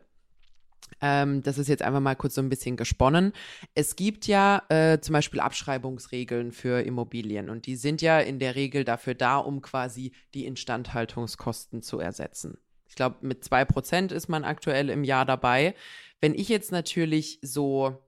ähm, 1.00 1.42
das 1.42 1.58
ist 1.58 1.68
jetzt 1.68 1.82
einfach 1.82 2.00
mal 2.00 2.14
kurz 2.14 2.34
so 2.34 2.40
ein 2.40 2.48
bisschen 2.48 2.76
gesponnen. 2.76 3.32
Es 3.74 3.96
gibt 3.96 4.26
ja 4.26 4.62
äh, 4.68 5.00
zum 5.00 5.12
Beispiel 5.12 5.40
Abschreibungsregeln 5.40 6.52
für 6.52 6.80
Immobilien 6.82 7.50
und 7.50 7.66
die 7.66 7.76
sind 7.76 8.02
ja 8.02 8.20
in 8.20 8.38
der 8.38 8.54
Regel 8.54 8.84
dafür 8.84 9.14
da, 9.14 9.38
um 9.38 9.60
quasi 9.62 10.12
die 10.34 10.46
Instandhaltungskosten 10.46 11.82
zu 11.82 11.98
ersetzen. 11.98 12.58
Ich 12.86 12.94
glaube, 12.94 13.16
mit 13.22 13.44
zwei 13.44 13.64
Prozent 13.64 14.12
ist 14.12 14.28
man 14.28 14.44
aktuell 14.44 14.88
im 14.88 15.04
Jahr 15.04 15.24
dabei. 15.24 15.74
Wenn 16.20 16.34
ich 16.34 16.48
jetzt 16.48 16.70
natürlich 16.70 17.38
so, 17.42 17.98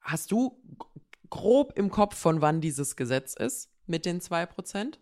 hast 0.00 0.32
du 0.32 0.60
grob 1.28 1.72
im 1.76 1.90
Kopf, 1.90 2.16
von 2.16 2.40
wann 2.40 2.60
dieses 2.60 2.96
Gesetz 2.96 3.34
ist 3.34 3.70
mit 3.86 4.06
den 4.06 4.20
zwei 4.20 4.46
Prozent? 4.46 4.98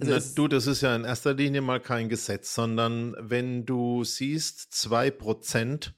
Also 0.00 0.12
Na, 0.12 0.20
du, 0.34 0.48
das 0.48 0.66
ist 0.66 0.82
ja 0.82 0.94
in 0.96 1.04
erster 1.04 1.34
Linie 1.34 1.60
mal 1.60 1.80
kein 1.80 2.08
Gesetz, 2.08 2.54
sondern 2.54 3.14
wenn 3.18 3.64
du 3.64 4.02
siehst, 4.02 4.72
2% 4.72 5.92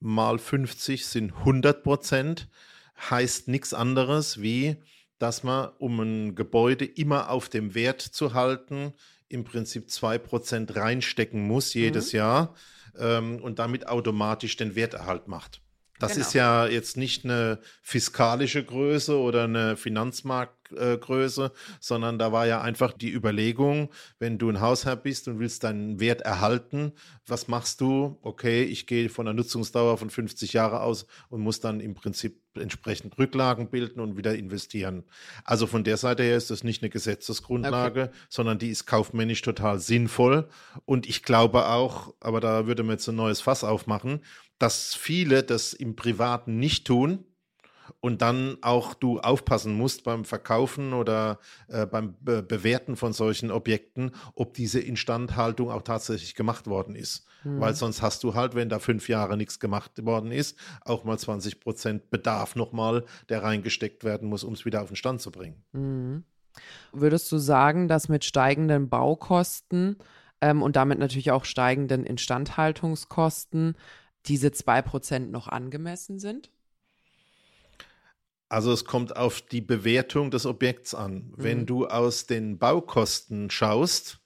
mal 0.00 0.38
50 0.38 1.06
sind 1.06 1.32
100% 1.32 2.46
heißt 3.10 3.48
nichts 3.48 3.74
anderes 3.74 4.42
wie, 4.42 4.76
dass 5.18 5.42
man, 5.42 5.70
um 5.78 6.00
ein 6.00 6.34
Gebäude 6.34 6.84
immer 6.84 7.30
auf 7.30 7.48
dem 7.48 7.74
Wert 7.74 8.00
zu 8.00 8.34
halten, 8.34 8.92
im 9.28 9.44
Prinzip 9.44 9.88
2% 9.88 10.74
reinstecken 10.74 11.42
muss 11.46 11.74
jedes 11.74 12.12
mhm. 12.12 12.16
Jahr 12.16 12.54
ähm, 12.98 13.40
und 13.42 13.58
damit 13.58 13.86
automatisch 13.86 14.56
den 14.56 14.74
Werterhalt 14.74 15.28
macht. 15.28 15.60
Das 15.98 16.12
genau. 16.12 16.26
ist 16.26 16.32
ja 16.34 16.66
jetzt 16.66 16.96
nicht 16.96 17.24
eine 17.24 17.58
fiskalische 17.82 18.64
Größe 18.64 19.18
oder 19.18 19.44
eine 19.44 19.76
Finanzmarktgröße, 19.76 20.57
äh, 20.76 20.98
sondern 21.80 22.18
da 22.18 22.32
war 22.32 22.46
ja 22.46 22.60
einfach 22.60 22.92
die 22.92 23.12
Überlegung, 23.12 23.90
wenn 24.18 24.38
du 24.38 24.48
ein 24.48 24.60
Hausherr 24.60 24.96
bist 24.96 25.28
und 25.28 25.38
willst 25.38 25.64
deinen 25.64 26.00
Wert 26.00 26.22
erhalten, 26.22 26.92
was 27.26 27.48
machst 27.48 27.80
du? 27.80 28.18
Okay, 28.22 28.62
ich 28.64 28.86
gehe 28.86 29.08
von 29.08 29.26
einer 29.26 29.34
Nutzungsdauer 29.34 29.98
von 29.98 30.10
50 30.10 30.52
Jahre 30.52 30.80
aus 30.80 31.06
und 31.28 31.40
muss 31.40 31.60
dann 31.60 31.80
im 31.80 31.94
Prinzip 31.94 32.40
entsprechend 32.54 33.18
Rücklagen 33.18 33.68
bilden 33.70 34.00
und 34.00 34.16
wieder 34.16 34.34
investieren. 34.34 35.04
Also 35.44 35.66
von 35.66 35.84
der 35.84 35.96
Seite 35.96 36.22
her 36.22 36.36
ist 36.36 36.50
das 36.50 36.64
nicht 36.64 36.82
eine 36.82 36.90
Gesetzesgrundlage, 36.90 38.02
okay. 38.02 38.12
sondern 38.28 38.58
die 38.58 38.70
ist 38.70 38.86
kaufmännisch 38.86 39.42
total 39.42 39.78
sinnvoll. 39.78 40.48
Und 40.84 41.08
ich 41.08 41.22
glaube 41.22 41.66
auch, 41.66 42.14
aber 42.20 42.40
da 42.40 42.66
würde 42.66 42.82
man 42.82 42.94
jetzt 42.94 43.08
ein 43.08 43.16
neues 43.16 43.40
Fass 43.40 43.64
aufmachen, 43.64 44.20
dass 44.58 44.94
viele 44.94 45.42
das 45.42 45.72
im 45.72 45.94
Privaten 45.94 46.58
nicht 46.58 46.86
tun 46.86 47.24
und 48.00 48.22
dann 48.22 48.58
auch 48.62 48.94
du 48.94 49.20
aufpassen 49.20 49.74
musst 49.74 50.04
beim 50.04 50.24
Verkaufen 50.24 50.92
oder 50.92 51.38
äh, 51.68 51.86
beim 51.86 52.14
Be 52.20 52.42
Bewerten 52.42 52.96
von 52.96 53.12
solchen 53.12 53.50
Objekten, 53.50 54.12
ob 54.34 54.54
diese 54.54 54.80
Instandhaltung 54.80 55.70
auch 55.70 55.82
tatsächlich 55.82 56.34
gemacht 56.34 56.66
worden 56.66 56.94
ist. 56.94 57.26
Mhm. 57.44 57.60
Weil 57.60 57.74
sonst 57.74 58.02
hast 58.02 58.24
du 58.24 58.34
halt, 58.34 58.54
wenn 58.54 58.68
da 58.68 58.78
fünf 58.78 59.08
Jahre 59.08 59.36
nichts 59.36 59.60
gemacht 59.60 60.04
worden 60.04 60.32
ist, 60.32 60.58
auch 60.84 61.04
mal 61.04 61.18
20 61.18 61.60
Prozent 61.60 62.10
Bedarf 62.10 62.56
nochmal, 62.56 63.04
der 63.28 63.42
reingesteckt 63.42 64.04
werden 64.04 64.28
muss, 64.28 64.44
um 64.44 64.54
es 64.54 64.64
wieder 64.64 64.82
auf 64.82 64.88
den 64.88 64.96
Stand 64.96 65.20
zu 65.20 65.30
bringen. 65.30 65.62
Mhm. 65.72 66.24
Würdest 66.92 67.30
du 67.30 67.38
sagen, 67.38 67.88
dass 67.88 68.08
mit 68.08 68.24
steigenden 68.24 68.88
Baukosten 68.88 69.96
ähm, 70.40 70.62
und 70.62 70.76
damit 70.76 70.98
natürlich 70.98 71.30
auch 71.30 71.44
steigenden 71.44 72.04
Instandhaltungskosten 72.04 73.76
diese 74.26 74.48
2% 74.48 75.30
noch 75.30 75.48
angemessen 75.48 76.18
sind? 76.18 76.50
Also 78.48 78.72
es 78.72 78.84
kommt 78.84 79.16
auf 79.16 79.42
die 79.42 79.60
Bewertung 79.60 80.30
des 80.30 80.46
Objekts 80.46 80.94
an. 80.94 81.14
Mhm. 81.14 81.32
Wenn 81.36 81.66
du 81.66 81.86
aus 81.86 82.26
den 82.26 82.58
Baukosten 82.58 83.50
schaust, 83.50 84.20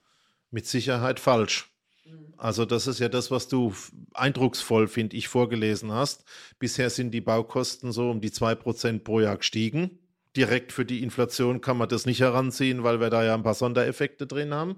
mit 0.50 0.66
Sicherheit 0.66 1.18
falsch. 1.18 1.70
Mhm. 2.04 2.34
Also 2.36 2.64
das 2.64 2.86
ist 2.86 3.00
ja 3.00 3.08
das, 3.08 3.30
was 3.30 3.48
du 3.48 3.74
eindrucksvoll, 4.14 4.86
finde 4.86 5.16
ich, 5.16 5.28
vorgelesen 5.28 5.92
hast. 5.92 6.24
Bisher 6.58 6.90
sind 6.90 7.10
die 7.10 7.20
Baukosten 7.20 7.90
so 7.90 8.10
um 8.10 8.20
die 8.20 8.30
2% 8.30 9.00
pro 9.00 9.20
Jahr 9.20 9.38
gestiegen. 9.38 9.98
Direkt 10.36 10.72
für 10.72 10.86
die 10.86 11.02
Inflation 11.02 11.60
kann 11.60 11.76
man 11.76 11.88
das 11.88 12.06
nicht 12.06 12.20
heranziehen, 12.20 12.84
weil 12.84 13.00
wir 13.00 13.10
da 13.10 13.22
ja 13.24 13.34
ein 13.34 13.42
paar 13.42 13.54
Sondereffekte 13.54 14.26
drin 14.26 14.54
haben. 14.54 14.76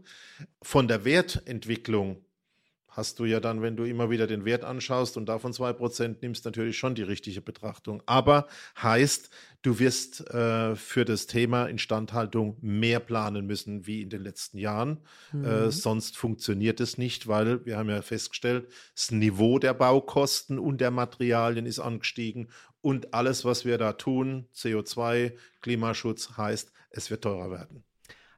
Von 0.62 0.88
der 0.88 1.04
Wertentwicklung 1.04 2.24
hast 2.96 3.18
du 3.18 3.24
ja 3.24 3.40
dann, 3.40 3.60
wenn 3.60 3.76
du 3.76 3.84
immer 3.84 4.10
wieder 4.10 4.26
den 4.26 4.44
Wert 4.44 4.64
anschaust 4.64 5.16
und 5.16 5.26
davon 5.26 5.52
2% 5.52 6.16
nimmst, 6.20 6.44
natürlich 6.44 6.78
schon 6.78 6.94
die 6.94 7.02
richtige 7.02 7.40
Betrachtung. 7.40 8.02
Aber 8.06 8.46
heißt, 8.80 9.30
du 9.62 9.78
wirst 9.78 10.28
äh, 10.30 10.76
für 10.76 11.04
das 11.04 11.26
Thema 11.26 11.66
Instandhaltung 11.66 12.56
mehr 12.60 13.00
planen 13.00 13.46
müssen 13.46 13.86
wie 13.86 14.02
in 14.02 14.10
den 14.10 14.22
letzten 14.22 14.58
Jahren. 14.58 15.00
Äh, 15.32 15.36
mhm. 15.36 15.44
Äh, 15.44 15.70
sonst 15.70 16.16
funktioniert 16.16 16.80
es 16.80 16.96
nicht, 16.98 17.26
weil 17.26 17.64
wir 17.66 17.76
haben 17.76 17.90
ja 17.90 18.00
festgestellt, 18.02 18.68
das 18.94 19.10
Niveau 19.10 19.58
der 19.58 19.74
Baukosten 19.74 20.58
und 20.58 20.80
der 20.80 20.90
Materialien 20.90 21.66
ist 21.66 21.80
angestiegen 21.80 22.48
und 22.80 23.14
alles, 23.14 23.44
was 23.44 23.64
wir 23.64 23.78
da 23.78 23.94
tun, 23.94 24.46
CO2, 24.54 25.32
Klimaschutz, 25.62 26.36
heißt, 26.36 26.70
es 26.90 27.10
wird 27.10 27.22
teurer 27.22 27.50
werden. 27.50 27.82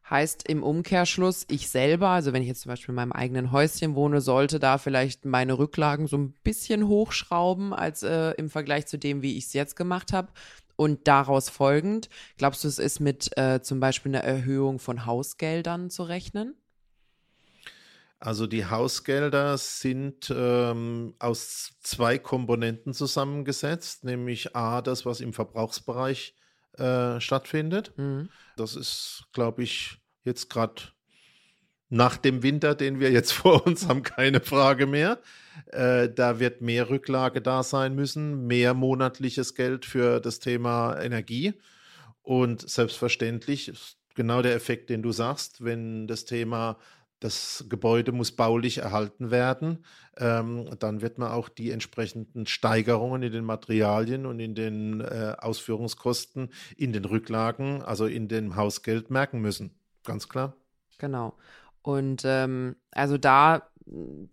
Heißt 0.08 0.48
im 0.48 0.62
Umkehrschluss, 0.62 1.46
ich 1.48 1.68
selber, 1.68 2.10
also 2.10 2.32
wenn 2.32 2.42
ich 2.42 2.46
jetzt 2.46 2.60
zum 2.60 2.70
Beispiel 2.70 2.92
in 2.92 2.96
meinem 2.96 3.10
eigenen 3.10 3.50
Häuschen 3.50 3.96
wohne, 3.96 4.20
sollte 4.20 4.60
da 4.60 4.78
vielleicht 4.78 5.24
meine 5.24 5.58
Rücklagen 5.58 6.06
so 6.06 6.16
ein 6.16 6.32
bisschen 6.44 6.86
hochschrauben 6.86 7.72
als 7.72 8.04
äh, 8.04 8.30
im 8.36 8.48
Vergleich 8.48 8.86
zu 8.86 8.98
dem, 8.98 9.22
wie 9.22 9.36
ich 9.36 9.46
es 9.46 9.52
jetzt 9.52 9.74
gemacht 9.74 10.12
habe. 10.12 10.28
Und 10.76 11.08
daraus 11.08 11.48
folgend, 11.48 12.08
glaubst 12.36 12.62
du, 12.62 12.68
es 12.68 12.78
ist 12.78 13.00
mit 13.00 13.36
äh, 13.36 13.62
zum 13.62 13.80
Beispiel 13.80 14.14
einer 14.14 14.22
Erhöhung 14.22 14.78
von 14.78 15.06
Hausgeldern 15.06 15.90
zu 15.90 16.04
rechnen? 16.04 16.54
Also 18.20 18.46
die 18.46 18.64
Hausgelder 18.64 19.58
sind 19.58 20.32
ähm, 20.34 21.14
aus 21.18 21.72
zwei 21.82 22.18
Komponenten 22.18 22.94
zusammengesetzt, 22.94 24.04
nämlich 24.04 24.54
A, 24.54 24.82
das, 24.82 25.04
was 25.04 25.20
im 25.20 25.32
Verbrauchsbereich 25.32 26.34
äh, 26.36 26.45
stattfindet. 27.20 27.92
Mhm. 27.96 28.28
Das 28.56 28.76
ist, 28.76 29.24
glaube 29.32 29.62
ich, 29.62 29.98
jetzt 30.24 30.50
gerade 30.50 30.82
nach 31.88 32.16
dem 32.16 32.42
Winter, 32.42 32.74
den 32.74 33.00
wir 33.00 33.10
jetzt 33.10 33.32
vor 33.32 33.66
uns 33.66 33.88
haben, 33.88 34.02
keine 34.02 34.40
Frage 34.40 34.86
mehr. 34.86 35.20
Äh, 35.66 36.08
da 36.10 36.40
wird 36.40 36.60
mehr 36.60 36.90
Rücklage 36.90 37.40
da 37.40 37.62
sein 37.62 37.94
müssen, 37.94 38.46
mehr 38.46 38.74
monatliches 38.74 39.54
Geld 39.54 39.84
für 39.84 40.20
das 40.20 40.38
Thema 40.38 41.00
Energie. 41.00 41.54
Und 42.22 42.68
selbstverständlich, 42.68 43.72
genau 44.14 44.42
der 44.42 44.54
Effekt, 44.54 44.90
den 44.90 45.02
du 45.02 45.12
sagst, 45.12 45.64
wenn 45.64 46.08
das 46.08 46.24
Thema 46.24 46.78
das 47.20 47.64
Gebäude 47.68 48.12
muss 48.12 48.32
baulich 48.32 48.78
erhalten 48.78 49.30
werden. 49.30 49.84
Ähm, 50.18 50.68
dann 50.78 51.00
wird 51.00 51.18
man 51.18 51.30
auch 51.32 51.48
die 51.48 51.70
entsprechenden 51.70 52.46
Steigerungen 52.46 53.22
in 53.22 53.32
den 53.32 53.44
Materialien 53.44 54.26
und 54.26 54.38
in 54.38 54.54
den 54.54 55.00
äh, 55.00 55.34
Ausführungskosten, 55.38 56.50
in 56.76 56.92
den 56.92 57.04
Rücklagen, 57.04 57.82
also 57.82 58.06
in 58.06 58.28
dem 58.28 58.56
Hausgeld 58.56 59.10
merken 59.10 59.40
müssen. 59.40 59.78
Ganz 60.04 60.28
klar. 60.28 60.54
Genau. 60.98 61.36
Und 61.82 62.22
ähm, 62.24 62.76
also 62.90 63.16
da 63.18 63.70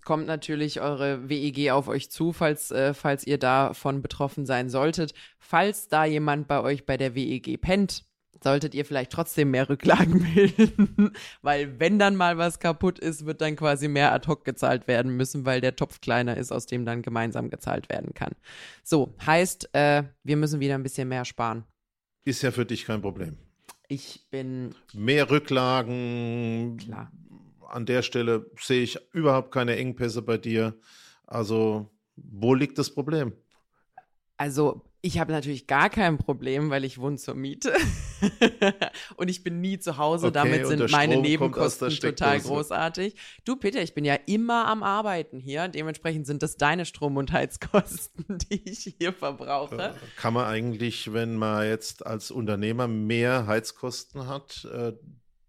kommt 0.04 0.26
natürlich 0.26 0.82
eure 0.82 1.30
WEG 1.30 1.72
auf 1.72 1.88
euch 1.88 2.10
zu, 2.10 2.34
falls, 2.34 2.72
äh, 2.72 2.94
falls 2.94 3.26
ihr 3.26 3.38
davon 3.38 4.02
betroffen 4.02 4.46
sein 4.46 4.70
solltet. 4.70 5.14
Falls 5.40 5.88
da 5.88 6.06
jemand 6.06 6.48
bei 6.48 6.62
euch 6.62 6.86
bei 6.86 6.98
der 6.98 7.16
WEG 7.16 7.62
pennt, 7.62 8.06
solltet 8.44 8.76
ihr 8.76 8.86
vielleicht 8.86 9.12
trotzdem 9.12 9.52
mehr 9.52 9.70
Rücklagen 9.70 10.24
bilden, 10.36 11.14
weil 11.42 11.80
wenn 11.80 12.00
dann 12.00 12.16
mal 12.16 12.38
was 12.38 12.60
kaputt 12.60 13.00
ist, 13.00 13.26
wird 13.26 13.42
dann 13.42 13.56
quasi 13.56 13.88
mehr 13.88 14.14
ad 14.14 14.28
hoc 14.28 14.46
gezahlt 14.46 14.88
werden 14.88 15.16
müssen, 15.16 15.46
weil 15.46 15.62
der 15.62 15.76
Topf 15.76 16.02
kleiner 16.02 16.38
ist, 16.38 16.52
aus 16.52 16.66
dem 16.66 16.86
dann 16.86 17.02
gemeinsam 17.02 17.50
gezahlt 17.50 17.90
werden 17.90 18.14
kann. 18.14 18.34
So, 18.84 19.16
heißt, 19.26 19.74
äh, 19.74 20.04
wir 20.24 20.38
müssen 20.38 20.60
wieder 20.60 20.76
ein 20.76 20.84
bisschen 20.84 21.08
mehr 21.10 21.26
sparen. 21.26 21.64
Ist 22.26 22.42
ja 22.42 22.52
für 22.52 22.66
dich 22.66 22.86
kein 22.86 23.02
Problem. 23.02 23.38
Ich 23.88 24.26
bin. 24.30 24.74
Mehr 24.94 25.30
Rücklagen. 25.30 26.78
Klar. 26.78 27.12
An 27.68 27.86
der 27.86 28.02
Stelle 28.02 28.50
sehe 28.60 28.84
ich 28.84 29.00
überhaupt 29.14 29.52
keine 29.52 29.76
Engpässe 29.76 30.22
bei 30.22 30.38
dir. 30.38 30.78
Also, 31.26 31.90
wo 32.16 32.54
liegt 32.54 32.78
das 32.78 32.94
Problem? 32.94 33.34
Also 34.38 34.84
ich 35.06 35.20
habe 35.20 35.34
natürlich 35.34 35.68
gar 35.68 35.90
kein 35.90 36.18
Problem, 36.18 36.70
weil 36.70 36.86
ich 36.86 36.98
wohne 36.98 37.18
zur 37.18 37.36
Miete 37.36 37.74
und 39.18 39.28
ich 39.28 39.44
bin 39.44 39.60
nie 39.60 39.78
zu 39.78 39.98
Hause. 39.98 40.28
Okay, 40.28 40.34
Damit 40.34 40.66
sind 40.66 40.90
meine 40.92 41.18
Nebenkosten 41.18 41.90
total 41.90 42.40
großartig. 42.40 43.14
Du, 43.44 43.58
Peter, 43.58 43.82
ich 43.82 43.94
bin 43.94 44.06
ja 44.06 44.16
immer 44.26 44.66
am 44.66 44.82
Arbeiten 44.82 45.42
hier. 45.42 45.68
Dementsprechend 45.68 46.26
sind 46.26 46.42
das 46.42 46.56
deine 46.56 46.86
Strom- 46.86 47.18
und 47.18 47.34
Heizkosten, 47.34 48.38
die 48.50 48.64
ich 48.64 48.96
hier 48.98 49.12
verbrauche. 49.12 49.76
Äh, 49.78 49.94
kann 50.16 50.34
man 50.34 50.46
eigentlich, 50.46 51.12
wenn 51.12 51.36
man 51.36 51.68
jetzt 51.68 52.06
als 52.06 52.32
Unternehmer 52.32 52.88
mehr 52.88 53.46
Heizkosten 53.46 54.28
hat, 54.28 54.66
äh, 54.74 54.94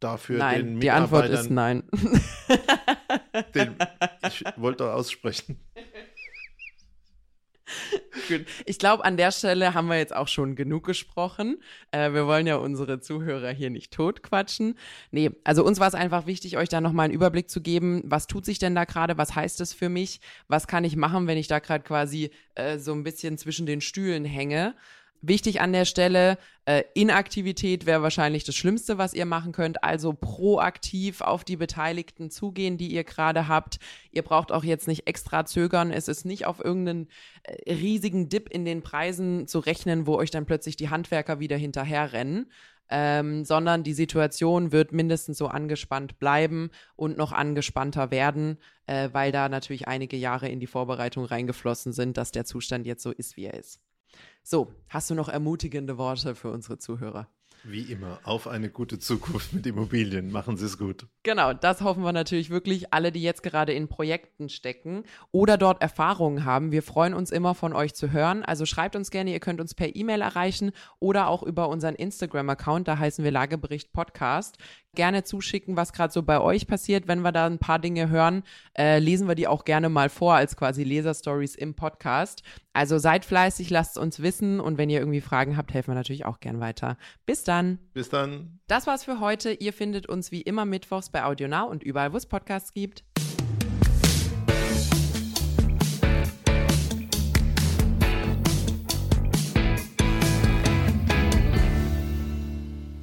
dafür 0.01 0.39
nein, 0.39 0.67
den 0.67 0.79
Mitarbeitern... 0.79 0.81
Die 0.81 0.91
Antwort 0.91 1.31
ist 1.31 1.51
nein. 1.51 1.85
Den, 3.55 3.77
ich 4.27 4.45
wollte 4.57 4.93
aussprechen. 4.93 5.61
Gut. 8.29 8.47
Ich 8.67 8.79
glaube, 8.79 9.05
an 9.05 9.17
der 9.17 9.33
Stelle 9.33 9.75
haben 9.75 9.89
wir 9.89 9.99
jetzt 9.99 10.15
auch 10.15 10.29
schon 10.29 10.57
genug 10.57 10.85
gesprochen. 10.85 11.59
Äh, 11.91 12.13
wir 12.13 12.27
wollen 12.27 12.47
ja 12.47 12.57
unsere 12.57 13.01
Zuhörer 13.01 13.51
hier 13.51 13.71
nicht 13.71 13.93
totquatschen. 13.93 14.77
Nee, 15.11 15.31
also 15.45 15.65
uns 15.65 15.81
war 15.81 15.89
es 15.89 15.95
einfach 15.95 16.27
wichtig, 16.27 16.57
euch 16.57 16.69
da 16.69 16.81
nochmal 16.81 17.07
einen 17.07 17.15
Überblick 17.15 17.51
zu 17.51 17.61
geben. 17.61 18.03
Was 18.05 18.27
tut 18.27 18.45
sich 18.45 18.59
denn 18.59 18.75
da 18.75 18.85
gerade? 18.85 19.19
Was 19.19 19.35
heißt 19.35 19.61
es 19.61 19.73
für 19.73 19.89
mich? 19.89 20.21
Was 20.49 20.67
kann 20.67 20.85
ich 20.85 20.97
machen, 20.97 21.27
wenn 21.27 21.39
ich 21.39 21.49
da 21.49 21.59
gerade 21.59 21.85
quasi 21.85 22.31
äh, 22.55 22.79
so 22.79 22.93
ein 22.93 23.05
bisschen 23.05 23.39
zwischen 23.39 23.67
den 23.67 23.81
Stühlen 23.81 24.25
hänge? 24.25 24.75
Wichtig 25.27 25.63
an 25.63 25.73
der 25.73 25.87
Stelle, 25.87 26.37
äh, 26.67 26.83
Inaktivität 26.93 27.87
wäre 27.87 28.03
wahrscheinlich 28.03 28.45
das 28.45 28.55
Schlimmste, 28.57 28.99
was 28.99 29.15
ihr 29.15 29.25
machen 29.25 29.53
könnt. 29.53 29.83
Also 29.83 30.13
proaktiv 30.13 31.23
auf 31.23 31.45
die 31.45 31.57
Beteiligten 31.57 32.31
zugehen, 32.31 32.77
die 32.77 32.89
ihr 32.89 33.05
gerade 33.05 33.49
habt. 33.49 33.79
Ihr 34.11 34.21
braucht 34.21 34.53
auch 34.53 34.65
jetzt 34.65 34.87
nicht 34.87 35.07
extra 35.07 35.47
zögern. 35.47 35.91
Es 35.91 36.09
ist 36.09 36.27
nicht 36.27 36.45
auf 36.45 36.63
irgendeinen 36.63 37.09
äh, 37.45 37.73
riesigen 37.73 38.29
Dip 38.29 38.51
in 38.51 38.67
den 38.67 38.83
Preisen 38.83 39.47
zu 39.47 39.61
rechnen, 39.61 40.07
wo 40.07 40.17
euch 40.17 40.31
dann 40.31 40.45
plötzlich 40.45 40.77
die 40.77 40.91
Handwerker 40.91 41.41
wieder 41.41 41.57
hinterherrennen. 41.57 42.51
Ähm, 42.91 43.47
sondern 43.47 43.83
die 43.83 43.95
Situation 43.95 44.71
wird 44.71 44.93
mindestens 44.93 45.39
so 45.39 45.47
angespannt 45.47 46.19
bleiben 46.19 46.71
und 46.97 47.17
noch 47.17 47.33
angespannter 47.33 48.11
werden, 48.11 48.59
äh, 48.87 49.09
weil 49.13 49.33
da 49.33 49.49
natürlich 49.49 49.89
einige 49.89 50.19
Jahre 50.19 50.51
in 50.51 50.61
die 50.61 50.67
Vorbereitung 50.67 51.25
reingeflossen 51.25 51.95
sind, 51.95 52.19
dass 52.19 52.31
der 52.31 52.45
Zustand 52.45 52.85
jetzt 52.87 53.03
so 53.03 53.11
ist, 53.11 53.39
wie 53.39 53.47
er 53.47 53.55
ist. 53.55 53.81
So, 54.43 54.73
hast 54.89 55.11
du 55.11 55.15
noch 55.15 55.29
ermutigende 55.29 55.99
Worte 55.99 56.35
für 56.35 56.51
unsere 56.51 56.79
Zuhörer? 56.79 57.29
Wie 57.67 57.91
immer, 57.91 58.19
auf 58.25 58.47
eine 58.47 58.69
gute 58.69 58.99
Zukunft 58.99 59.55
mit 59.55 59.65
Immobilien. 59.67 60.31
Machen 60.31 60.59
Sie 60.59 60.67
es 60.67 60.77
gut. 60.77 61.07
Genau, 61.23 61.55
das 61.55 61.81
hoffen 61.81 62.03
wir 62.03 62.13
natürlich 62.13 62.51
wirklich. 62.51 62.93
Alle, 62.93 63.11
die 63.11 63.23
jetzt 63.23 63.43
gerade 63.43 63.73
in 63.73 63.89
Projekten 63.89 64.51
stecken 64.51 65.05
oder 65.33 65.57
dort 65.57 65.81
Erfahrungen 65.81 66.45
haben. 66.45 66.73
Wir 66.73 66.83
freuen 66.83 67.15
uns 67.15 67.31
immer 67.31 67.55
von 67.55 67.73
euch 67.73 67.95
zu 67.95 68.13
hören. 68.13 68.45
Also 68.45 68.67
schreibt 68.67 68.97
uns 68.97 69.11
gerne, 69.11 69.33
ihr 69.33 69.41
könnt 69.41 69.63
uns 69.63 69.75
per 69.75 69.97
E-Mail 69.97 70.21
erreichen 70.21 70.73
oder 71.01 71.29
auch 71.29 71.43
über 71.43 71.71
unseren 71.71 71.95
Instagram-Account, 71.95 72.87
da 72.87 72.99
heißen 72.99 73.25
wir 73.25 73.31
Lagebericht 73.31 73.95
Podcast 73.95 74.59
gerne 74.95 75.25
zuschicken, 75.25 75.77
was 75.77 75.93
gerade 75.93 76.13
so 76.13 76.23
bei 76.23 76.41
euch 76.41 76.67
passiert. 76.67 77.09
Wenn 77.09 77.23
wir 77.23 77.33
da 77.33 77.47
ein 77.47 77.59
paar 77.59 77.79
Dinge 77.79 78.09
hören, 78.09 78.43
äh, 78.77 78.99
lesen 78.99 79.29
wir 79.29 79.35
die 79.35 79.49
auch 79.49 79.65
gerne 79.65 79.89
mal 79.89 80.09
vor 80.09 80.35
als 80.35 80.57
quasi 80.57 80.85
Leserstories 80.85 81.55
im 81.55 81.75
Podcast. 81.75 82.43
Also 82.73 82.99
seid 82.99 83.25
fleißig, 83.25 83.71
lasst 83.71 83.97
uns 83.99 84.21
wissen 84.21 84.61
und 84.61 84.79
wenn 84.79 84.91
ihr 84.91 84.99
irgendwie 84.99 85.21
Fragen 85.21 85.57
habt, 85.57 85.73
helfen 85.73 85.93
wir 85.93 85.95
natürlich 85.95 86.25
auch 86.25 86.41
gern 86.41 86.61
weiter. 86.61 86.97
Bis 87.27 87.45
dann. 87.45 87.79
Bis 87.93 88.09
dann. 88.09 88.59
Das 88.67 88.87
war's 88.87 89.05
für 89.05 89.21
heute. 89.21 89.53
Ihr 89.53 89.73
findet 89.73 90.09
uns 90.09 90.33
wie 90.33 90.43
immer 90.43 90.65
mittwochs 90.65 91.11
bei 91.11 91.25
AudioNow 91.25 91.71
und 91.71 91.83
überall, 91.83 92.13
wo 92.13 92.17
es 92.17 92.27
Podcasts 92.27 92.73
gibt. 92.73 93.05